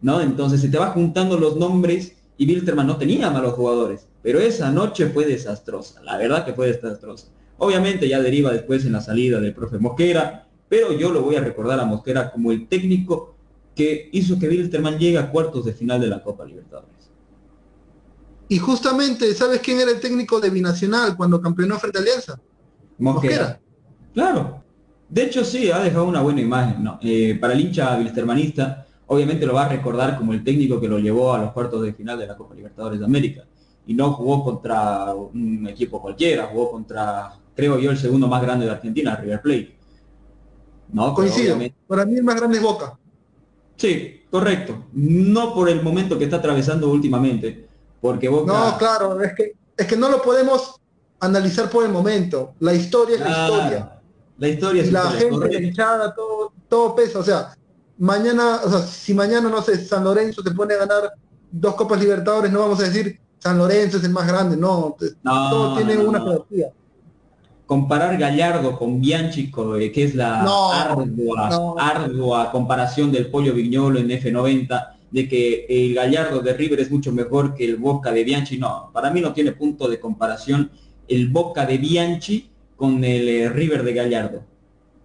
¿no? 0.01 0.21
Entonces 0.21 0.59
se 0.59 0.67
te 0.67 0.77
va 0.77 0.91
juntando 0.91 1.37
los 1.37 1.55
nombres 1.55 2.15
y 2.37 2.45
Wilterman 2.47 2.87
no 2.87 2.97
tenía 2.97 3.29
malos 3.29 3.53
jugadores, 3.53 4.07
pero 4.21 4.39
esa 4.39 4.71
noche 4.71 5.07
fue 5.07 5.25
desastrosa, 5.25 6.01
la 6.03 6.17
verdad 6.17 6.45
que 6.45 6.53
fue 6.53 6.67
desastrosa. 6.67 7.27
Obviamente 7.57 8.09
ya 8.09 8.21
deriva 8.21 8.51
después 8.51 8.85
en 8.85 8.91
la 8.91 9.01
salida 9.01 9.39
del 9.39 9.53
profe 9.53 9.77
Mosquera, 9.79 10.44
pero 10.69 10.91
yo 10.93 11.11
lo 11.11 11.21
voy 11.21 11.35
a 11.35 11.41
recordar 11.41 11.79
a 11.79 11.85
Mosquera 11.85 12.31
como 12.31 12.51
el 12.51 12.67
técnico 12.67 13.35
que 13.75 14.09
hizo 14.13 14.39
que 14.39 14.47
Wilterman 14.47 14.97
llegue 14.97 15.17
a 15.17 15.29
cuartos 15.29 15.65
de 15.65 15.73
final 15.73 15.99
de 15.99 16.07
la 16.07 16.23
Copa 16.23 16.45
Libertadores. 16.45 17.11
Y 18.47 18.57
justamente, 18.57 19.33
¿sabes 19.33 19.59
quién 19.59 19.79
era 19.79 19.91
el 19.91 19.99
técnico 19.99 20.39
de 20.39 20.49
Binacional 20.49 21.17
cuando 21.17 21.41
campeonó 21.41 21.77
frente 21.79 21.97
a 21.97 22.01
Alianza? 22.01 22.39
Mosquera. 22.97 23.59
Claro, 24.13 24.63
de 25.09 25.23
hecho, 25.23 25.43
sí, 25.43 25.69
ha 25.71 25.79
dejado 25.79 26.05
una 26.05 26.21
buena 26.21 26.41
imagen. 26.41 26.87
Eh, 27.01 27.37
para 27.39 27.53
el 27.53 27.59
hincha 27.59 27.95
bilstermanista, 27.97 28.85
obviamente 29.07 29.45
lo 29.45 29.53
va 29.53 29.65
a 29.65 29.69
recordar 29.69 30.17
como 30.17 30.33
el 30.33 30.43
técnico 30.43 30.79
que 30.79 30.87
lo 30.87 30.99
llevó 30.99 31.33
a 31.33 31.39
los 31.39 31.51
cuartos 31.51 31.83
de 31.83 31.93
final 31.93 32.17
de 32.17 32.27
la 32.27 32.35
Copa 32.35 32.55
Libertadores 32.55 32.99
de 32.99 33.05
América. 33.05 33.43
Y 33.87 33.93
no 33.93 34.13
jugó 34.13 34.43
contra 34.43 35.13
un 35.13 35.67
equipo 35.67 36.01
cualquiera, 36.01 36.47
jugó 36.47 36.71
contra, 36.71 37.33
creo 37.55 37.77
yo, 37.77 37.91
el 37.91 37.97
segundo 37.97 38.27
más 38.27 38.41
grande 38.41 38.65
de 38.65 38.71
Argentina, 38.71 39.15
River 39.15 39.41
Plate. 39.41 39.74
No, 40.91 41.13
coincido. 41.13 41.57
Para 41.87 42.05
mí 42.05 42.15
el 42.15 42.23
más 42.23 42.35
grande 42.35 42.57
es 42.57 42.63
Boca. 42.63 42.97
Sí, 43.75 44.23
correcto. 44.31 44.85
No 44.93 45.53
por 45.53 45.69
el 45.69 45.81
momento 45.83 46.17
que 46.17 46.25
está 46.25 46.37
atravesando 46.37 46.89
últimamente, 46.89 47.67
porque 48.01 48.29
Boca... 48.29 48.53
No, 48.53 48.77
claro, 48.77 49.21
es 49.21 49.33
que, 49.33 49.53
es 49.75 49.87
que 49.87 49.97
no 49.97 50.09
lo 50.09 50.21
podemos 50.21 50.79
analizar 51.19 51.69
por 51.69 51.85
el 51.85 51.91
momento. 51.91 52.53
La 52.59 52.73
historia 52.73 53.15
es 53.15 53.21
la 53.21 53.29
historia. 53.29 54.01
La 54.37 54.47
historia 54.47 54.83
es 54.83 54.91
La 54.91 55.11
gente, 55.11 55.63
hinchada, 55.63 56.13
todo, 56.13 56.53
todo 56.67 56.95
pesa. 56.95 57.19
O 57.19 57.23
sea, 57.23 57.55
mañana, 57.97 58.61
o 58.63 58.69
sea, 58.69 58.79
si 58.79 59.13
mañana, 59.13 59.49
no 59.49 59.61
sé, 59.61 59.83
San 59.83 60.03
Lorenzo 60.03 60.43
te 60.43 60.51
pone 60.51 60.73
a 60.73 60.77
ganar 60.77 61.13
dos 61.51 61.75
Copas 61.75 61.99
Libertadores, 61.99 62.51
no 62.51 62.59
vamos 62.59 62.79
a 62.79 62.83
decir 62.83 63.19
San 63.39 63.57
Lorenzo 63.57 63.97
es 63.97 64.03
el 64.03 64.11
más 64.11 64.27
grande, 64.27 64.57
no. 64.57 64.95
todo 65.23 65.75
tiene 65.77 65.97
una 65.97 66.21
jerarquía. 66.21 66.71
Comparar 67.65 68.17
Gallardo 68.17 68.77
con 68.77 69.01
Bianchi, 69.01 69.51
eh, 69.79 69.91
que 69.91 70.03
es 70.03 70.15
la 70.15 70.41
ardua, 70.41 71.75
ardua 71.79 72.51
comparación 72.51 73.11
del 73.11 73.27
pollo 73.27 73.53
Viñolo 73.53 73.99
en 73.99 74.09
F90, 74.09 74.95
de 75.11 75.29
que 75.29 75.65
el 75.69 75.95
Gallardo 75.95 76.41
de 76.41 76.53
River 76.53 76.81
es 76.81 76.91
mucho 76.91 77.11
mejor 77.11 77.55
que 77.55 77.65
el 77.65 77.77
Boca 77.77 78.11
de 78.11 78.23
Bianchi, 78.23 78.57
no, 78.57 78.89
para 78.93 79.09
mí 79.11 79.21
no 79.21 79.33
tiene 79.33 79.53
punto 79.53 79.87
de 79.87 79.99
comparación 79.99 80.69
el 81.07 81.29
Boca 81.29 81.65
de 81.65 81.77
Bianchi 81.77 82.49
con 82.75 83.03
el 83.03 83.29
eh, 83.29 83.49
River 83.49 83.83
de 83.83 83.93
Gallardo. 83.93 84.43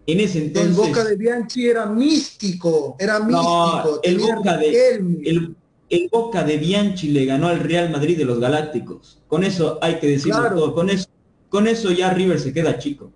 En 0.07 0.21
ese 0.21 0.39
entonces... 0.39 0.77
El 0.77 0.89
Boca 0.89 1.05
de 1.05 1.17
Bianchi 1.17 1.69
era 1.69 1.87
místico, 1.87 2.97
era 2.99 3.21
místico. 3.21 4.01
el 4.03 4.19
Boca, 4.19 4.57
de, 4.57 5.55
el, 5.89 6.09
Boca 6.11 6.43
de 6.43 6.57
Bianchi 6.57 7.11
le 7.11 7.27
ganó 7.27 7.49
al 7.49 7.61
Real 7.61 7.91
Madrid 7.91 8.19
de 8.19 8.25
los 8.25 8.41
Galácticos. 8.41 9.23
Con 9.29 9.45
eso 9.45 9.79
hay 9.81 9.97
que 10.01 10.09
decirlo 10.09 10.51
todo. 10.51 10.75
Con 10.75 10.91
eso, 10.91 11.07
con 11.51 11.67
eso 11.67 11.91
ya 11.91 12.15
River 12.15 12.41
se 12.41 12.55
queda 12.55 12.79
chico. 12.79 13.13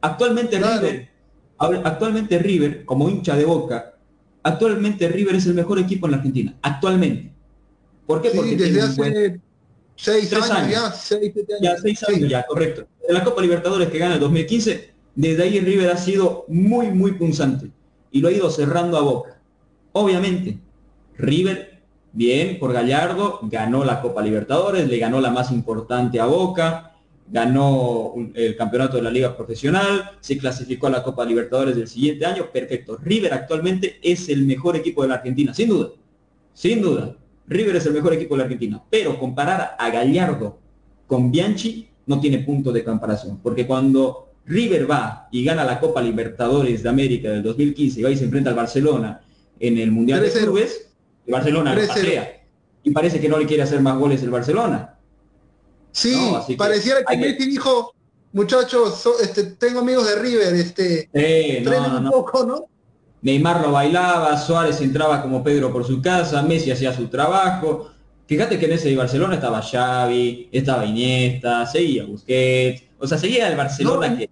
Actualmente 0.00 0.58
River, 0.58 1.10
actualmente 1.58 2.38
River, 2.38 2.84
como 2.86 3.10
hincha 3.10 3.36
de 3.36 3.44
Boca, 3.44 3.96
actualmente 4.42 5.08
River 5.08 5.34
es 5.34 5.46
el 5.46 5.54
mejor 5.54 5.78
equipo 5.78 6.06
en 6.06 6.12
la 6.12 6.16
Argentina. 6.18 6.56
Actualmente. 6.62 7.32
¿Por 8.06 8.22
qué? 8.22 8.30
Porque 8.30 8.56
desde 8.56 8.80
hace 8.80 9.40
seis 9.96 10.32
años, 10.32 10.72
ya, 10.72 10.90
seis, 10.92 11.32
años. 11.36 11.60
Ya, 11.60 11.76
seis 11.76 12.02
años 12.08 12.30
ya, 12.30 12.46
correcto. 12.46 12.86
En 13.06 13.14
la 13.14 13.22
Copa 13.22 13.42
Libertadores 13.42 13.88
que 13.88 13.98
gana 13.98 14.14
el 14.14 14.20
2015, 14.20 14.94
desde 15.14 15.42
ahí 15.42 15.60
River 15.60 15.90
ha 15.90 15.96
sido 15.96 16.46
muy, 16.48 16.90
muy 16.90 17.12
punzante 17.12 17.70
y 18.10 18.20
lo 18.20 18.28
ha 18.28 18.32
ido 18.32 18.50
cerrando 18.50 18.96
a 18.96 19.02
boca. 19.02 19.40
Obviamente, 19.92 20.58
River, 21.18 21.82
bien 22.12 22.58
por 22.58 22.72
Gallardo, 22.72 23.40
ganó 23.42 23.84
la 23.84 24.00
Copa 24.00 24.22
Libertadores, 24.22 24.88
le 24.88 24.98
ganó 24.98 25.20
la 25.20 25.30
más 25.30 25.50
importante 25.50 26.20
a 26.20 26.26
Boca, 26.26 26.89
ganó 27.30 28.14
el 28.34 28.56
campeonato 28.56 28.96
de 28.96 29.02
la 29.02 29.10
Liga 29.10 29.36
Profesional, 29.36 30.12
se 30.20 30.36
clasificó 30.36 30.88
a 30.88 30.90
la 30.90 31.02
Copa 31.02 31.24
Libertadores 31.24 31.76
del 31.76 31.86
siguiente 31.86 32.26
año, 32.26 32.50
perfecto. 32.52 32.98
River 33.02 33.32
actualmente 33.32 33.98
es 34.02 34.28
el 34.28 34.44
mejor 34.44 34.76
equipo 34.76 35.02
de 35.02 35.08
la 35.08 35.14
Argentina, 35.16 35.54
sin 35.54 35.68
duda, 35.68 35.90
sin 36.52 36.82
duda. 36.82 37.16
River 37.46 37.76
es 37.76 37.86
el 37.86 37.92
mejor 37.92 38.14
equipo 38.14 38.34
de 38.34 38.38
la 38.38 38.44
Argentina, 38.44 38.82
pero 38.90 39.18
comparar 39.18 39.76
a 39.78 39.90
Gallardo 39.90 40.58
con 41.06 41.30
Bianchi 41.30 41.88
no 42.06 42.20
tiene 42.20 42.40
punto 42.40 42.72
de 42.72 42.84
comparación, 42.84 43.38
porque 43.42 43.66
cuando 43.66 44.30
River 44.46 44.90
va 44.90 45.28
y 45.30 45.44
gana 45.44 45.64
la 45.64 45.78
Copa 45.78 46.02
Libertadores 46.02 46.82
de 46.82 46.88
América 46.88 47.30
del 47.30 47.42
2015 47.42 48.00
y 48.00 48.02
va 48.02 48.10
y 48.10 48.16
se 48.16 48.24
enfrenta 48.24 48.50
al 48.50 48.56
Barcelona 48.56 49.20
en 49.60 49.78
el 49.78 49.92
Mundial 49.92 50.20
de 50.20 50.30
Clubes, 50.30 50.90
el 51.26 51.32
Barcelona 51.32 51.74
lo 51.74 51.86
pasea. 51.86 52.42
Y 52.82 52.90
parece 52.90 53.20
que 53.20 53.28
no 53.28 53.38
le 53.38 53.46
quiere 53.46 53.62
hacer 53.62 53.80
más 53.80 53.98
goles 53.98 54.22
el 54.22 54.30
Barcelona. 54.30 54.96
Sí, 55.92 56.56
pareciera 56.56 57.00
que, 57.04 57.16
Messi 57.16 57.46
dijo, 57.46 57.94
muchachos, 58.32 59.08
este, 59.20 59.44
tengo 59.44 59.80
amigos 59.80 60.06
de 60.06 60.16
River, 60.16 60.54
este, 60.54 61.08
eh, 61.12 61.64
un 61.66 62.10
poco, 62.10 62.44
¿no? 62.44 62.66
Neymar 63.22 63.60
lo 63.60 63.72
bailaba, 63.72 64.36
Suárez 64.38 64.80
entraba 64.80 65.20
como 65.20 65.44
Pedro 65.44 65.72
por 65.72 65.84
su 65.86 66.00
casa, 66.00 66.42
Messi 66.42 66.70
hacía 66.70 66.94
su 66.94 67.08
trabajo. 67.08 67.90
Fíjate 68.26 68.58
que 68.58 68.66
en 68.66 68.72
ese 68.72 68.94
Barcelona 68.96 69.34
estaba 69.34 69.60
Xavi, 69.60 70.48
estaba 70.52 70.86
Iniesta, 70.86 71.66
seguía 71.66 72.04
Busquets, 72.04 72.84
o 72.98 73.06
sea, 73.06 73.18
seguía 73.18 73.48
el 73.48 73.56
Barcelona 73.56 74.16
que... 74.16 74.30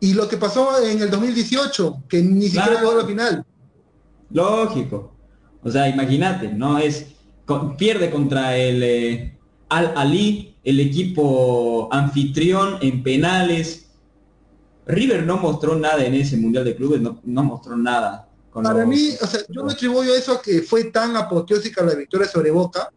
Y 0.00 0.12
lo 0.12 0.28
que 0.28 0.36
pasó 0.36 0.84
en 0.84 1.00
el 1.00 1.10
2018, 1.10 2.02
que 2.08 2.20
ni 2.20 2.48
siquiera 2.48 2.78
llegó 2.78 2.90
a 2.90 2.96
la 2.96 3.06
final. 3.06 3.44
Lógico. 4.30 5.14
O 5.62 5.70
sea, 5.70 5.88
imagínate, 5.88 6.48
¿no? 6.48 6.78
Es 6.78 7.06
pierde 7.78 8.10
contra 8.10 8.56
el 8.56 8.82
eh, 8.82 9.33
Al 9.74 9.92
Ali, 9.96 10.56
el 10.62 10.78
equipo 10.78 11.88
anfitrión 11.92 12.78
en 12.80 13.02
penales. 13.02 13.86
River 14.86 15.24
no 15.24 15.38
mostró 15.38 15.74
nada 15.76 16.04
en 16.04 16.14
ese 16.14 16.36
Mundial 16.36 16.64
de 16.64 16.76
Clubes, 16.76 17.00
no, 17.00 17.42
mostró 17.42 17.76
nada. 17.76 18.28
Para 18.52 18.86
mí, 18.86 19.10
o 19.20 19.26
sea, 19.26 19.40
yo 19.48 19.64
me 19.64 19.72
atribuyo 19.72 20.12
a 20.12 20.16
eso 20.16 20.40
que 20.40 20.62
fue 20.62 20.84
tan 20.84 21.16
apoteósica 21.16 21.82
la 21.82 21.94
victoria 21.94 22.28
sobre 22.28 22.52
Boca, 22.52 22.92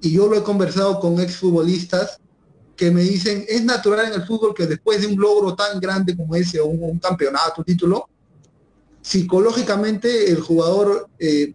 y 0.00 0.12
yo 0.12 0.26
lo 0.26 0.36
he 0.36 0.42
conversado 0.42 0.98
con 1.00 1.20
exfutbolistas, 1.20 2.18
que 2.76 2.90
me 2.90 3.02
dicen, 3.02 3.44
es 3.46 3.62
natural 3.62 4.06
en 4.06 4.14
el 4.14 4.26
fútbol 4.26 4.54
que 4.54 4.66
después 4.66 5.02
de 5.02 5.08
un 5.08 5.20
logro 5.20 5.54
tan 5.54 5.78
grande 5.80 6.16
como 6.16 6.34
ese, 6.34 6.60
o 6.60 6.66
un, 6.66 6.98
campeonato, 6.98 7.56
un 7.58 7.64
título, 7.64 8.08
psicológicamente 9.02 10.30
el 10.30 10.40
jugador 10.40 11.10
eh, 11.18 11.52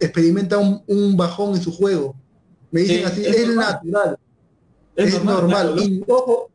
experimenta 0.00 0.56
un, 0.56 1.16
bajón 1.18 1.54
en 1.54 1.62
su 1.62 1.70
juego. 1.70 2.16
Me 2.70 2.80
dicen 2.80 3.06
así, 3.06 3.24
es, 3.24 3.54
natural, 3.54 4.18
es, 4.96 5.24
normal. 5.24 5.74
Y 5.78 6.04
ojo, 6.06 6.50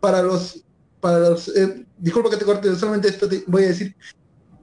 para 0.00 0.22
los, 0.22 0.64
para 1.00 1.18
los, 1.18 1.48
eh, 1.48 1.84
disculpa 1.98 2.30
que 2.30 2.36
te 2.36 2.44
corte, 2.44 2.74
solamente 2.76 3.08
esto 3.08 3.28
te 3.28 3.44
voy 3.46 3.64
a 3.64 3.68
decir, 3.68 3.96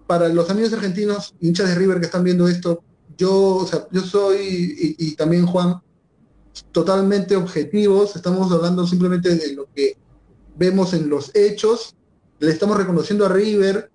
para 0.08 0.30
los 0.30 0.50
amigos 0.50 0.74
argentinos, 0.74 1.34
hinchas 1.42 1.70
de 1.70 1.76
River 1.76 2.00
que 2.00 2.06
están 2.06 2.24
viendo 2.24 2.48
esto, 2.48 2.84
yo, 3.18 3.58
o 3.58 3.68
sea, 3.68 3.88
yo 3.92 4.02
soy, 4.02 4.96
y 4.98 5.16
también 5.16 5.46
Juan, 5.46 5.82
totalmente 6.72 7.36
objetivos, 7.36 8.16
estamos 8.16 8.52
hablando 8.52 8.88
simplemente 8.88 9.36
de 9.36 9.54
lo 9.54 9.68
que 9.74 9.98
vemos 10.56 10.94
en 10.94 11.10
los 11.10 11.32
hechos, 11.36 11.96
le 12.40 12.52
estamos 12.52 12.78
reconociendo 12.78 13.26
a 13.26 13.30
River 13.30 13.90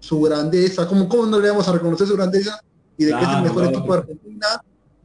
su 0.00 0.20
grandeza, 0.20 0.86
¿cómo, 0.86 1.08
cómo 1.08 1.26
no 1.26 1.40
le 1.40 1.50
vamos 1.50 1.68
a 1.68 1.72
reconocer 1.72 2.06
su 2.06 2.16
grandeza? 2.16 2.60
Y 2.98 3.04
de 3.04 3.12
que 3.12 3.22
es 3.22 3.28
el 3.28 3.42
mejor 3.42 3.64
equipo 3.64 3.92
de 3.92 3.98
Argentina, 3.98 4.46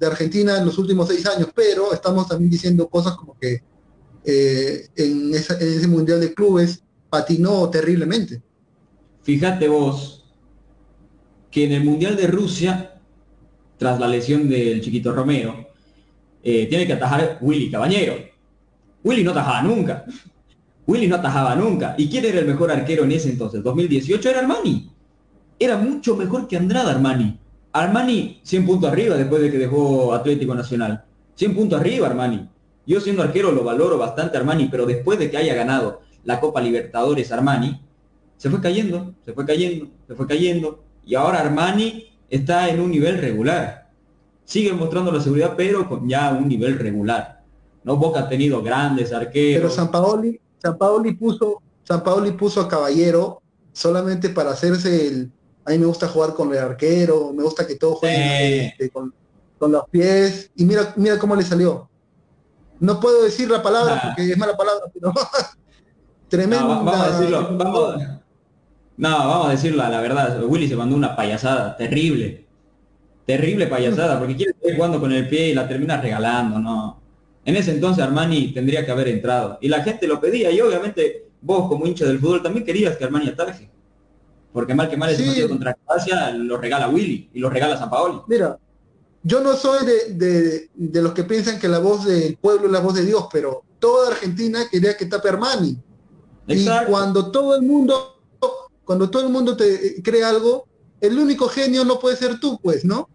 de 0.01 0.07
Argentina 0.07 0.57
en 0.57 0.65
los 0.65 0.79
últimos 0.79 1.07
seis 1.07 1.23
años, 1.27 1.49
pero 1.53 1.93
estamos 1.93 2.27
también 2.27 2.49
diciendo 2.49 2.89
cosas 2.89 3.13
como 3.15 3.37
que 3.39 3.61
eh, 4.25 4.87
en, 4.95 5.33
ese 5.35 5.87
Mundial 5.87 6.19
de 6.19 6.33
Clubes 6.33 6.81
patinó 7.07 7.69
terriblemente. 7.69 8.41
Fíjate 9.21 9.67
vos 9.67 10.25
que 11.51 11.65
en 11.65 11.73
el 11.73 11.83
Mundial 11.83 12.15
de 12.15 12.25
Rusia, 12.25 12.99
tras 13.77 13.99
la 13.99 14.07
lesión 14.07 14.49
del 14.49 14.81
chiquito 14.81 15.13
Romero, 15.13 15.67
eh, 16.41 16.65
tiene 16.65 16.87
que 16.87 16.93
atajar 16.93 17.37
Willy 17.39 17.69
Cabañero. 17.69 18.15
Willy 19.03 19.23
no 19.23 19.31
atajaba 19.31 19.61
nunca. 19.61 20.05
Willy 20.87 21.07
no 21.07 21.17
atajaba 21.17 21.55
nunca. 21.55 21.93
¿Y 21.95 22.09
quién 22.09 22.25
era 22.25 22.39
el 22.39 22.47
mejor 22.47 22.71
arquero 22.71 23.03
en 23.03 23.11
ese 23.11 23.29
entonces? 23.29 23.61
2018 23.61 24.29
era 24.31 24.39
Armani. 24.39 24.89
Era 25.59 25.77
mucho 25.77 26.15
mejor 26.15 26.47
que 26.47 26.57
Andrada 26.57 26.89
Armani. 26.89 27.39
Armani 27.73 28.41
100 28.43 28.65
puntos 28.65 28.91
arriba 28.91 29.15
después 29.15 29.41
de 29.41 29.51
que 29.51 29.57
dejó 29.57 30.13
Atlético 30.13 30.55
Nacional. 30.55 31.05
100 31.35 31.55
puntos 31.55 31.79
arriba 31.79 32.07
Armani. 32.07 32.49
Yo 32.85 32.99
siendo 32.99 33.23
arquero 33.23 33.51
lo 33.51 33.63
valoro 33.63 33.97
bastante 33.97 34.37
Armani, 34.37 34.67
pero 34.69 34.85
después 34.85 35.19
de 35.19 35.29
que 35.29 35.37
haya 35.37 35.53
ganado 35.53 36.01
la 36.23 36.39
Copa 36.39 36.61
Libertadores 36.61 37.31
Armani, 37.31 37.81
se 38.37 38.49
fue 38.49 38.59
cayendo, 38.59 39.13
se 39.23 39.33
fue 39.33 39.45
cayendo, 39.45 39.87
se 40.07 40.15
fue 40.15 40.27
cayendo. 40.27 40.83
Y 41.05 41.15
ahora 41.15 41.39
Armani 41.39 42.07
está 42.29 42.69
en 42.69 42.79
un 42.79 42.91
nivel 42.91 43.19
regular 43.19 43.81
sigue 44.51 44.73
mostrando 44.73 45.13
la 45.13 45.21
seguridad, 45.21 45.53
pero 45.55 45.87
con 45.87 46.09
ya 46.09 46.31
un 46.31 46.49
nivel 46.49 46.77
regular. 46.77 47.41
¿no? 47.85 47.95
Boca 47.95 48.19
ha 48.19 48.29
tenido 48.29 48.61
grandes 48.61 49.13
arqueros. 49.13 49.61
Pero 49.61 49.69
San 49.69 49.89
Paoli, 50.77 51.13
puso, 51.13 51.61
San 51.83 52.03
Paoli 52.03 52.31
puso 52.31 52.59
a 52.59 52.67
Caballero 52.67 53.41
solamente 53.71 54.27
para 54.27 54.51
hacerse 54.51 55.07
el. 55.07 55.31
A 55.65 55.71
mí 55.71 55.77
me 55.77 55.85
gusta 55.85 56.07
jugar 56.07 56.33
con 56.33 56.51
el 56.51 56.59
arquero, 56.59 57.31
me 57.33 57.43
gusta 57.43 57.67
que 57.67 57.75
todo 57.75 57.95
juegue 57.95 58.67
este, 58.67 58.89
con, 58.89 59.13
los 59.59 59.87
pies. 59.89 60.51
Y 60.55 60.65
mira, 60.65 60.93
mira 60.95 61.19
cómo 61.19 61.35
le 61.35 61.43
salió. 61.43 61.89
No 62.79 62.99
puedo 62.99 63.23
decir 63.23 63.49
la 63.49 63.61
palabra 63.61 64.01
porque 64.03 64.31
es 64.31 64.37
mala 64.37 64.57
palabra, 64.57 64.85
pero 64.93 65.13
tremendo. 66.29 66.67
No, 66.67 66.83
vamos 66.83 66.99
a 66.99 67.11
decirlo, 67.11 67.57
vamos, 67.57 67.95
no, 68.97 69.09
vamos 69.09 69.47
a 69.47 69.51
decirlo 69.51 69.87
la 69.87 70.01
verdad. 70.01 70.43
Willy 70.43 70.67
se 70.67 70.75
mandó 70.75 70.95
una 70.95 71.15
payasada 71.15 71.77
terrible 71.77 72.47
terrible 73.25 73.67
payasada, 73.67 74.19
porque 74.19 74.35
quiere 74.35 74.53
seguir 74.59 74.75
jugando 74.75 74.99
con 74.99 75.11
el 75.11 75.27
pie 75.27 75.49
y 75.49 75.53
la 75.53 75.67
termina 75.67 76.01
regalando, 76.01 76.59
¿no? 76.59 77.01
En 77.45 77.55
ese 77.55 77.71
entonces 77.71 78.03
Armani 78.03 78.53
tendría 78.53 78.85
que 78.85 78.91
haber 78.91 79.07
entrado. 79.07 79.57
Y 79.61 79.67
la 79.67 79.81
gente 79.83 80.07
lo 80.07 80.19
pedía, 80.19 80.51
y 80.51 80.59
obviamente 80.61 81.27
vos 81.41 81.67
como 81.67 81.87
hincha 81.87 82.05
del 82.05 82.19
fútbol 82.19 82.43
también 82.43 82.65
querías 82.65 82.97
que 82.97 83.03
Armani 83.03 83.29
ataje. 83.29 83.69
Porque 84.53 84.73
mal 84.73 84.89
que 84.89 84.97
mal 84.97 85.09
ese 85.09 85.23
partido 85.23 85.49
contra 85.49 85.73
Croacia 85.73 86.31
lo 86.31 86.57
regala 86.57 86.89
Willy 86.89 87.29
y 87.33 87.39
lo 87.39 87.49
regala 87.49 87.77
San 87.77 87.89
Paoli. 87.89 88.19
Mira, 88.27 88.57
yo 89.23 89.41
no 89.41 89.55
soy 89.55 89.85
de, 89.85 90.69
los 90.75 91.13
que 91.13 91.23
piensan 91.23 91.59
que 91.59 91.67
la 91.67 91.79
voz 91.79 92.05
del 92.05 92.37
pueblo 92.37 92.65
es 92.65 92.71
la 92.71 92.79
voz 92.79 92.95
de 92.95 93.05
Dios, 93.05 93.27
pero 93.31 93.63
toda 93.79 94.09
Argentina 94.09 94.67
quería 94.69 94.97
que 94.97 95.05
tape 95.05 95.29
Armani. 95.29 95.77
Y 96.47 96.65
cuando 96.87 97.31
todo 97.31 97.55
el 97.55 97.61
mundo, 97.61 98.19
cuando 98.83 99.09
todo 99.09 99.23
el 99.23 99.29
mundo 99.29 99.55
te 99.55 100.01
cree 100.01 100.23
algo, 100.23 100.67
el 100.99 101.17
único 101.17 101.47
genio 101.47 101.85
no 101.85 101.99
puede 101.99 102.15
ser 102.15 102.39
tú, 102.39 102.59
pues, 102.61 102.83
¿no? 102.83 103.09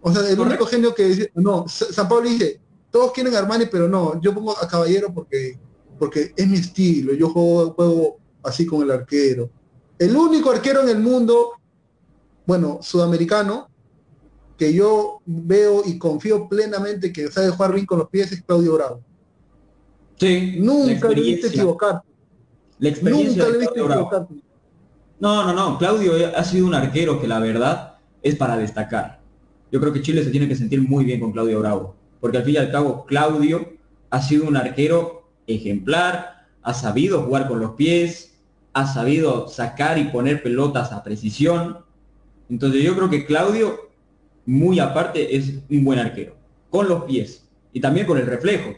O 0.00 0.12
sea, 0.12 0.28
el 0.28 0.38
único 0.38 0.66
genio 0.66 0.94
que 0.94 1.04
dice, 1.04 1.32
no, 1.34 1.66
San 1.68 2.08
Pablo 2.08 2.28
dice, 2.28 2.60
todos 2.90 3.12
quieren 3.12 3.34
Armani, 3.34 3.66
pero 3.66 3.88
no, 3.88 4.20
yo 4.20 4.34
pongo 4.34 4.56
a 4.56 4.68
Caballero 4.68 5.12
porque, 5.12 5.58
porque 5.98 6.32
es 6.36 6.46
mi 6.46 6.58
estilo, 6.58 7.14
yo 7.14 7.30
juego, 7.30 7.72
juego 7.72 8.18
así 8.42 8.66
con 8.66 8.82
el 8.82 8.90
arquero. 8.90 9.50
El 9.98 10.16
único 10.16 10.50
arquero 10.50 10.82
en 10.82 10.88
el 10.88 10.98
mundo, 10.98 11.52
bueno, 12.46 12.78
sudamericano, 12.82 13.68
que 14.56 14.72
yo 14.74 15.20
veo 15.24 15.82
y 15.84 15.98
confío 15.98 16.48
plenamente 16.48 17.12
que 17.12 17.30
sabe 17.30 17.50
jugar 17.50 17.72
bien 17.72 17.86
con 17.86 17.98
los 18.00 18.08
pies 18.08 18.32
es 18.32 18.42
Claudio 18.42 18.74
Bravo. 18.74 19.00
Sí. 20.16 20.56
Nunca 20.58 21.08
le 21.08 21.20
viste 21.20 21.46
equivocarte. 21.48 22.08
La 22.80 22.88
experiencia 22.88 23.44
Nunca 23.44 23.52
le 23.52 23.58
viste 23.58 23.80
equivocarte. 23.80 24.34
No, 25.20 25.44
no, 25.44 25.52
no. 25.52 25.78
Claudio 25.78 26.12
ha 26.36 26.44
sido 26.44 26.66
un 26.66 26.74
arquero 26.74 27.20
que 27.20 27.28
la 27.28 27.38
verdad 27.38 27.98
es 28.22 28.34
para 28.34 28.56
destacar. 28.56 29.20
Yo 29.70 29.80
creo 29.80 29.92
que 29.92 30.02
Chile 30.02 30.24
se 30.24 30.30
tiene 30.30 30.48
que 30.48 30.56
sentir 30.56 30.80
muy 30.80 31.04
bien 31.04 31.20
con 31.20 31.32
Claudio 31.32 31.60
Bravo, 31.60 31.94
porque 32.20 32.38
al 32.38 32.44
fin 32.44 32.54
y 32.54 32.58
al 32.58 32.72
cabo 32.72 33.04
Claudio 33.04 33.74
ha 34.10 34.22
sido 34.22 34.46
un 34.46 34.56
arquero 34.56 35.28
ejemplar, 35.46 36.46
ha 36.62 36.74
sabido 36.74 37.22
jugar 37.22 37.48
con 37.48 37.60
los 37.60 37.72
pies, 37.72 38.27
ha 38.78 38.86
sabido 38.86 39.48
sacar 39.48 39.98
y 39.98 40.04
poner 40.04 40.40
pelotas 40.40 40.92
a 40.92 41.02
precisión. 41.02 41.78
Entonces 42.48 42.82
yo 42.84 42.94
creo 42.94 43.10
que 43.10 43.26
Claudio, 43.26 43.90
muy 44.46 44.78
aparte, 44.78 45.36
es 45.36 45.54
un 45.68 45.84
buen 45.84 45.98
arquero, 45.98 46.36
con 46.70 46.88
los 46.88 47.04
pies 47.04 47.44
y 47.72 47.80
también 47.80 48.06
con 48.06 48.18
el 48.18 48.26
reflejo. 48.26 48.70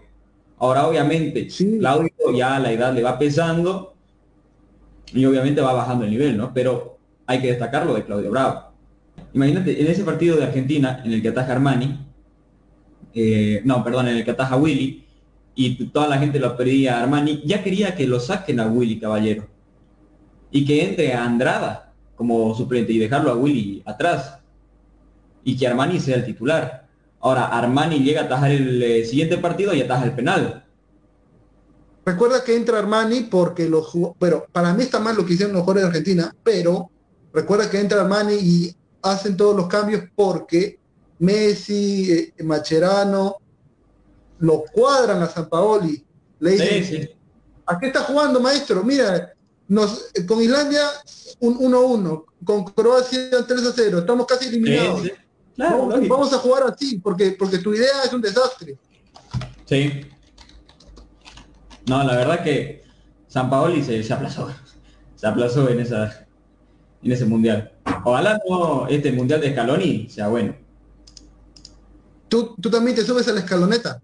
Ahora 0.58 0.86
obviamente 0.86 1.48
Claudio 1.78 2.10
ya 2.34 2.58
la 2.58 2.72
edad 2.72 2.94
le 2.94 3.02
va 3.02 3.18
pesando 3.18 3.94
y 5.12 5.24
obviamente 5.26 5.60
va 5.60 5.74
bajando 5.74 6.04
el 6.06 6.10
nivel, 6.10 6.36
¿no? 6.36 6.52
Pero 6.54 6.98
hay 7.26 7.40
que 7.40 7.48
destacar 7.48 7.84
lo 7.84 7.94
de 7.94 8.04
Claudio 8.04 8.30
Bravo. 8.30 8.70
Imagínate, 9.34 9.80
en 9.80 9.86
ese 9.86 10.02
partido 10.02 10.36
de 10.36 10.44
Argentina, 10.44 11.02
en 11.04 11.12
el 11.12 11.20
que 11.20 11.28
ataja 11.28 11.52
Armani, 11.52 12.06
eh, 13.14 13.60
no, 13.64 13.84
perdón, 13.84 14.08
en 14.08 14.16
el 14.16 14.24
que 14.24 14.30
ataja 14.30 14.56
Willy, 14.56 15.04
y 15.54 15.84
toda 15.86 16.08
la 16.08 16.18
gente 16.18 16.38
lo 16.38 16.56
pedía 16.56 16.96
a 16.96 17.02
Armani, 17.02 17.42
ya 17.44 17.62
quería 17.62 17.94
que 17.94 18.06
lo 18.06 18.18
saquen 18.18 18.60
a 18.60 18.66
Willy 18.66 18.98
Caballero 18.98 19.59
y 20.50 20.64
que 20.64 20.84
entre 20.84 21.12
a 21.14 21.24
Andrada 21.24 21.92
como 22.16 22.54
suplente 22.54 22.92
y 22.92 22.98
dejarlo 22.98 23.30
a 23.30 23.36
Willy 23.36 23.82
atrás 23.86 24.38
y 25.42 25.56
que 25.56 25.66
Armani 25.66 25.98
sea 26.00 26.16
el 26.16 26.24
titular. 26.24 26.86
Ahora, 27.20 27.46
Armani 27.46 28.00
llega 28.00 28.22
a 28.22 28.24
atajar 28.24 28.50
el 28.50 28.82
eh, 28.82 29.04
siguiente 29.04 29.38
partido 29.38 29.74
y 29.74 29.80
ataja 29.80 30.04
el 30.04 30.12
penal. 30.12 30.64
Recuerda 32.04 32.42
que 32.44 32.56
entra 32.56 32.78
Armani 32.78 33.22
porque 33.22 33.68
los 33.68 33.92
pero 34.18 34.46
para 34.52 34.74
mí 34.74 34.82
está 34.82 34.98
mal 34.98 35.16
lo 35.16 35.24
que 35.24 35.34
hicieron 35.34 35.54
los 35.54 35.62
jugadores 35.62 35.84
de 35.84 35.88
Argentina, 35.88 36.34
pero 36.42 36.90
recuerda 37.32 37.70
que 37.70 37.78
entra 37.78 38.00
Armani 38.00 38.34
y 38.34 38.76
hacen 39.02 39.36
todos 39.36 39.56
los 39.56 39.66
cambios 39.66 40.04
porque 40.14 40.78
Messi, 41.18 42.10
eh, 42.12 42.44
Macherano, 42.44 43.36
lo 44.38 44.64
cuadran 44.72 45.22
a 45.22 45.26
San 45.26 45.48
Paoli. 45.48 46.04
Le 46.38 46.50
dicen, 46.52 47.10
¿a 47.66 47.78
qué 47.78 47.88
está 47.88 48.00
jugando, 48.00 48.40
maestro? 48.40 48.82
Mira, 48.82 49.34
nos, 49.70 50.10
con 50.26 50.42
Islandia 50.42 50.82
un 51.38 51.58
1-1, 51.58 52.24
con 52.44 52.64
Croacia 52.64 53.30
3-0, 53.30 54.00
estamos 54.00 54.26
casi 54.26 54.48
eliminados. 54.48 55.02
vamos, 55.56 56.32
a 56.32 56.38
jugar 56.38 56.64
así, 56.64 56.98
porque, 56.98 57.30
porque 57.38 57.58
tu 57.58 57.72
idea 57.72 58.02
es 58.04 58.12
un 58.12 58.20
desastre. 58.20 58.76
Sí. 59.64 60.02
No, 61.86 62.04
la 62.04 62.16
verdad 62.16 62.42
que 62.42 62.82
San 63.28 63.48
Paoli 63.48 63.82
se, 63.82 64.02
se 64.02 64.12
aplazó. 64.12 64.52
Se 65.14 65.26
aplazó 65.26 65.68
en 65.68 65.80
esa 65.80 66.26
en 67.02 67.12
ese 67.12 67.24
mundial. 67.24 67.72
Ojalá 68.04 68.38
no 68.48 68.86
este 68.88 69.12
mundial 69.12 69.40
de 69.40 69.52
Scaloni 69.52 70.08
sea 70.10 70.28
bueno. 70.28 70.54
¿Tú, 72.28 72.54
tú 72.60 72.70
también 72.70 72.96
te 72.96 73.02
subes 73.02 73.26
a 73.28 73.32
la 73.32 73.40
escaloneta. 73.40 74.02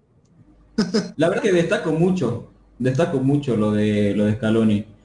La 1.16 1.28
verdad 1.28 1.42
que 1.42 1.52
destaco 1.52 1.92
mucho, 1.92 2.50
destaco 2.78 3.18
mucho 3.18 3.56
lo 3.56 3.72
de 3.72 4.14
lo 4.14 4.26
de 4.26 4.34
Scaloni. 4.34 4.95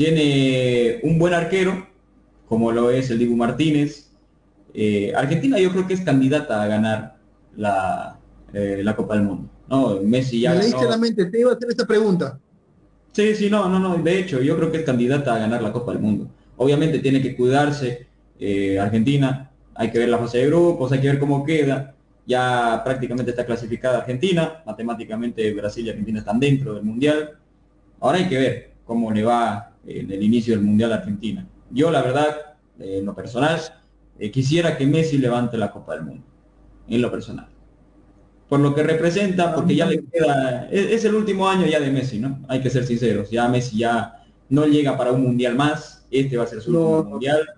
Tiene 0.00 0.98
un 1.02 1.18
buen 1.18 1.34
arquero, 1.34 1.86
como 2.48 2.72
lo 2.72 2.90
es 2.90 3.10
el 3.10 3.18
Dibu 3.18 3.36
Martínez. 3.36 4.08
Eh, 4.72 5.12
Argentina 5.14 5.58
yo 5.58 5.70
creo 5.72 5.86
que 5.86 5.92
es 5.92 6.00
candidata 6.00 6.62
a 6.62 6.66
ganar 6.66 7.18
la, 7.54 8.18
eh, 8.54 8.80
la 8.82 8.96
Copa 8.96 9.12
del 9.12 9.24
Mundo. 9.24 9.50
No, 9.68 10.00
Messi 10.02 10.40
ya. 10.40 10.54
Me 10.54 10.60
leíste 10.60 10.88
la 10.88 10.96
mente, 10.96 11.26
te 11.26 11.40
iba 11.40 11.50
a 11.50 11.54
hacer 11.54 11.68
esta 11.68 11.86
pregunta. 11.86 12.40
Sí, 13.12 13.34
sí, 13.34 13.50
no, 13.50 13.68
no, 13.68 13.78
no. 13.78 14.02
De 14.02 14.18
hecho, 14.20 14.40
yo 14.40 14.56
creo 14.56 14.72
que 14.72 14.78
es 14.78 14.84
candidata 14.84 15.34
a 15.34 15.38
ganar 15.38 15.60
la 15.60 15.70
Copa 15.70 15.92
del 15.92 16.00
Mundo. 16.00 16.30
Obviamente 16.56 17.00
tiene 17.00 17.20
que 17.20 17.36
cuidarse 17.36 18.06
eh, 18.38 18.78
Argentina, 18.78 19.50
hay 19.74 19.90
que 19.90 19.98
ver 19.98 20.08
la 20.08 20.16
fase 20.16 20.38
de 20.38 20.46
grupos, 20.46 20.92
hay 20.92 21.00
que 21.02 21.08
ver 21.08 21.18
cómo 21.18 21.44
queda. 21.44 21.94
Ya 22.24 22.80
prácticamente 22.82 23.32
está 23.32 23.44
clasificada 23.44 23.98
Argentina, 23.98 24.62
matemáticamente 24.64 25.52
Brasil 25.52 25.84
y 25.84 25.90
Argentina 25.90 26.20
están 26.20 26.40
dentro 26.40 26.72
del 26.72 26.84
Mundial. 26.84 27.32
Ahora 28.00 28.16
hay 28.16 28.30
que 28.30 28.38
ver 28.38 28.70
cómo 28.86 29.12
le 29.12 29.24
va 29.24 29.69
en 29.86 30.10
el 30.10 30.22
inicio 30.22 30.54
del 30.54 30.64
Mundial 30.64 30.92
Argentina. 30.92 31.46
Yo 31.70 31.90
la 31.90 32.02
verdad, 32.02 32.56
en 32.78 33.04
lo 33.04 33.14
personal, 33.14 33.60
eh, 34.18 34.30
quisiera 34.30 34.76
que 34.76 34.86
Messi 34.86 35.18
levante 35.18 35.56
la 35.56 35.70
Copa 35.70 35.94
del 35.94 36.04
Mundo, 36.04 36.24
en 36.88 37.02
lo 37.02 37.10
personal. 37.10 37.48
Por 38.48 38.60
lo 38.60 38.74
que 38.74 38.82
representa, 38.82 39.54
porque 39.54 39.76
ya 39.76 39.86
le 39.86 40.04
queda, 40.04 40.68
es, 40.70 41.04
el 41.04 41.14
último 41.14 41.48
año 41.48 41.66
ya 41.66 41.78
de 41.78 41.90
Messi, 41.90 42.18
¿no? 42.18 42.40
Hay 42.48 42.60
que 42.60 42.70
ser 42.70 42.84
sinceros, 42.84 43.30
ya 43.30 43.48
Messi 43.48 43.78
ya 43.78 44.24
no 44.48 44.66
llega 44.66 44.98
para 44.98 45.12
un 45.12 45.22
Mundial 45.22 45.54
más, 45.54 46.06
este 46.10 46.36
va 46.36 46.44
a 46.44 46.46
ser 46.48 46.60
su 46.60 46.70
último 46.70 47.04
Mundial 47.04 47.48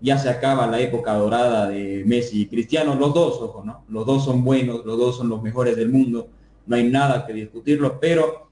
ya 0.00 0.18
se 0.18 0.28
acaba 0.28 0.66
la 0.66 0.80
época 0.80 1.14
dorada 1.14 1.68
de 1.68 2.04
Messi 2.06 2.42
y 2.42 2.46
Cristiano, 2.46 2.94
los 2.94 3.12
dos, 3.14 3.40
ojo, 3.40 3.64
¿no? 3.64 3.84
Los 3.88 4.06
dos 4.06 4.24
son 4.24 4.44
buenos, 4.44 4.84
los 4.84 4.96
dos 4.96 5.16
son 5.16 5.28
los 5.28 5.42
mejores 5.42 5.76
del 5.76 5.88
mundo, 5.88 6.28
no 6.66 6.76
hay 6.76 6.88
nada 6.88 7.26
que 7.26 7.32
discutirlo, 7.32 7.98
pero 7.98 8.47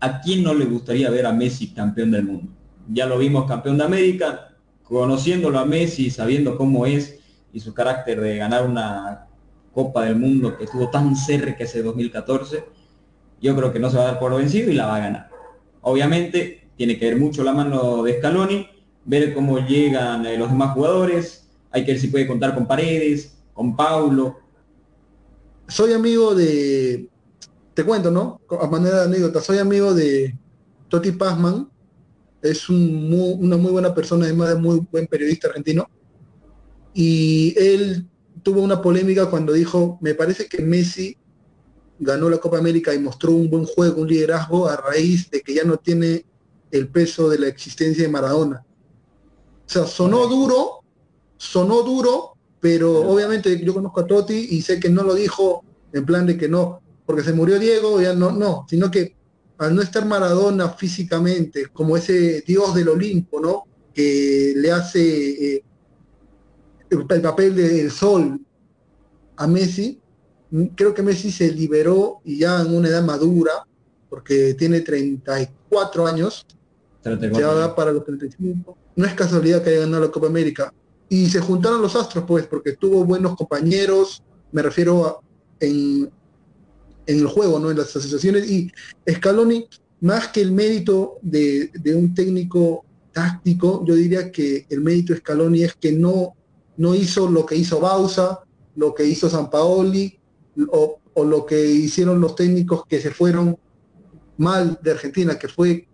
¿a 0.00 0.20
quién 0.20 0.42
no 0.42 0.54
le 0.54 0.64
gustaría 0.64 1.10
ver 1.10 1.26
a 1.26 1.32
Messi 1.32 1.72
campeón 1.72 2.10
del 2.10 2.24
mundo? 2.24 2.52
Ya 2.88 3.06
lo 3.06 3.18
vimos 3.18 3.46
campeón 3.46 3.78
de 3.78 3.84
América, 3.84 4.56
conociéndolo 4.82 5.58
a 5.58 5.64
Messi, 5.64 6.10
sabiendo 6.10 6.56
cómo 6.56 6.86
es 6.86 7.18
y 7.52 7.60
su 7.60 7.74
carácter 7.74 8.20
de 8.20 8.36
ganar 8.36 8.66
una 8.66 9.26
Copa 9.72 10.04
del 10.04 10.16
Mundo 10.16 10.56
que 10.56 10.64
estuvo 10.64 10.90
tan 10.90 11.14
cerca 11.14 11.64
ese 11.64 11.82
2014, 11.82 12.64
yo 13.40 13.56
creo 13.56 13.72
que 13.72 13.78
no 13.78 13.88
se 13.90 13.96
va 13.96 14.02
a 14.02 14.06
dar 14.06 14.18
por 14.18 14.34
vencido 14.34 14.70
y 14.70 14.74
la 14.74 14.86
va 14.86 14.96
a 14.96 15.00
ganar. 15.00 15.30
Obviamente 15.82 16.68
tiene 16.76 16.98
que 16.98 17.06
ver 17.06 17.18
mucho 17.18 17.44
la 17.44 17.52
mano 17.52 18.02
de 18.02 18.18
Scaloni, 18.18 18.68
ver 19.04 19.32
cómo 19.32 19.58
llegan 19.58 20.26
eh, 20.26 20.36
los 20.36 20.50
demás 20.50 20.74
jugadores, 20.74 21.48
hay 21.70 21.84
que 21.84 21.92
ver 21.92 22.00
si 22.00 22.08
puede 22.08 22.26
contar 22.26 22.54
con 22.54 22.66
Paredes, 22.66 23.38
con 23.54 23.76
Paulo. 23.76 24.40
Soy 25.68 25.92
amigo 25.92 26.34
de, 26.34 27.08
te 27.74 27.84
cuento, 27.84 28.10
¿no? 28.10 28.40
A 28.60 28.66
manera 28.66 28.98
de 28.98 29.04
anécdota, 29.04 29.40
soy 29.40 29.58
amigo 29.58 29.94
de 29.94 30.36
Toti 30.88 31.12
Pazman, 31.12 31.70
es 32.42 32.68
una 32.68 33.56
muy 33.56 33.70
buena 33.70 33.94
persona, 33.94 34.24
además 34.24 34.50
de 34.50 34.54
muy 34.56 34.86
buen 34.90 35.06
periodista 35.06 35.48
argentino, 35.48 35.88
y 36.94 37.54
él 37.56 38.06
tuvo 38.42 38.62
una 38.62 38.80
polémica 38.80 39.26
cuando 39.26 39.52
dijo, 39.52 39.98
me 40.00 40.14
parece 40.14 40.46
que 40.46 40.62
Messi 40.62 41.16
ganó 41.98 42.30
la 42.30 42.38
Copa 42.38 42.58
América 42.58 42.94
y 42.94 42.98
mostró 42.98 43.32
un 43.32 43.50
buen 43.50 43.66
juego, 43.66 44.00
un 44.00 44.08
liderazgo 44.08 44.66
a 44.66 44.76
raíz 44.76 45.30
de 45.30 45.42
que 45.42 45.54
ya 45.54 45.64
no 45.64 45.76
tiene 45.76 46.24
el 46.70 46.88
peso 46.88 47.28
de 47.28 47.38
la 47.38 47.48
existencia 47.48 48.02
de 48.02 48.08
Maradona. 48.08 48.64
O 49.66 49.72
sea, 49.72 49.86
sonó 49.86 50.26
duro, 50.26 50.80
sonó 51.36 51.82
duro, 51.82 52.32
pero 52.58 53.00
obviamente 53.08 53.62
yo 53.62 53.74
conozco 53.74 54.00
a 54.00 54.06
Totti 54.06 54.48
y 54.50 54.62
sé 54.62 54.80
que 54.80 54.88
no 54.88 55.02
lo 55.02 55.14
dijo 55.14 55.62
en 55.92 56.06
plan 56.06 56.26
de 56.26 56.36
que 56.36 56.48
no, 56.48 56.80
porque 57.10 57.24
se 57.24 57.32
murió 57.32 57.58
Diego, 57.58 58.00
ya 58.00 58.14
no, 58.14 58.30
no, 58.30 58.64
sino 58.70 58.88
que 58.88 59.16
al 59.58 59.74
no 59.74 59.82
estar 59.82 60.06
Maradona 60.06 60.68
físicamente, 60.68 61.66
como 61.72 61.96
ese 61.96 62.42
dios 62.42 62.72
del 62.72 62.88
Olimpo, 62.88 63.40
¿no? 63.40 63.64
Que 63.92 64.54
le 64.54 64.70
hace 64.70 65.56
eh, 65.56 65.64
el, 66.88 67.20
papel 67.20 67.56
del 67.56 67.90
sol 67.90 68.40
a 69.36 69.46
Messi, 69.48 70.00
creo 70.76 70.94
que 70.94 71.02
Messi 71.02 71.32
se 71.32 71.50
liberó 71.50 72.20
y 72.24 72.38
ya 72.38 72.60
en 72.60 72.76
una 72.76 72.88
edad 72.88 73.02
madura, 73.02 73.66
porque 74.08 74.54
tiene 74.54 74.82
34 74.82 76.06
años, 76.06 76.46
ya 77.04 77.48
va 77.48 77.74
para 77.74 77.90
los 77.90 78.04
35 78.04 78.78
no 78.94 79.04
es 79.04 79.14
casualidad 79.14 79.64
que 79.64 79.70
haya 79.70 79.80
ganado 79.80 80.04
la 80.04 80.12
Copa 80.12 80.28
América. 80.28 80.72
Y 81.08 81.28
se 81.28 81.40
juntaron 81.40 81.82
los 81.82 81.96
astros, 81.96 82.24
pues, 82.24 82.46
porque 82.46 82.76
tuvo 82.76 83.04
buenos 83.04 83.34
compañeros, 83.34 84.22
me 84.52 84.62
refiero 84.62 85.06
a, 85.06 85.18
en, 85.58 86.08
en 87.10 87.18
el 87.18 87.26
juego, 87.26 87.58
¿no? 87.58 87.70
En 87.70 87.78
las 87.78 87.94
asociaciones. 87.96 88.50
Y 88.50 88.70
Scaloni, 89.10 89.66
más 90.00 90.28
que 90.28 90.40
el 90.40 90.52
mérito 90.52 91.18
de, 91.22 91.70
un 91.94 92.14
técnico 92.14 92.84
táctico, 93.12 93.84
yo 93.86 93.94
diría 93.94 94.30
que 94.30 94.66
el 94.70 94.80
mérito 94.80 95.12
de 95.12 95.18
Scaloni 95.18 95.64
es 95.64 95.74
que 95.74 95.92
no, 95.92 96.34
no 96.76 96.94
hizo 96.94 97.28
lo 97.28 97.44
que 97.44 97.56
hizo 97.56 97.80
Bausa, 97.80 98.40
lo 98.76 98.94
que 98.94 99.04
hizo 99.04 99.28
San 99.28 99.50
Paoli, 99.50 100.18
o, 100.68 101.00
o 101.14 101.24
lo 101.24 101.46
que 101.46 101.70
hicieron 101.70 102.20
los 102.20 102.34
técnicos 102.34 102.86
que 102.86 103.00
se 103.00 103.10
fueron 103.10 103.58
mal 104.36 104.78
de 104.82 104.92
Argentina, 104.92 105.38
que 105.38 105.48
fue 105.48 105.86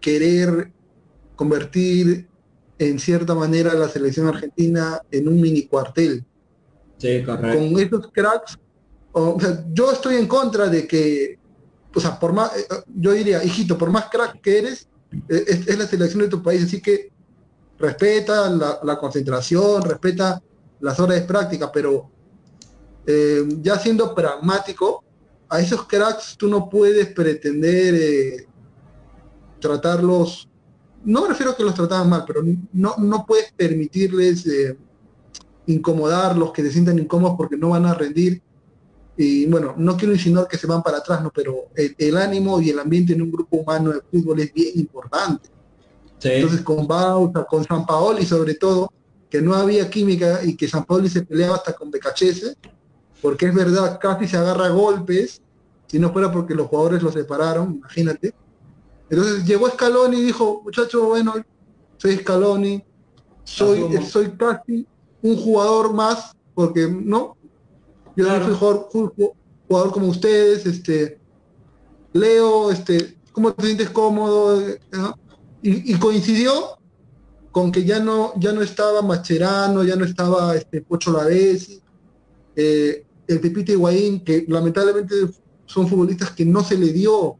querer 0.00 0.72
convertir 1.36 2.26
en 2.78 2.98
cierta 2.98 3.34
manera 3.34 3.74
la 3.74 3.88
selección 3.88 4.26
argentina 4.26 5.00
en 5.10 5.28
un 5.28 5.40
mini 5.40 5.66
cuartel. 5.66 6.24
Sí, 6.98 7.22
correcto. 7.24 7.58
Con 7.58 7.80
estos 7.80 8.12
cracks, 8.12 8.58
yo 9.72 9.92
estoy 9.92 10.16
en 10.16 10.26
contra 10.26 10.68
de 10.68 10.86
que, 10.86 11.38
o 11.94 12.00
sea, 12.00 12.18
por 12.18 12.32
más, 12.32 12.56
eh, 12.56 12.66
yo 12.94 13.12
diría, 13.12 13.44
hijito, 13.44 13.76
por 13.76 13.90
más 13.90 14.06
crack 14.10 14.40
que 14.40 14.58
eres, 14.58 14.88
eh, 15.28 15.44
es, 15.46 15.78
la 15.78 15.86
selección 15.86 16.22
de 16.22 16.28
tu 16.28 16.42
país, 16.42 16.64
así 16.64 16.80
que 16.80 17.10
respeta 17.78 18.48
la, 18.50 18.98
concentración, 18.98 19.82
respeta 19.82 20.42
las 20.80 20.98
horas 20.98 21.20
de 21.20 21.26
práctica, 21.26 21.70
pero 21.70 22.10
eh, 23.06 23.46
ya 23.60 23.78
siendo 23.78 24.14
pragmático, 24.14 25.04
a 25.48 25.60
esos 25.60 25.86
cracks 25.86 26.36
tú 26.38 26.48
no 26.48 26.70
puedes 26.70 27.08
pretender 27.08 28.46
tratarlos 29.60 30.48
no 31.04 31.22
me 31.22 31.28
refiero 31.28 31.52
a 31.52 31.56
que 31.56 31.64
los 31.64 31.74
trataban 31.74 32.08
mal, 32.08 32.24
pero 32.26 32.42
no, 32.72 32.94
no 32.98 33.26
puedes 33.26 33.52
permitirles 33.52 34.46
eh, 34.46 34.76
incomodarlos, 35.66 36.52
que 36.52 36.62
se 36.62 36.70
sientan 36.70 36.98
incómodos 36.98 37.36
porque 37.36 37.56
no 37.56 37.70
van 37.70 37.86
a 37.86 37.94
rendir. 37.94 38.42
Y 39.16 39.46
bueno, 39.46 39.74
no 39.76 39.96
quiero 39.96 40.14
insinuar 40.14 40.48
que 40.48 40.56
se 40.56 40.66
van 40.66 40.82
para 40.82 40.98
atrás, 40.98 41.22
¿no? 41.22 41.30
pero 41.34 41.66
el, 41.74 42.16
ánimo 42.16 42.60
y 42.60 42.70
el 42.70 42.78
ambiente 42.78 43.12
en 43.12 43.22
un 43.22 43.30
grupo 43.30 43.58
humano 43.58 43.92
de 43.92 44.00
fútbol 44.00 44.40
es 44.40 44.52
bien 44.52 44.72
importante. 44.76 45.50
Entonces 46.22 46.62
con 46.62 46.86
Bauta, 46.86 47.44
con 47.44 47.64
San 47.64 47.84
Paoli 47.84 48.24
sobre 48.24 48.54
todo, 48.54 48.92
que 49.28 49.42
no 49.42 49.54
había 49.54 49.90
química 49.90 50.44
y 50.44 50.56
que 50.56 50.68
San 50.68 50.84
Paoli 50.84 51.08
se 51.08 51.22
peleaba 51.22 51.56
hasta 51.56 51.72
con 51.72 51.90
Becachese, 51.90 52.56
porque 53.20 53.46
es 53.46 53.54
verdad, 53.54 53.98
casi 54.00 54.28
se 54.28 54.36
agarra 54.36 54.68
golpes, 54.68 55.40
si 55.86 55.98
no 55.98 56.12
fuera 56.12 56.30
porque 56.30 56.54
los 56.54 56.68
jugadores 56.68 57.02
lo 57.02 57.12
separaron, 57.12 57.74
imagínate. 57.74 58.34
Entonces 59.10 59.44
llegó 59.44 59.68
Scaloni 59.68 60.18
y 60.18 60.24
dijo, 60.24 60.62
muchacho, 60.64 61.06
bueno, 61.06 61.34
soy 61.98 62.16
Scaloni, 62.16 62.82
soy, 63.44 64.02
soy 64.06 64.30
casi 64.32 64.86
un 65.22 65.36
jugador 65.36 65.92
más, 65.92 66.32
porque 66.54 66.88
no, 66.88 67.36
yo 68.16 68.24
soy 68.26 68.54
jugador, 68.54 68.88
jugador, 69.68 69.92
como 69.92 70.08
ustedes, 70.08 70.66
este, 70.66 71.18
Leo, 72.12 72.70
este, 72.70 73.16
¿cómo 73.32 73.52
te 73.52 73.66
sientes 73.66 73.90
cómodo? 73.90 74.62
Y, 75.62 75.94
coincidió 75.94 76.78
con 77.50 77.70
que 77.70 77.84
ya 77.84 78.00
no, 78.00 78.32
ya 78.38 78.52
no 78.52 78.62
estaba 78.62 79.02
Macherano, 79.02 79.84
ya 79.84 79.96
no 79.96 80.04
estaba 80.04 80.56
este 80.56 80.80
Pocho 80.80 81.12
Lavesi, 81.12 81.80
eh, 82.56 83.04
el 83.26 83.40
Pepito 83.40 83.72
Higuaín, 83.72 84.24
que 84.24 84.44
lamentablemente 84.48 85.14
son 85.66 85.88
futbolistas 85.88 86.30
que 86.32 86.44
no 86.44 86.62
se 86.64 86.76
le 86.76 86.92
dio, 86.92 87.36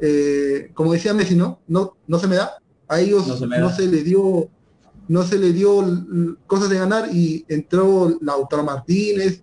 eh, 0.00 0.70
como 0.74 0.92
decía 0.92 1.14
Messi, 1.14 1.34
¿no? 1.34 1.60
No, 1.66 1.96
no 2.06 2.18
se 2.18 2.26
me 2.26 2.36
da. 2.36 2.58
A 2.88 3.00
ellos 3.00 3.26
no 3.26 3.36
se, 3.70 3.86
le 3.86 4.02
dio, 4.02 4.48
no 5.08 5.22
se 5.24 5.38
le 5.38 5.52
dio 5.52 5.84
cosas 6.46 6.68
de 6.68 6.78
ganar 6.78 7.14
y 7.14 7.44
entró 7.48 8.16
Lautaro 8.20 8.62
Martínez, 8.62 9.42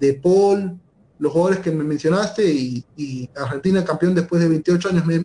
De 0.00 0.14
Paul, 0.14 0.78
los 1.18 1.32
jugadores 1.32 1.60
que 1.60 1.70
me 1.70 1.84
mencionaste 1.84 2.44
y, 2.48 3.30
Argentina 3.34 3.84
campeón 3.84 4.14
después 4.14 4.40
de 4.42 4.48
28 4.48 4.88
años. 4.90 5.06
Me, 5.06 5.24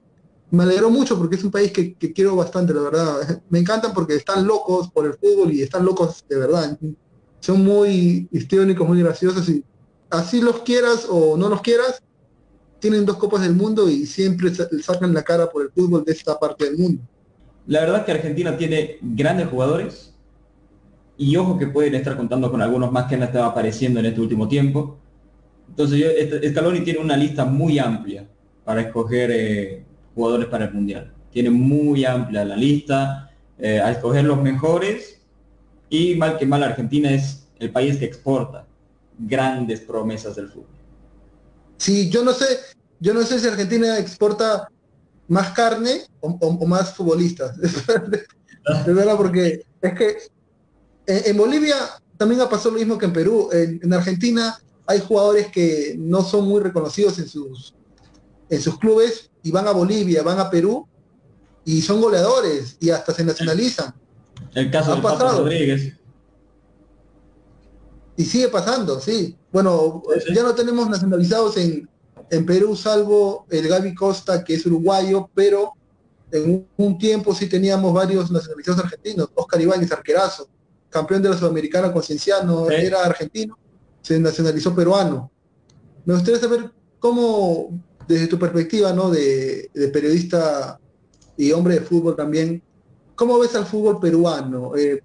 me 0.50 0.64
alegró 0.64 0.90
mucho 0.90 1.18
porque 1.18 1.36
es 1.36 1.44
un 1.44 1.52
país 1.52 1.72
que, 1.72 1.96
quiero 1.96 2.36
bastante, 2.36 2.74
la 2.74 2.82
verdad. 2.82 3.42
Me 3.50 3.60
encantan 3.60 3.94
porque 3.94 4.16
están 4.16 4.46
locos 4.46 4.90
por 4.92 5.06
el 5.06 5.14
fútbol 5.14 5.54
y 5.54 5.62
están 5.62 5.86
locos 5.86 6.26
de 6.28 6.38
verdad. 6.38 6.78
Son 7.40 7.64
muy 7.64 8.28
histriónicos, 8.32 8.88
muy 8.88 9.02
graciosos 9.02 9.48
y 9.50 9.64
así 10.10 10.42
los 10.42 10.60
quieras 10.60 11.08
o 11.10 11.38
no 11.38 11.50
los 11.50 11.62
quieras, 11.62 12.02
tienen 12.80 13.06
dos 13.06 13.18
copas 13.18 13.42
del 13.42 13.56
mundo 13.56 13.90
y 13.90 14.06
siempre 14.06 14.52
sacan 14.54 15.14
la 15.14 15.24
cara 15.24 15.50
por 15.50 15.64
el 15.64 15.72
fútbol 15.72 16.04
de 16.04 16.12
esta 16.12 16.38
parte 16.38 16.66
del 16.66 16.78
mundo. 16.78 17.02
La 17.68 17.82
verdad 17.82 18.06
que 18.06 18.12
Argentina 18.12 18.58
tiene 18.58 18.98
grandes 19.02 19.48
jugadores 19.48 20.11
y 21.18 21.36
ojo 21.36 21.58
que 21.58 21.68
pueden 21.68 21.96
estar 21.96 22.18
contando 22.18 22.50
con 22.50 22.62
algunos 22.62 22.92
más 22.92 23.06
que 23.06 23.16
han 23.16 23.24
estado 23.24 23.46
apareciendo 23.46 24.00
en 24.00 24.08
este 24.08 24.22
último 24.22 24.48
tiempo. 24.48 24.98
Entonces 25.70 26.00
yo, 26.00 26.08
este, 26.08 26.50
Scaloni 26.50 26.82
tiene 26.82 27.00
una 27.00 27.16
lista 27.16 27.46
muy 27.46 27.80
amplia 27.80 28.28
para 28.64 28.82
escoger 28.82 29.32
eh, 29.32 29.86
jugadores 30.16 30.48
para 30.48 30.66
el 30.66 30.74
Mundial. 30.74 31.14
Tiene 31.32 31.50
muy 31.50 32.06
amplia 32.06 32.44
la 32.44 32.56
lista, 32.56 33.32
eh, 33.58 33.80
a 33.80 33.92
escoger 33.92 34.26
los 34.26 34.42
mejores 34.42 35.22
y 35.90 36.16
mal 36.16 36.38
que 36.38 36.46
mal 36.46 36.64
Argentina 36.64 37.12
es 37.12 37.48
el 37.60 37.72
país 37.72 37.98
que 37.98 38.06
exporta 38.06 38.66
grandes 39.20 39.82
promesas 39.82 40.36
del 40.36 40.50
fútbol. 40.50 40.68
Sí, 41.78 42.10
yo 42.10 42.24
no 42.24 42.34
sé, 42.34 42.46
yo 43.00 43.14
no 43.14 43.22
sé 43.24 43.40
si 43.40 43.48
Argentina 43.48 43.98
exporta 44.00 44.68
más 45.28 45.52
carne 45.52 46.02
o, 46.20 46.66
más 46.66 46.94
futbolistas. 46.94 47.56
de 48.86 48.94
verdad, 48.94 49.16
porque 49.18 49.64
es 49.82 49.94
que 49.94 50.18
en, 51.08 51.38
Bolivia 51.38 51.76
también 52.18 52.42
ha 52.42 52.50
pasado 52.50 52.72
lo 52.72 52.80
mismo 52.80 52.98
que 52.98 53.06
en 53.06 53.14
Perú. 53.14 53.50
En, 53.52 53.94
Argentina 53.94 54.60
hay 54.86 55.00
jugadores 55.00 55.48
que 55.48 55.96
no 55.98 56.24
son 56.24 56.48
muy 56.48 56.62
reconocidos 56.62 57.20
en 57.20 57.28
sus, 57.28 57.74
en 58.50 58.62
sus 58.62 58.78
clubes 58.78 59.30
y 59.44 59.52
van 59.52 59.68
a 59.68 59.72
Bolivia, 59.72 60.24
van 60.24 60.40
a 60.40 60.50
Perú 60.50 60.88
y 61.66 61.82
son 61.82 62.02
goleadores 62.02 62.78
y 62.80 62.90
hasta 62.90 63.14
se 63.14 63.24
nacionalizan. 63.24 63.94
El 64.54 64.72
caso 64.72 64.96
de 64.96 65.02
Rodríguez. 65.02 65.94
Y 68.18 68.26
sigue 68.26 68.50
pasando, 68.50 69.00
sí. 69.00 69.38
Bueno, 69.52 70.04
ya 70.34 70.44
no 70.44 70.54
tenemos 70.54 70.90
nacionalizados 70.90 71.58
en, 71.58 71.90
en 72.30 72.46
Perú, 72.46 72.76
salvo 72.76 73.46
el 73.50 73.68
Gaby 73.68 73.96
Costa, 73.96 74.44
que 74.44 74.56
es 74.56 74.66
uruguayo, 74.66 75.30
pero 75.34 75.74
en 76.32 76.68
un 76.78 76.98
tiempo 76.98 77.34
sí 77.36 77.48
teníamos 77.48 77.94
varios 77.94 78.32
nacionalizados 78.32 78.84
argentinos. 78.86 79.30
Oscar 79.36 79.62
Ibáñez, 79.62 79.92
arquerazo, 79.92 80.48
campeón 80.92 81.24
de 81.24 81.30
la 81.30 81.38
Sudamericana 81.38 81.92
con 81.92 82.04
Cienciano, 82.04 82.70
era 82.70 83.04
argentino, 83.04 83.58
se 84.02 84.20
nacionalizó 84.20 84.76
peruano. 84.76 85.32
Me 86.06 86.14
gustaría 86.14 86.40
saber 86.40 86.72
cómo 87.00 87.82
desde 88.08 88.28
tu 88.28 88.38
perspectiva, 88.38 88.94
¿no? 88.94 89.10
De, 89.10 89.70
periodista 89.94 90.80
y 91.38 91.52
hombre 91.54 91.76
de 91.76 91.82
fútbol 91.82 92.16
también, 92.16 92.62
¿cómo 93.16 93.40
ves 93.40 93.56
al 93.56 93.66
fútbol 93.66 94.00
peruano? 94.00 94.76
Eh, 94.76 95.02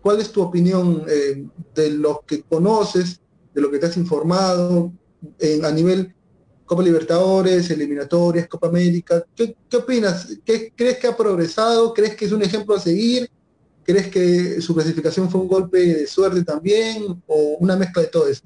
¿Cuál 0.00 0.18
es 0.20 0.32
tu 0.32 0.42
opinión 0.42 1.04
eh, 1.08 1.46
de 1.74 1.90
lo 1.90 2.24
que 2.26 2.42
conoces, 2.42 3.20
de 3.54 3.60
lo 3.60 3.70
que 3.70 3.78
te 3.78 3.86
has 3.86 3.96
informado 3.96 4.92
a 5.62 5.70
nivel 5.70 6.14
Copa 6.64 6.82
Libertadores, 6.82 7.70
eliminatorias, 7.70 8.48
Copa 8.48 8.68
América? 8.68 9.24
¿Qué, 9.36 9.54
opinas? 9.76 10.38
¿Qué, 10.44 10.72
¿Crees 10.74 10.98
que 10.98 11.06
ha 11.06 11.16
progresado? 11.16 11.92
¿Crees 11.92 12.16
que 12.16 12.24
es 12.24 12.32
un 12.32 12.42
ejemplo 12.42 12.74
a 12.74 12.80
seguir? 12.80 13.30
¿Crees 13.84 14.08
que 14.08 14.60
su 14.60 14.74
clasificación 14.74 15.30
fue 15.30 15.40
un 15.40 15.48
golpe 15.48 15.78
de 15.78 16.06
suerte 16.06 16.44
también 16.44 17.22
o 17.26 17.56
una 17.58 17.76
mezcla 17.76 18.02
de 18.02 18.08
todo 18.08 18.28
eso? 18.28 18.42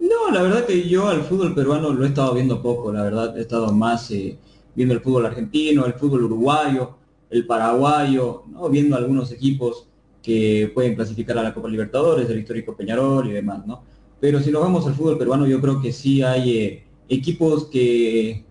No, 0.00 0.30
la 0.32 0.42
verdad 0.42 0.66
que 0.66 0.88
yo 0.88 1.08
al 1.08 1.22
fútbol 1.22 1.54
peruano 1.54 1.92
lo 1.92 2.04
he 2.04 2.08
estado 2.08 2.34
viendo 2.34 2.60
poco, 2.62 2.92
la 2.92 3.02
verdad 3.02 3.36
he 3.38 3.42
estado 3.42 3.72
más 3.72 4.10
eh, 4.10 4.38
viendo 4.74 4.94
el 4.94 5.00
fútbol 5.00 5.26
argentino, 5.26 5.86
el 5.86 5.94
fútbol 5.94 6.24
uruguayo, 6.24 6.96
el 7.30 7.46
paraguayo, 7.46 8.44
¿no? 8.50 8.68
viendo 8.68 8.96
algunos 8.96 9.32
equipos 9.32 9.86
que 10.22 10.70
pueden 10.74 10.94
clasificar 10.94 11.38
a 11.38 11.42
la 11.42 11.54
Copa 11.54 11.68
Libertadores, 11.68 12.28
el 12.30 12.38
histórico 12.38 12.76
Peñarol 12.76 13.28
y 13.28 13.32
demás, 13.32 13.66
¿no? 13.66 13.82
Pero 14.20 14.40
si 14.40 14.52
nos 14.52 14.62
vamos 14.62 14.86
al 14.86 14.94
fútbol 14.94 15.18
peruano, 15.18 15.46
yo 15.48 15.60
creo 15.60 15.80
que 15.80 15.92
sí 15.92 16.22
hay 16.22 16.58
eh, 16.58 16.84
equipos 17.08 17.66
que 17.66 18.44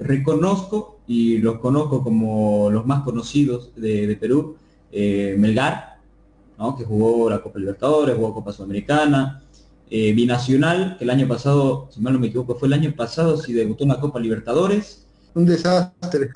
reconozco 0.00 0.98
y 1.06 1.38
los 1.38 1.58
conozco 1.58 2.02
como 2.02 2.70
los 2.70 2.86
más 2.86 3.02
conocidos 3.02 3.70
de, 3.76 4.16
Perú, 4.20 4.56
eh, 4.92 5.34
Melgar, 5.38 5.98
¿no? 6.58 6.76
que 6.76 6.84
jugó 6.84 7.30
la 7.30 7.42
Copa 7.42 7.58
Libertadores, 7.58 8.16
jugó 8.16 8.34
Copa 8.34 8.52
Sudamericana, 8.52 9.42
eh, 9.88 10.12
binacional, 10.12 10.96
que 10.98 11.04
el 11.04 11.10
año 11.10 11.26
pasado, 11.26 11.88
si 11.90 12.00
mal 12.00 12.12
no 12.12 12.20
me 12.20 12.28
equivoco, 12.28 12.54
fue 12.54 12.68
el 12.68 12.74
año 12.74 12.92
pasado 12.94 13.36
si 13.36 13.52
debutó 13.52 13.84
en 13.84 13.90
la 13.90 14.00
Copa 14.00 14.20
Libertadores. 14.20 15.06
Un 15.34 15.46
desastre. 15.46 16.30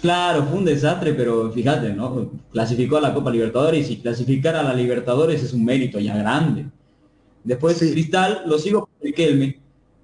Claro, 0.00 0.44
fue 0.44 0.58
un 0.58 0.64
desastre, 0.64 1.12
pero 1.14 1.50
fíjate, 1.52 1.92
¿no? 1.92 2.30
Clasificó 2.50 2.96
a 2.96 3.00
la 3.00 3.12
Copa 3.12 3.30
Libertadores 3.30 3.90
y 3.90 3.98
clasificar 3.98 4.56
a 4.56 4.62
la 4.62 4.72
Libertadores 4.72 5.42
es 5.42 5.52
un 5.52 5.64
mérito 5.64 5.98
ya 6.00 6.16
grande. 6.16 6.66
Después 7.44 7.78
Cristal, 7.78 8.42
lo 8.46 8.58
sigo 8.58 8.86
por 8.86 9.02
Riquelme, 9.02 9.60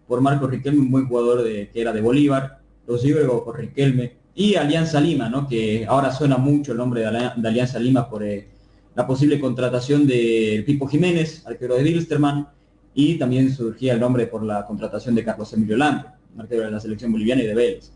por 0.07 0.21
Marco 0.21 0.47
Riquelme, 0.47 0.81
un 0.81 0.91
buen 0.91 1.09
jugador 1.09 1.43
de, 1.43 1.71
que 1.71 1.81
era 1.81 1.93
de 1.93 2.01
Bolívar, 2.01 2.61
lo 2.87 2.99
sigo 2.99 3.45
por 3.45 3.59
Riquelme. 3.59 4.18
Y 4.39 4.55
Alianza 4.55 5.01
Lima, 5.01 5.29
¿no? 5.29 5.49
Que 5.49 5.85
ahora 5.85 6.13
suena 6.13 6.37
mucho 6.37 6.71
el 6.71 6.79
nombre 6.79 7.01
de, 7.01 7.09
Alianza 7.09 7.81
Lima 7.81 8.09
por, 8.09 8.23
eh, 8.23 8.47
la 8.95 9.05
posible 9.05 9.41
contratación 9.41 10.07
de 10.07 10.63
Pipo 10.65 10.87
Jiménez, 10.87 11.43
arquero 11.45 11.75
de 11.75 11.83
Wilstermann, 11.83 12.47
y 12.95 13.19
también 13.19 13.53
surgía 13.53 13.95
el 13.95 14.01
nombre 14.01 14.29
por 14.29 14.45
la 14.45 14.65
contratación 14.65 15.17
de 15.17 15.25
Carlos 15.25 15.53
Emilio 15.55 15.77
Lampe, 15.77 16.11
arquero 16.39 16.67
de 16.67 16.71
la 16.71 16.79
selección 16.79 17.11
boliviana 17.11 17.43
y 17.43 17.47
de 17.49 17.55
Vélez. 17.57 17.91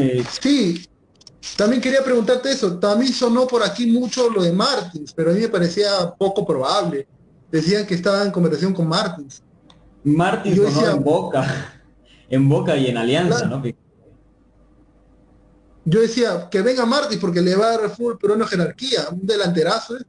Eh, 0.00 0.24
sí, 0.28 0.84
también 1.56 1.80
quería 1.80 2.02
preguntarte 2.02 2.50
eso. 2.50 2.76
También 2.80 3.12
sonó 3.12 3.46
por 3.46 3.62
aquí 3.62 3.86
mucho 3.86 4.30
lo 4.30 4.42
de 4.42 4.52
Martins, 4.52 5.12
pero 5.14 5.30
a 5.30 5.34
mí 5.34 5.42
me 5.42 5.48
parecía 5.48 6.12
poco 6.18 6.44
probable. 6.44 7.06
Decían 7.52 7.86
que 7.86 7.94
estaba 7.94 8.24
en 8.24 8.32
conversación 8.32 8.74
con 8.74 8.88
Martins. 8.88 9.44
Martins 10.02 10.56
sonó 10.56 10.90
en 10.90 11.04
Boca, 11.04 11.72
en 12.28 12.48
Boca 12.48 12.76
y 12.76 12.88
en 12.88 12.96
Alianza, 12.96 13.46
¿no? 13.46 13.62
Yo 15.84 16.00
decía 16.00 16.48
que 16.50 16.62
venga 16.62 16.86
Martins 16.86 17.20
porque 17.20 17.40
le 17.40 17.56
va 17.56 17.66
a 17.66 17.78
dar 17.78 17.90
fútbol 17.90 18.18
pero 18.20 18.36
no 18.36 18.46
jerarquía, 18.46 19.08
un 19.10 19.26
delanterazo. 19.26 19.96
¿eh? 19.96 20.02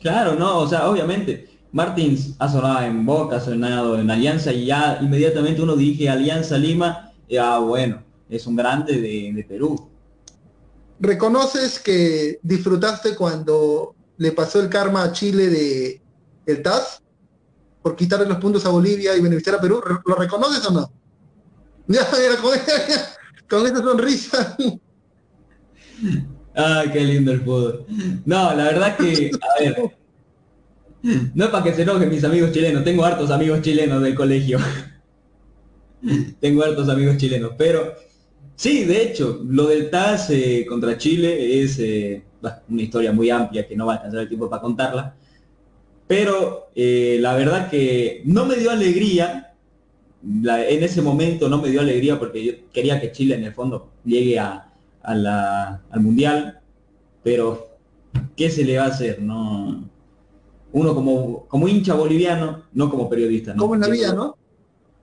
Claro, 0.00 0.34
no, 0.34 0.58
o 0.58 0.68
sea, 0.68 0.88
obviamente, 0.88 1.48
Martins 1.72 2.34
ha 2.38 2.48
sonado 2.48 2.82
en 2.82 3.04
Boca, 3.06 3.36
ha 3.36 3.40
sonado 3.40 3.98
en 3.98 4.10
Alianza 4.10 4.52
y 4.52 4.66
ya 4.66 4.98
inmediatamente 5.00 5.62
uno 5.62 5.76
dirige 5.76 6.08
Alianza 6.08 6.58
Lima, 6.58 7.12
y 7.28 7.36
ah, 7.38 7.58
bueno, 7.58 8.02
es 8.28 8.46
un 8.46 8.56
grande 8.56 9.00
de, 9.00 9.44
Perú. 9.48 9.88
¿Reconoces 11.00 11.78
que 11.78 12.38
disfrutaste 12.42 13.14
cuando 13.14 13.94
le 14.18 14.32
pasó 14.32 14.60
el 14.60 14.68
karma 14.68 15.02
a 15.02 15.12
Chile 15.12 15.48
de 15.48 16.02
el 16.46 16.62
TAS 16.62 17.02
por 17.82 17.96
quitarle 17.96 18.26
los 18.26 18.38
puntos 18.38 18.64
a 18.64 18.70
Bolivia 18.70 19.16
y 19.16 19.20
beneficiar 19.20 19.56
a 19.56 19.60
Perú? 19.60 19.82
¿Lo 20.04 20.14
reconoces 20.14 20.64
o 20.66 20.72
no? 20.72 20.90
Ya, 21.88 22.04
con 23.48 23.66
esa 23.66 23.82
sonrisa. 23.82 24.56
Ay, 26.54 26.90
qué 26.92 27.00
lindo 27.00 27.32
el 27.32 27.40
fútbol. 27.40 27.84
No, 28.24 28.54
la 28.54 28.64
verdad 28.64 28.96
que, 28.96 29.30
a 29.30 29.62
ver, 29.62 29.96
no 31.34 31.44
es 31.44 31.50
para 31.50 31.64
que 31.64 31.74
se 31.74 31.82
enojen 31.82 32.08
mis 32.08 32.24
amigos 32.24 32.52
chilenos, 32.52 32.82
tengo 32.84 33.04
hartos 33.04 33.30
amigos 33.30 33.60
chilenos 33.62 34.02
del 34.02 34.14
colegio. 34.14 34.58
tengo 36.40 36.62
hartos 36.62 36.88
amigos 36.88 37.16
chilenos, 37.18 37.52
pero 37.58 37.94
Sí, 38.56 38.84
de 38.84 39.02
hecho, 39.02 39.42
lo 39.46 39.66
del 39.66 39.90
TAS 39.90 40.30
eh, 40.30 40.64
contra 40.66 40.96
Chile 40.96 41.62
es 41.62 41.78
eh, 41.78 42.24
una 42.68 42.82
historia 42.82 43.12
muy 43.12 43.28
amplia 43.28 43.68
que 43.68 43.76
no 43.76 43.84
va 43.86 43.92
a 43.92 43.96
alcanzar 43.96 44.20
el 44.20 44.28
tiempo 44.28 44.48
para 44.48 44.62
contarla, 44.62 45.14
pero 46.06 46.70
eh, 46.74 47.18
la 47.20 47.34
verdad 47.36 47.68
que 47.68 48.22
no 48.24 48.46
me 48.46 48.56
dio 48.56 48.70
alegría, 48.70 49.45
en 50.22 50.82
ese 50.82 51.02
momento 51.02 51.48
no 51.48 51.60
me 51.60 51.68
dio 51.68 51.80
alegría 51.80 52.18
porque 52.18 52.44
yo 52.44 52.52
quería 52.72 53.00
que 53.00 53.12
Chile 53.12 53.36
en 53.36 53.44
el 53.44 53.52
fondo 53.52 53.90
llegue 54.04 54.38
a, 54.38 54.72
al 55.02 56.00
Mundial, 56.00 56.60
pero 57.22 57.78
¿qué 58.36 58.50
se 58.50 58.64
le 58.64 58.78
va 58.78 58.84
a 58.84 58.88
hacer? 58.88 59.20
No, 59.20 59.88
uno 60.72 60.94
como, 60.94 61.46
como 61.46 61.68
hincha 61.68 61.94
boliviano, 61.94 62.64
no 62.72 62.90
como 62.90 63.08
periodista. 63.08 63.54
Como 63.54 63.74
en 63.74 63.80
la 63.80 63.88
vida, 63.88 64.12
¿no? 64.12 64.36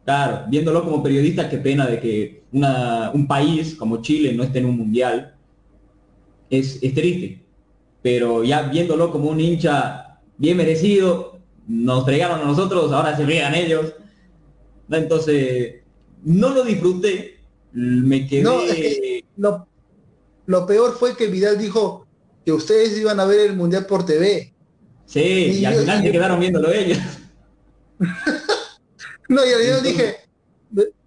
Claro, 0.06 0.44
viéndolo 0.50 0.84
como 0.84 1.02
periodista, 1.02 1.50
qué 1.50 1.58
pena 1.58 1.88
de 1.88 2.00
que 2.00 2.44
un 2.52 3.26
país 3.28 3.76
como 3.76 4.02
Chile 4.02 4.34
no 4.34 4.44
esté 4.44 4.60
en 4.60 4.66
un 4.66 4.78
mundial. 4.78 5.36
Es, 6.50 6.80
triste. 6.80 7.42
Pero 8.02 8.44
ya 8.44 8.64
viéndolo 8.64 9.12
como 9.12 9.30
un 9.30 9.40
hincha 9.40 10.20
bien 10.38 10.58
merecido, 10.58 11.40
nos 11.68 12.04
fregaron 12.04 12.42
a 12.42 12.46
nosotros, 12.46 12.92
ahora 12.92 13.16
se 13.16 13.26
rían 13.26 13.56
ellos. 13.56 13.94
Entonces, 14.90 15.76
no 16.24 16.50
lo 16.50 16.64
disfruté, 16.64 17.40
me 17.72 18.28
quedé... 18.28 19.24
lo, 19.38 19.68
lo, 20.46 20.66
peor 20.66 20.98
fue 20.98 21.16
que 21.16 21.28
Vidal 21.28 21.58
dijo 21.58 22.06
que 22.46 22.52
ustedes 22.52 22.98
iban 22.98 23.20
a 23.20 23.26
ver 23.26 23.40
el 23.42 23.56
Mundial 23.56 23.86
por 23.86 24.06
TV. 24.06 24.54
Sí, 25.06 25.60
y, 25.60 25.66
al 25.66 25.76
final 25.76 26.02
se 26.02 26.12
quedaron 26.12 26.40
viéndolo 26.40 26.72
ellos. 26.72 27.00
No, 29.30 29.44
y 29.44 29.50
yo 29.50 29.82
dije, 29.82 30.18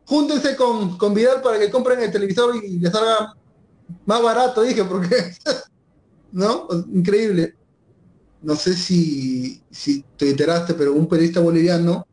júntense 0.04 0.56
con, 0.56 0.96
con 0.96 1.14
Vidal 1.14 1.42
para 1.42 1.58
que 1.60 1.70
compren 1.70 2.00
el 2.00 2.10
televisor 2.10 2.56
y 2.56 2.78
les 2.78 2.90
salga 2.90 3.36
más 4.04 4.22
barato, 4.22 4.62
dije, 4.62 4.84
porque, 4.84 5.16
¿no? 6.32 6.66
Increíble. 6.92 7.54
No 8.42 8.56
sé 8.56 8.74
si, 8.74 9.62
si 9.70 10.04
te 10.16 10.30
enteraste, 10.30 10.74
pero 10.74 10.94
un 10.94 11.08
periodista 11.08 11.40
boliviano 11.40 12.06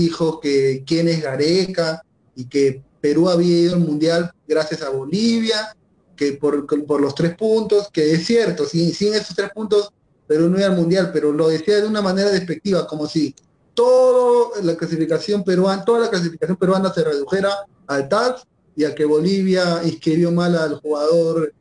dijo 0.00 0.40
que 0.40 0.82
quién 0.86 1.08
es 1.08 1.22
Gareca 1.22 2.02
y 2.34 2.46
que 2.46 2.82
Perú 3.00 3.28
había 3.28 3.58
ido 3.58 3.74
al 3.74 3.80
Mundial 3.80 4.32
gracias 4.46 4.82
a 4.82 4.90
Bolivia, 4.90 5.76
que 6.16 6.32
por, 6.32 6.66
por 6.86 7.00
los 7.00 7.14
tres 7.14 7.34
puntos, 7.36 7.88
que 7.92 8.12
es 8.12 8.26
cierto, 8.26 8.66
sin, 8.66 8.92
sin 8.92 9.14
esos 9.14 9.34
tres 9.34 9.50
puntos 9.50 9.92
Perú 10.26 10.48
no 10.48 10.58
iba 10.58 10.68
al 10.68 10.76
Mundial, 10.76 11.10
pero 11.12 11.32
lo 11.32 11.48
decía 11.48 11.80
de 11.80 11.88
una 11.88 12.02
manera 12.02 12.30
despectiva, 12.30 12.86
como 12.86 13.08
si 13.08 13.34
toda 13.74 14.62
la 14.62 14.76
clasificación 14.76 15.42
peruana, 15.42 15.84
toda 15.84 16.00
la 16.00 16.10
clasificación 16.10 16.56
peruana 16.56 16.92
se 16.92 17.02
redujera 17.02 17.50
al 17.88 18.08
TAS 18.08 18.46
y 18.76 18.84
a 18.84 18.94
que 18.94 19.04
Bolivia 19.04 19.80
inscribió 19.84 20.30
mal 20.30 20.56
al 20.56 20.76
jugador 20.76 21.52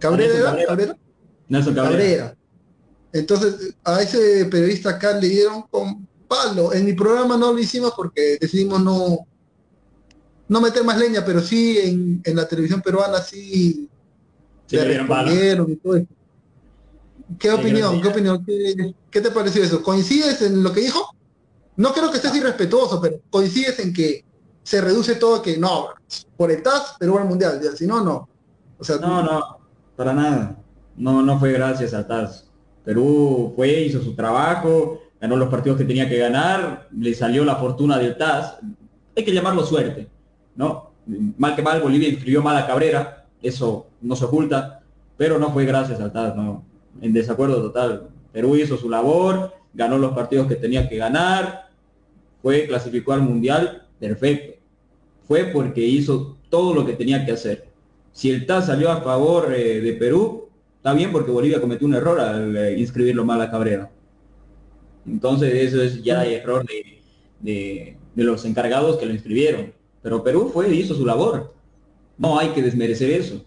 Cabrera, 0.00 0.64
Cabrera, 0.66 0.96
Cabrera. 1.74 2.36
Entonces, 3.12 3.74
a 3.84 4.02
ese 4.02 4.46
periodista 4.46 4.90
acá 4.90 5.12
le 5.12 5.28
dieron 5.28 5.62
con 5.70 6.08
palo. 6.30 6.72
En 6.72 6.84
mi 6.84 6.92
programa 6.92 7.36
no 7.36 7.52
lo 7.52 7.58
hicimos 7.58 7.92
porque 7.96 8.38
decidimos 8.40 8.80
no, 8.80 9.26
no 10.46 10.60
meter 10.60 10.84
más 10.84 10.96
leña, 10.96 11.24
pero 11.24 11.40
sí 11.40 11.76
en, 11.78 12.22
en 12.24 12.36
la 12.36 12.46
televisión 12.46 12.80
peruana 12.80 13.20
sí, 13.20 13.88
sí 14.66 14.76
le 14.76 14.84
respondieron 14.98 15.72
y 15.72 15.76
todo 15.76 15.96
eso. 15.96 16.06
¿Qué 17.38 17.50
opinión? 17.50 18.00
¿Qué 18.00 18.08
opinión? 18.08 18.46
¿Qué, 19.10 19.20
te 19.20 19.30
pareció 19.30 19.62
eso? 19.64 19.82
¿Coincides 19.82 20.40
en 20.42 20.62
lo 20.62 20.72
que 20.72 20.80
dijo? 20.80 21.14
No 21.76 21.92
creo 21.92 22.10
que 22.10 22.16
estés 22.16 22.34
irrespetuoso, 22.36 23.00
pero 23.00 23.20
coincides 23.30 23.78
en 23.80 23.92
que 23.92 24.24
se 24.62 24.80
reduce 24.80 25.16
todo 25.16 25.42
que 25.42 25.56
no, 25.56 25.88
por 26.36 26.50
el 26.50 26.62
TAS, 26.62 26.96
Perú 26.98 27.18
al 27.18 27.26
Mundial, 27.26 27.60
si 27.76 27.86
no, 27.86 28.04
no. 28.04 28.28
O 28.78 28.84
sea, 28.84 28.96
no, 28.96 29.22
no, 29.22 29.58
para 29.96 30.12
nada. 30.12 30.62
No, 30.96 31.22
no 31.22 31.38
fue 31.38 31.52
gracias 31.52 31.92
a 31.94 32.06
TAS. 32.06 32.46
Perú 32.84 33.52
fue, 33.56 33.82
hizo 33.82 34.02
su 34.02 34.14
trabajo, 34.14 35.00
ganó 35.20 35.36
los 35.36 35.48
partidos 35.48 35.78
que 35.78 35.84
tenía 35.84 36.08
que 36.08 36.18
ganar, 36.18 36.88
le 36.96 37.14
salió 37.14 37.44
la 37.44 37.56
fortuna 37.56 37.98
del 37.98 38.16
TAS. 38.16 38.58
Hay 39.16 39.24
que 39.24 39.32
llamarlo 39.32 39.64
suerte, 39.64 40.08
¿no? 40.56 40.90
Mal 41.38 41.56
que 41.56 41.62
mal, 41.62 41.80
Bolivia 41.80 42.08
inscribió 42.08 42.42
mal 42.42 42.56
a 42.56 42.66
Cabrera, 42.66 43.26
eso 43.42 43.88
no 44.00 44.16
se 44.16 44.24
oculta, 44.24 44.82
pero 45.16 45.38
no 45.38 45.50
fue 45.52 45.64
gracias 45.64 46.00
al 46.00 46.12
TAS, 46.12 46.36
no 46.36 46.64
en 47.00 47.12
desacuerdo 47.12 47.60
total. 47.62 48.08
Perú 48.32 48.56
hizo 48.56 48.76
su 48.76 48.88
labor, 48.88 49.52
ganó 49.74 49.98
los 49.98 50.12
partidos 50.12 50.46
que 50.46 50.56
tenía 50.56 50.88
que 50.88 50.96
ganar, 50.96 51.68
fue, 52.42 52.66
clasificó 52.66 53.12
al 53.12 53.22
Mundial, 53.22 53.86
perfecto. 53.98 54.58
Fue 55.26 55.44
porque 55.44 55.82
hizo 55.82 56.38
todo 56.48 56.74
lo 56.74 56.84
que 56.86 56.94
tenía 56.94 57.24
que 57.24 57.32
hacer. 57.32 57.68
Si 58.12 58.30
el 58.30 58.46
TAS 58.46 58.66
salió 58.66 58.90
a 58.90 59.02
favor 59.02 59.52
eh, 59.54 59.80
de 59.80 59.92
Perú, 59.92 60.48
está 60.76 60.92
bien 60.92 61.12
porque 61.12 61.30
Bolivia 61.30 61.60
cometió 61.60 61.86
un 61.86 61.94
error 61.94 62.18
al 62.18 62.56
eh, 62.56 62.78
inscribirlo 62.78 63.24
mal 63.24 63.40
a 63.40 63.50
Cabrera. 63.50 63.90
Entonces 65.06 65.54
eso 65.54 65.82
es 65.82 66.02
ya 66.02 66.24
error 66.24 66.66
de, 67.40 67.96
de 68.14 68.24
los 68.24 68.44
encargados 68.44 68.98
que 68.98 69.06
lo 69.06 69.12
inscribieron. 69.12 69.72
Pero 70.02 70.22
Perú 70.22 70.50
fue 70.52 70.74
y 70.74 70.80
hizo 70.80 70.94
su 70.94 71.04
labor. 71.04 71.54
No 72.18 72.38
hay 72.38 72.48
que 72.48 72.62
desmerecer 72.62 73.10
eso 73.10 73.44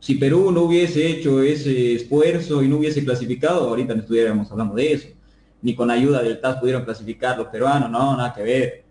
si 0.00 0.14
Perú 0.14 0.50
no 0.50 0.62
hubiese 0.62 1.06
hecho 1.06 1.42
ese 1.42 1.94
esfuerzo 1.94 2.62
y 2.62 2.68
no 2.68 2.78
hubiese 2.78 3.04
clasificado, 3.04 3.68
ahorita 3.68 3.94
no 3.94 4.00
estuviéramos 4.00 4.50
hablando 4.50 4.74
de 4.74 4.92
eso. 4.94 5.08
Ni 5.62 5.74
con 5.74 5.90
ayuda 5.90 6.22
del 6.22 6.40
TAS 6.40 6.56
pudieron 6.56 6.84
clasificar 6.84 7.36
los 7.36 7.48
peruanos, 7.48 7.90
no, 7.90 8.16
nada 8.16 8.32
que 8.32 8.42
ver. 8.42 8.84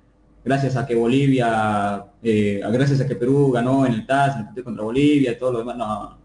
Gracias 0.45 0.75
a 0.75 0.85
que 0.85 0.93
Bolivia, 0.93 2.05
eh, 2.21 2.61
gracias 2.71 3.01
a 3.01 3.07
que 3.07 3.15
Perú 3.15 3.51
ganó 3.51 3.87
en 3.87 3.93
el 3.93 4.05
TAS, 4.05 4.35
en 4.35 4.39
el 4.41 4.45
partido 4.45 4.65
contra 4.65 4.83
Bolivia 4.83 5.31
y 5.31 5.37
todo 5.37 5.53
lo 5.53 5.59
demás, 5.59 5.77
no, 5.77 6.17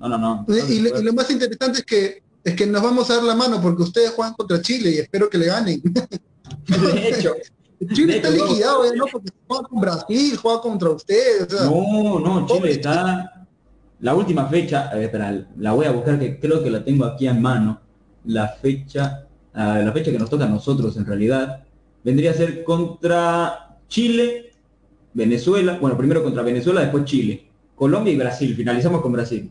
no, 0.00 0.08
no. 0.08 0.18
no. 0.18 0.46
Y, 0.68 0.80
lo 0.80 1.12
más 1.12 1.30
interesante 1.30 1.78
es 1.78 1.84
que 1.84 2.22
es 2.46 2.54
que 2.54 2.64
nos 2.64 2.80
vamos 2.80 3.10
a 3.10 3.16
dar 3.16 3.24
la 3.24 3.34
mano 3.34 3.60
porque 3.60 3.82
ustedes 3.82 4.10
juegan 4.10 4.32
contra 4.34 4.62
Chile 4.62 4.90
y 4.92 4.98
espero 4.98 5.28
que 5.28 5.36
le 5.36 5.46
ganen. 5.46 5.82
De 5.82 7.08
hecho. 7.08 7.34
Chile 7.92 8.16
está 8.16 8.30
liquidado, 8.30 8.94
¿no? 8.94 9.06
Porque 9.10 9.30
juega 9.48 9.64
con 9.64 9.80
Brasil, 9.80 10.36
juega 10.36 10.60
contra 10.60 10.90
ustedes. 10.90 11.48
no, 11.64 12.20
no, 12.20 12.46
Chile 12.46 12.70
está 12.70 13.48
la 13.98 14.14
última 14.14 14.46
fecha, 14.46 14.92
espera, 15.00 15.44
la 15.58 15.72
voy 15.72 15.86
a 15.86 15.90
buscar 15.90 16.20
que 16.20 16.38
creo 16.38 16.62
que 16.62 16.70
la 16.70 16.84
tengo 16.84 17.04
aquí 17.04 17.26
en 17.26 17.42
mano. 17.42 17.80
La 18.26 18.46
fecha, 18.46 19.26
ah, 19.52 19.80
la 19.84 19.90
fecha 19.90 20.12
que 20.12 20.18
nos 20.18 20.30
toca 20.30 20.44
a 20.44 20.48
nosotros 20.48 20.96
en 20.96 21.04
realidad, 21.04 21.64
vendría 22.04 22.30
a 22.30 22.34
ser 22.34 22.62
contra 22.62 23.76
Chile, 23.88 24.52
Venezuela, 25.14 25.78
bueno, 25.80 25.98
primero 25.98 26.22
contra 26.22 26.44
Venezuela, 26.44 26.80
después 26.80 27.04
Chile, 27.06 27.48
Colombia 27.74 28.12
y 28.12 28.16
Brasil, 28.16 28.54
finalizamos 28.54 29.00
con 29.00 29.10
Brasil. 29.10 29.50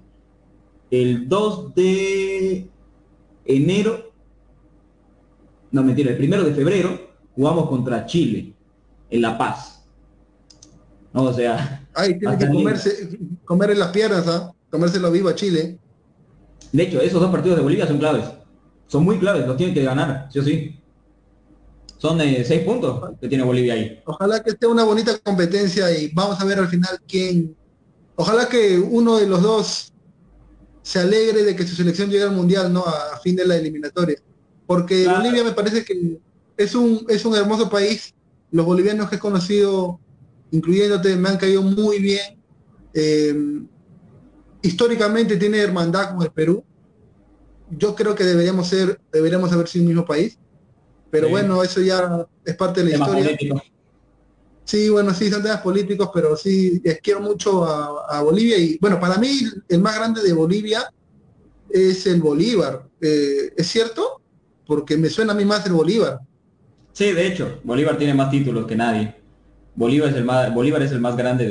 El 0.89 1.27
2 1.27 1.75
de 1.75 2.69
enero, 3.45 4.11
no 5.71 5.83
mentira, 5.83 6.11
el 6.11 6.17
primero 6.17 6.43
de 6.43 6.53
febrero 6.53 6.99
jugamos 7.35 7.69
contra 7.69 8.05
Chile 8.05 8.53
en 9.09 9.21
La 9.21 9.37
Paz. 9.37 9.85
No, 11.13 11.23
o 11.23 11.33
sea, 11.33 11.87
Ay, 11.93 12.19
tiene 12.19 12.37
que 12.37 12.47
comerse, 12.47 13.17
comer 13.45 13.71
en 13.71 13.79
las 13.79 13.89
piernas, 13.89 14.27
¿ah? 14.27 14.51
Comérselo 14.69 15.11
vivo 15.11 15.29
a 15.29 15.35
Chile. 15.35 15.77
De 16.71 16.83
hecho, 16.83 16.99
esos 16.99 17.21
dos 17.21 17.31
partidos 17.31 17.57
de 17.57 17.63
Bolivia 17.63 17.87
son 17.87 17.99
claves. 17.99 18.25
Son 18.87 19.03
muy 19.03 19.17
claves, 19.17 19.47
los 19.47 19.55
tienen 19.55 19.73
que 19.73 19.83
ganar, 19.83 20.27
sí 20.31 20.39
o 20.39 20.43
sí. 20.43 20.79
Son 21.97 22.17
de 22.17 22.43
seis 22.43 22.63
puntos 22.63 23.11
que 23.19 23.29
tiene 23.29 23.43
Bolivia 23.43 23.73
ahí. 23.73 24.01
Ojalá 24.05 24.43
que 24.43 24.51
esté 24.51 24.67
una 24.67 24.83
bonita 24.83 25.17
competencia 25.19 25.89
y 25.97 26.11
vamos 26.13 26.39
a 26.39 26.45
ver 26.45 26.59
al 26.59 26.67
final 26.67 26.99
quién. 27.07 27.55
Ojalá 28.15 28.47
que 28.49 28.77
uno 28.77 29.17
de 29.17 29.27
los 29.27 29.41
dos 29.41 29.93
se 30.85 30.99
alegre 30.99 31.43
de 31.43 31.55
que 31.55 31.65
su 31.65 31.75
selección 31.75 32.11
llegue 32.11 32.25
al 32.25 32.35
mundial, 32.35 32.71
¿no? 32.71 32.85
A, 32.85 33.17
fin 33.17 33.35
de 33.35 33.43
la 33.43 33.55
eliminatoria. 33.57 34.17
Porque 34.67 35.07
Bolivia 35.07 35.43
me 35.43 35.51
parece 35.51 35.83
que 35.83 36.19
es 36.55 36.75
un, 36.75 37.03
es 37.09 37.25
un 37.25 37.35
hermoso 37.35 37.71
país. 37.71 38.13
Los 38.51 38.67
bolivianos 38.67 39.09
que 39.09 39.15
he 39.15 39.19
conocido 39.19 39.99
incluyéndote, 40.51 41.15
me 41.15 41.29
han 41.29 41.37
caído 41.37 41.63
muy 41.63 41.97
bien. 41.97 42.39
Eh, 42.93 43.63
históricamente 44.61 45.37
tiene 45.37 45.57
hermandad 45.57 46.13
con 46.13 46.21
el 46.21 46.31
Perú. 46.31 46.63
Yo 47.71 47.95
creo 47.95 48.13
que 48.13 48.23
deberíamos 48.23 48.67
ser, 48.67 49.01
deberíamos 49.11 49.51
haber 49.51 49.67
sido 49.67 49.85
un 49.85 49.87
mismo 49.87 50.05
país. 50.05 50.37
Pero 51.09 51.29
bueno, 51.29 51.63
eso 51.63 51.81
ya 51.81 52.27
es 52.45 52.55
parte 52.55 52.83
de 52.83 52.91
la 52.91 52.97
historia. 52.97 53.63
Sí, 54.65 54.89
bueno, 54.89 55.13
sí, 55.13 55.29
son 55.29 55.43
temas 55.43 55.61
políticos, 55.61 56.09
pero 56.11 56.35
sí, 56.35 56.81
quiero 57.03 57.21
mucho 57.21 57.63
a, 57.63 58.21
Bolivia. 58.23 58.57
Y 58.57 58.77
bueno, 58.81 58.99
para 58.99 59.17
mí 59.17 59.41
el 59.69 59.79
más 59.79 59.95
grande 59.95 60.23
de 60.23 60.33
Bolivia 60.33 60.91
es 61.69 62.05
el 62.07 62.19
Bolívar. 62.19 62.83
Eh, 62.99 63.53
¿Es 63.55 63.67
cierto? 63.67 64.21
Porque 64.65 64.97
me 64.97 65.09
suena 65.09 65.33
a 65.33 65.35
mí 65.35 65.45
más 65.45 65.65
el 65.67 65.73
Bolívar. 65.73 66.19
Sí, 66.93 67.11
de 67.11 67.27
hecho, 67.27 67.59
Bolívar 67.63 67.97
tiene 67.97 68.15
más 68.15 68.31
títulos 68.31 68.65
que 68.65 68.75
nadie. 68.75 69.13
Bolívar 69.75 70.09
es 70.09 70.15
el 70.15 70.25
más, 70.25 70.51
Bolívar 70.51 70.81
es 70.81 70.91
el 70.91 70.99
más 70.99 71.15
grande 71.15 71.47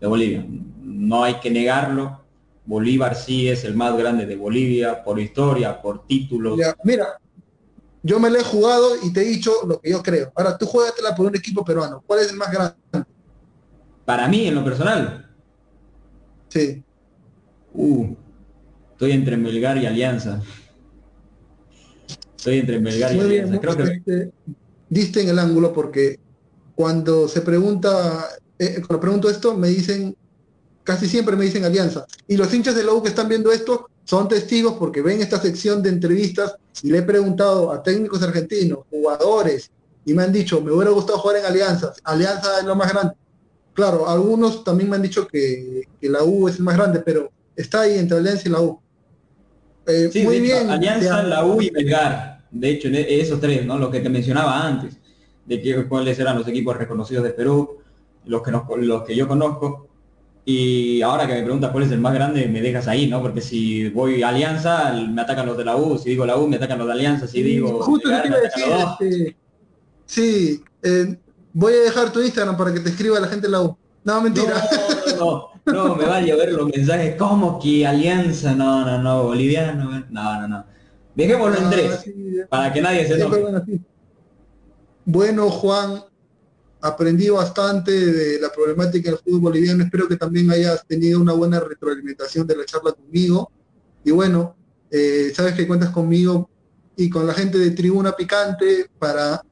de, 0.00 0.06
Bolivia. 0.08 0.44
No 0.82 1.22
hay 1.22 1.34
que 1.34 1.50
negarlo. 1.50 2.22
Bolívar 2.66 3.14
sí 3.14 3.48
es 3.48 3.62
el 3.64 3.74
más 3.74 3.96
grande 3.96 4.26
de 4.26 4.34
Bolivia 4.34 5.04
por 5.04 5.20
historia, 5.20 5.80
por 5.80 6.06
títulos. 6.06 6.58
mira, 6.82 7.18
yo 8.02 8.20
me 8.20 8.30
lo 8.30 8.38
he 8.38 8.44
jugado 8.44 8.90
y 9.02 9.12
te 9.12 9.22
he 9.22 9.24
dicho 9.24 9.52
lo 9.66 9.80
que 9.80 9.90
yo 9.90 10.02
creo. 10.02 10.32
Ahora 10.34 10.56
tú 10.56 10.66
juegatela 10.66 11.14
por 11.14 11.26
un 11.26 11.36
equipo 11.36 11.64
peruano. 11.64 12.02
¿Cuál 12.06 12.20
es 12.20 12.30
el 12.30 12.36
más 12.36 12.50
grande? 12.50 12.76
Para 14.04 14.28
mí, 14.28 14.46
en 14.46 14.54
lo 14.54 14.64
personal, 14.64 15.24
Sí. 16.48 16.82
Uh, 17.74 18.14
estoy 18.92 19.12
entre 19.12 19.36
Melgar 19.36 19.76
y 19.76 19.86
Alianza. 19.86 20.42
Estoy 22.36 22.60
entre 22.60 22.80
Melgar 22.80 23.14
y 23.14 23.20
Alianza. 23.20 23.60
Creo 23.60 23.76
que... 23.76 24.30
Diste 24.88 25.20
en 25.20 25.28
el 25.28 25.38
ángulo 25.38 25.74
porque 25.74 26.18
cuando 26.74 27.28
se 27.28 27.42
pregunta, 27.42 28.26
eh, 28.58 28.80
cuando 28.86 29.00
pregunto 29.00 29.28
esto, 29.28 29.54
me 29.54 29.68
dicen, 29.68 30.16
casi 30.88 31.06
siempre 31.06 31.36
me 31.36 31.44
dicen 31.44 31.66
Alianza. 31.66 32.06
Y 32.26 32.38
los 32.38 32.52
hinchas 32.54 32.74
de 32.74 32.82
la 32.82 32.94
U 32.94 33.02
que 33.02 33.10
están 33.10 33.28
viendo 33.28 33.52
esto 33.52 33.90
son 34.04 34.26
testigos 34.26 34.72
porque 34.78 35.02
ven 35.02 35.20
esta 35.20 35.38
sección 35.38 35.82
de 35.82 35.90
entrevistas 35.90 36.56
y 36.82 36.90
le 36.90 36.98
he 36.98 37.02
preguntado 37.02 37.70
a 37.70 37.82
técnicos 37.82 38.22
argentinos, 38.22 38.78
jugadores, 38.88 39.70
y 40.06 40.14
me 40.14 40.22
han 40.22 40.32
dicho, 40.32 40.62
me 40.62 40.72
hubiera 40.72 40.90
gustado 40.90 41.18
jugar 41.18 41.36
en 41.36 41.44
Alianza. 41.44 41.92
Alianza 42.04 42.60
es 42.60 42.64
lo 42.64 42.74
más 42.74 42.90
grande. 42.90 43.12
Claro, 43.74 44.08
algunos 44.08 44.64
también 44.64 44.88
me 44.88 44.96
han 44.96 45.02
dicho 45.02 45.28
que, 45.28 45.82
la 46.00 46.24
U 46.24 46.48
es 46.48 46.56
el 46.56 46.62
más 46.62 46.78
grande, 46.78 47.00
pero 47.00 47.30
está 47.54 47.82
ahí 47.82 47.98
entre 47.98 48.16
Alianza 48.16 48.48
y 48.48 48.52
la 48.52 48.62
U. 48.62 48.80
Eh, 49.86 50.10
muy 50.24 50.40
bien. 50.40 50.70
Alianza, 50.70 51.22
la 51.22 51.44
U 51.44 51.60
y 51.60 51.68
Belgar. 51.68 52.46
De 52.50 52.70
hecho, 52.70 52.88
e-, 52.88 53.20
esos 53.20 53.38
tres, 53.38 53.66
¿no? 53.66 53.78
Lo 53.78 53.90
que 53.90 54.00
te 54.00 54.08
mencionaba 54.08 54.66
antes, 54.66 54.96
de 55.44 55.60
que, 55.60 55.86
cuáles 55.86 56.18
eran 56.18 56.38
los 56.38 56.48
equipos 56.48 56.78
reconocidos 56.78 57.24
de 57.24 57.30
Perú, 57.30 57.76
los 58.24 58.40
que, 58.40 58.52
los 58.78 59.02
que 59.02 59.14
yo 59.14 59.28
conozco. 59.28 59.88
Y 60.50 61.02
ahora 61.02 61.26
que 61.26 61.34
me 61.34 61.42
preguntas 61.42 61.70
cuál 61.72 61.84
es 61.84 61.92
el 61.92 62.00
más 62.00 62.14
grande, 62.14 62.48
me 62.48 62.62
dejas 62.62 62.88
ahí, 62.88 63.06
¿no? 63.06 63.20
Porque 63.20 63.42
si 63.42 63.90
voy 63.90 64.22
a 64.22 64.30
Alianza, 64.30 64.94
me 64.94 65.20
atacan 65.20 65.44
los 65.44 65.58
de 65.58 65.64
la 65.66 65.76
U. 65.76 65.98
Si 65.98 66.08
digo 66.08 66.24
la 66.24 66.38
U, 66.38 66.48
me 66.48 66.56
atacan 66.56 66.78
los 66.78 66.86
de 66.86 66.94
Alianza. 66.94 67.26
Si 67.26 67.42
digo... 67.42 67.82
Justo 67.82 68.08
decir, 68.08 68.32
este, 68.48 69.36
sí, 70.06 70.64
eh, 70.82 71.18
voy 71.52 71.74
a 71.74 71.80
dejar 71.80 72.10
tu 72.10 72.22
Instagram 72.22 72.56
para 72.56 72.72
que 72.72 72.80
te 72.80 72.88
escriba 72.88 73.20
la 73.20 73.28
gente 73.28 73.44
en 73.44 73.52
la 73.52 73.60
U. 73.60 73.76
No, 74.04 74.22
mentira. 74.22 74.54
No, 75.18 75.50
no, 75.66 75.88
no, 75.88 75.96
me 75.96 76.06
vaya 76.06 76.32
a 76.32 76.36
ver 76.38 76.52
los 76.54 76.66
mensajes 76.74 77.16
como 77.16 77.58
que 77.58 77.86
Alianza, 77.86 78.54
no, 78.54 78.86
no, 78.86 79.02
no, 79.02 79.24
boliviano, 79.24 80.02
no, 80.08 80.40
no, 80.40 80.48
no. 80.48 80.64
Dejémoslo 81.14 81.58
en 81.58 81.70
tres, 81.70 82.10
para 82.48 82.72
que 82.72 82.80
nadie 82.80 83.06
se 83.06 83.20
sí, 83.20 83.80
Bueno, 85.04 85.50
Juan, 85.50 86.04
aprendí 86.80 87.28
bastante 87.28 87.92
de 87.92 88.40
la 88.40 88.50
problemática 88.50 89.10
del 89.10 89.18
fútbol 89.18 89.40
boliviano. 89.40 89.84
Espero 89.84 90.08
que 90.08 90.16
también 90.16 90.50
hayas 90.50 90.86
tenido 90.86 91.20
una 91.20 91.32
buena 91.32 91.60
retroalimentación 91.60 92.46
de 92.46 92.56
la 92.56 92.64
charla 92.64 92.92
conmigo. 92.92 93.50
Y 94.04 94.10
bueno, 94.10 94.56
eh, 94.90 95.32
sabes 95.34 95.54
que 95.54 95.66
cuentas 95.66 95.90
conmigo 95.90 96.48
y 96.96 97.10
con 97.10 97.26
la 97.26 97.34
gente 97.34 97.58
de 97.58 97.70
Tribuna 97.72 98.12
Picante 98.12 98.90
para 98.98 99.42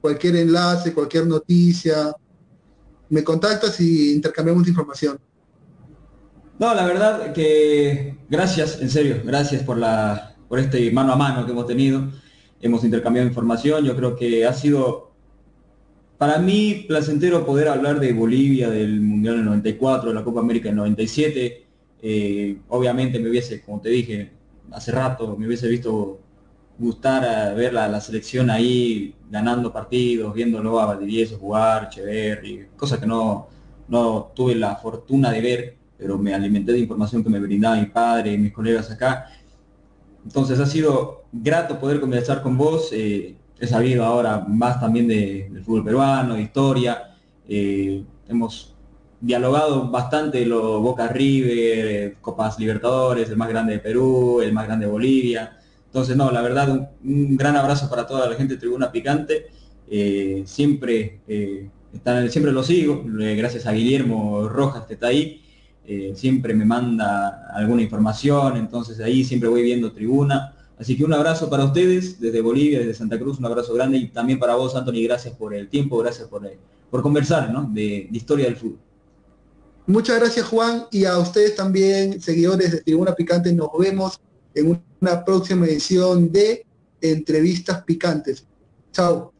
cualquier 0.00 0.36
enlace, 0.36 0.92
cualquier 0.92 1.26
noticia, 1.26 2.14
me 3.08 3.22
contactas 3.22 3.80
y 3.80 4.14
intercambiamos 4.14 4.66
información. 4.68 5.18
No, 6.58 6.74
la 6.74 6.86
verdad 6.86 7.32
que 7.32 8.18
gracias, 8.28 8.80
en 8.80 8.90
serio, 8.90 9.20
gracias 9.24 9.62
por, 9.62 9.76
la, 9.76 10.36
por 10.48 10.58
este 10.58 10.90
mano 10.90 11.12
a 11.12 11.16
mano 11.16 11.44
que 11.44 11.52
hemos 11.52 11.66
tenido. 11.66 12.10
Hemos 12.60 12.82
intercambiado 12.84 13.28
información, 13.28 13.84
yo 13.84 13.94
creo 13.94 14.16
que 14.16 14.46
ha 14.46 14.52
sido 14.54 15.15
para 16.18 16.38
mí 16.38 16.84
placentero 16.88 17.44
poder 17.44 17.68
hablar 17.68 18.00
de 18.00 18.12
Bolivia, 18.12 18.70
del 18.70 19.00
Mundial 19.00 19.36
del 19.36 19.44
94, 19.44 20.08
de 20.08 20.14
la 20.14 20.24
Copa 20.24 20.40
América 20.40 20.68
del 20.68 20.76
97. 20.76 21.66
Eh, 22.02 22.58
obviamente 22.68 23.18
me 23.18 23.28
hubiese, 23.30 23.62
como 23.62 23.80
te 23.80 23.88
dije 23.90 24.30
hace 24.72 24.92
rato, 24.92 25.36
me 25.36 25.46
hubiese 25.46 25.68
visto 25.68 26.20
gustar 26.78 27.24
a 27.24 27.54
ver 27.54 27.72
la, 27.72 28.00
selección 28.00 28.50
ahí 28.50 29.14
ganando 29.30 29.72
partidos, 29.72 30.34
viéndolo 30.34 30.78
a 30.78 30.86
Valdivieso 30.86 31.38
jugar, 31.38 31.88
Cheverry, 31.88 32.68
cosa 32.76 33.00
que 33.00 33.06
no, 33.06 33.48
no 33.88 34.32
tuve 34.34 34.54
la 34.54 34.76
fortuna 34.76 35.30
de 35.30 35.40
ver, 35.40 35.76
pero 35.96 36.18
me 36.18 36.34
alimenté 36.34 36.72
de 36.72 36.80
información 36.80 37.22
que 37.22 37.30
me 37.30 37.40
brindaba 37.40 37.76
mi 37.76 37.86
padre 37.86 38.32
y 38.32 38.38
mis 38.38 38.52
colegas 38.52 38.90
acá. 38.90 39.26
Entonces 40.24 40.58
ha 40.60 40.66
sido 40.66 41.24
grato 41.32 41.78
poder 41.78 42.00
conversar 42.00 42.42
con 42.42 42.58
vos. 42.58 42.90
Eh, 42.92 43.36
he 43.58 43.66
sabido 43.66 44.04
ahora 44.04 44.44
más 44.46 44.80
también 44.80 45.08
de, 45.08 45.48
del 45.50 45.64
fútbol 45.64 45.84
peruano, 45.84 46.34
de 46.34 46.42
historia. 46.42 47.16
Eh, 47.48 48.04
hemos 48.28 48.76
dialogado 49.20 49.90
bastante 49.90 50.44
lo 50.44 50.80
Boca 50.80 51.08
River, 51.08 51.58
eh, 51.58 52.16
Copas 52.20 52.58
Libertadores, 52.58 53.28
el 53.30 53.36
más 53.36 53.48
grande 53.48 53.74
de 53.74 53.78
Perú, 53.78 54.40
el 54.42 54.52
más 54.52 54.66
grande 54.66 54.86
de 54.86 54.92
Bolivia. 54.92 55.58
Entonces, 55.86 56.16
no, 56.16 56.30
la 56.30 56.42
verdad, 56.42 56.90
un, 57.02 57.36
gran 57.36 57.56
abrazo 57.56 57.88
para 57.88 58.06
toda 58.06 58.28
la 58.28 58.36
gente 58.36 58.54
de 58.54 58.60
Tribuna 58.60 58.92
Picante. 58.92 59.46
Eh, 59.88 60.42
siempre, 60.46 61.20
eh, 61.28 61.68
siempre 62.28 62.52
lo 62.52 62.62
sigo, 62.62 63.02
gracias 63.04 63.66
a 63.66 63.72
Guillermo 63.72 64.48
Rojas 64.48 64.84
que 64.84 64.94
está 64.94 65.08
ahí. 65.08 65.42
siempre 66.14 66.52
me 66.52 66.64
manda 66.64 67.46
alguna 67.54 67.80
información, 67.80 68.56
entonces 68.56 68.98
ahí 69.00 69.22
siempre 69.24 69.48
voy 69.48 69.62
viendo 69.62 69.92
Tribuna. 69.92 70.55
Así 70.78 70.96
que 70.96 71.04
un 71.04 71.12
abrazo 71.12 71.48
para 71.48 71.64
ustedes 71.64 72.20
desde 72.20 72.40
Bolivia, 72.40 72.80
desde 72.80 72.94
Santa 72.94 73.18
Cruz, 73.18 73.38
un 73.38 73.46
abrazo 73.46 73.72
grande 73.72 73.96
y 73.96 74.08
también 74.08 74.38
para 74.38 74.56
vos, 74.56 74.76
Anthony, 74.76 75.02
gracias 75.04 75.34
por 75.34 75.54
el 75.54 75.68
tiempo, 75.68 75.98
gracias 75.98 76.28
por, 76.28 76.42
por 76.90 77.02
conversar 77.02 77.50
¿no? 77.50 77.68
de, 77.72 78.08
de 78.10 78.16
historia 78.16 78.46
del 78.46 78.56
fútbol. 78.56 78.78
Muchas 79.86 80.18
gracias 80.18 80.46
Juan 80.46 80.86
y 80.90 81.04
a 81.04 81.16
ustedes 81.18 81.54
también, 81.54 82.20
seguidores 82.20 82.72
de 82.72 82.80
Tribuna 82.82 83.14
Picante, 83.14 83.52
nos 83.52 83.68
vemos 83.78 84.20
en 84.54 84.82
una 85.00 85.24
próxima 85.24 85.66
edición 85.66 86.30
de 86.32 86.66
Entrevistas 87.00 87.84
Picantes. 87.84 88.44
Chao. 88.92 89.35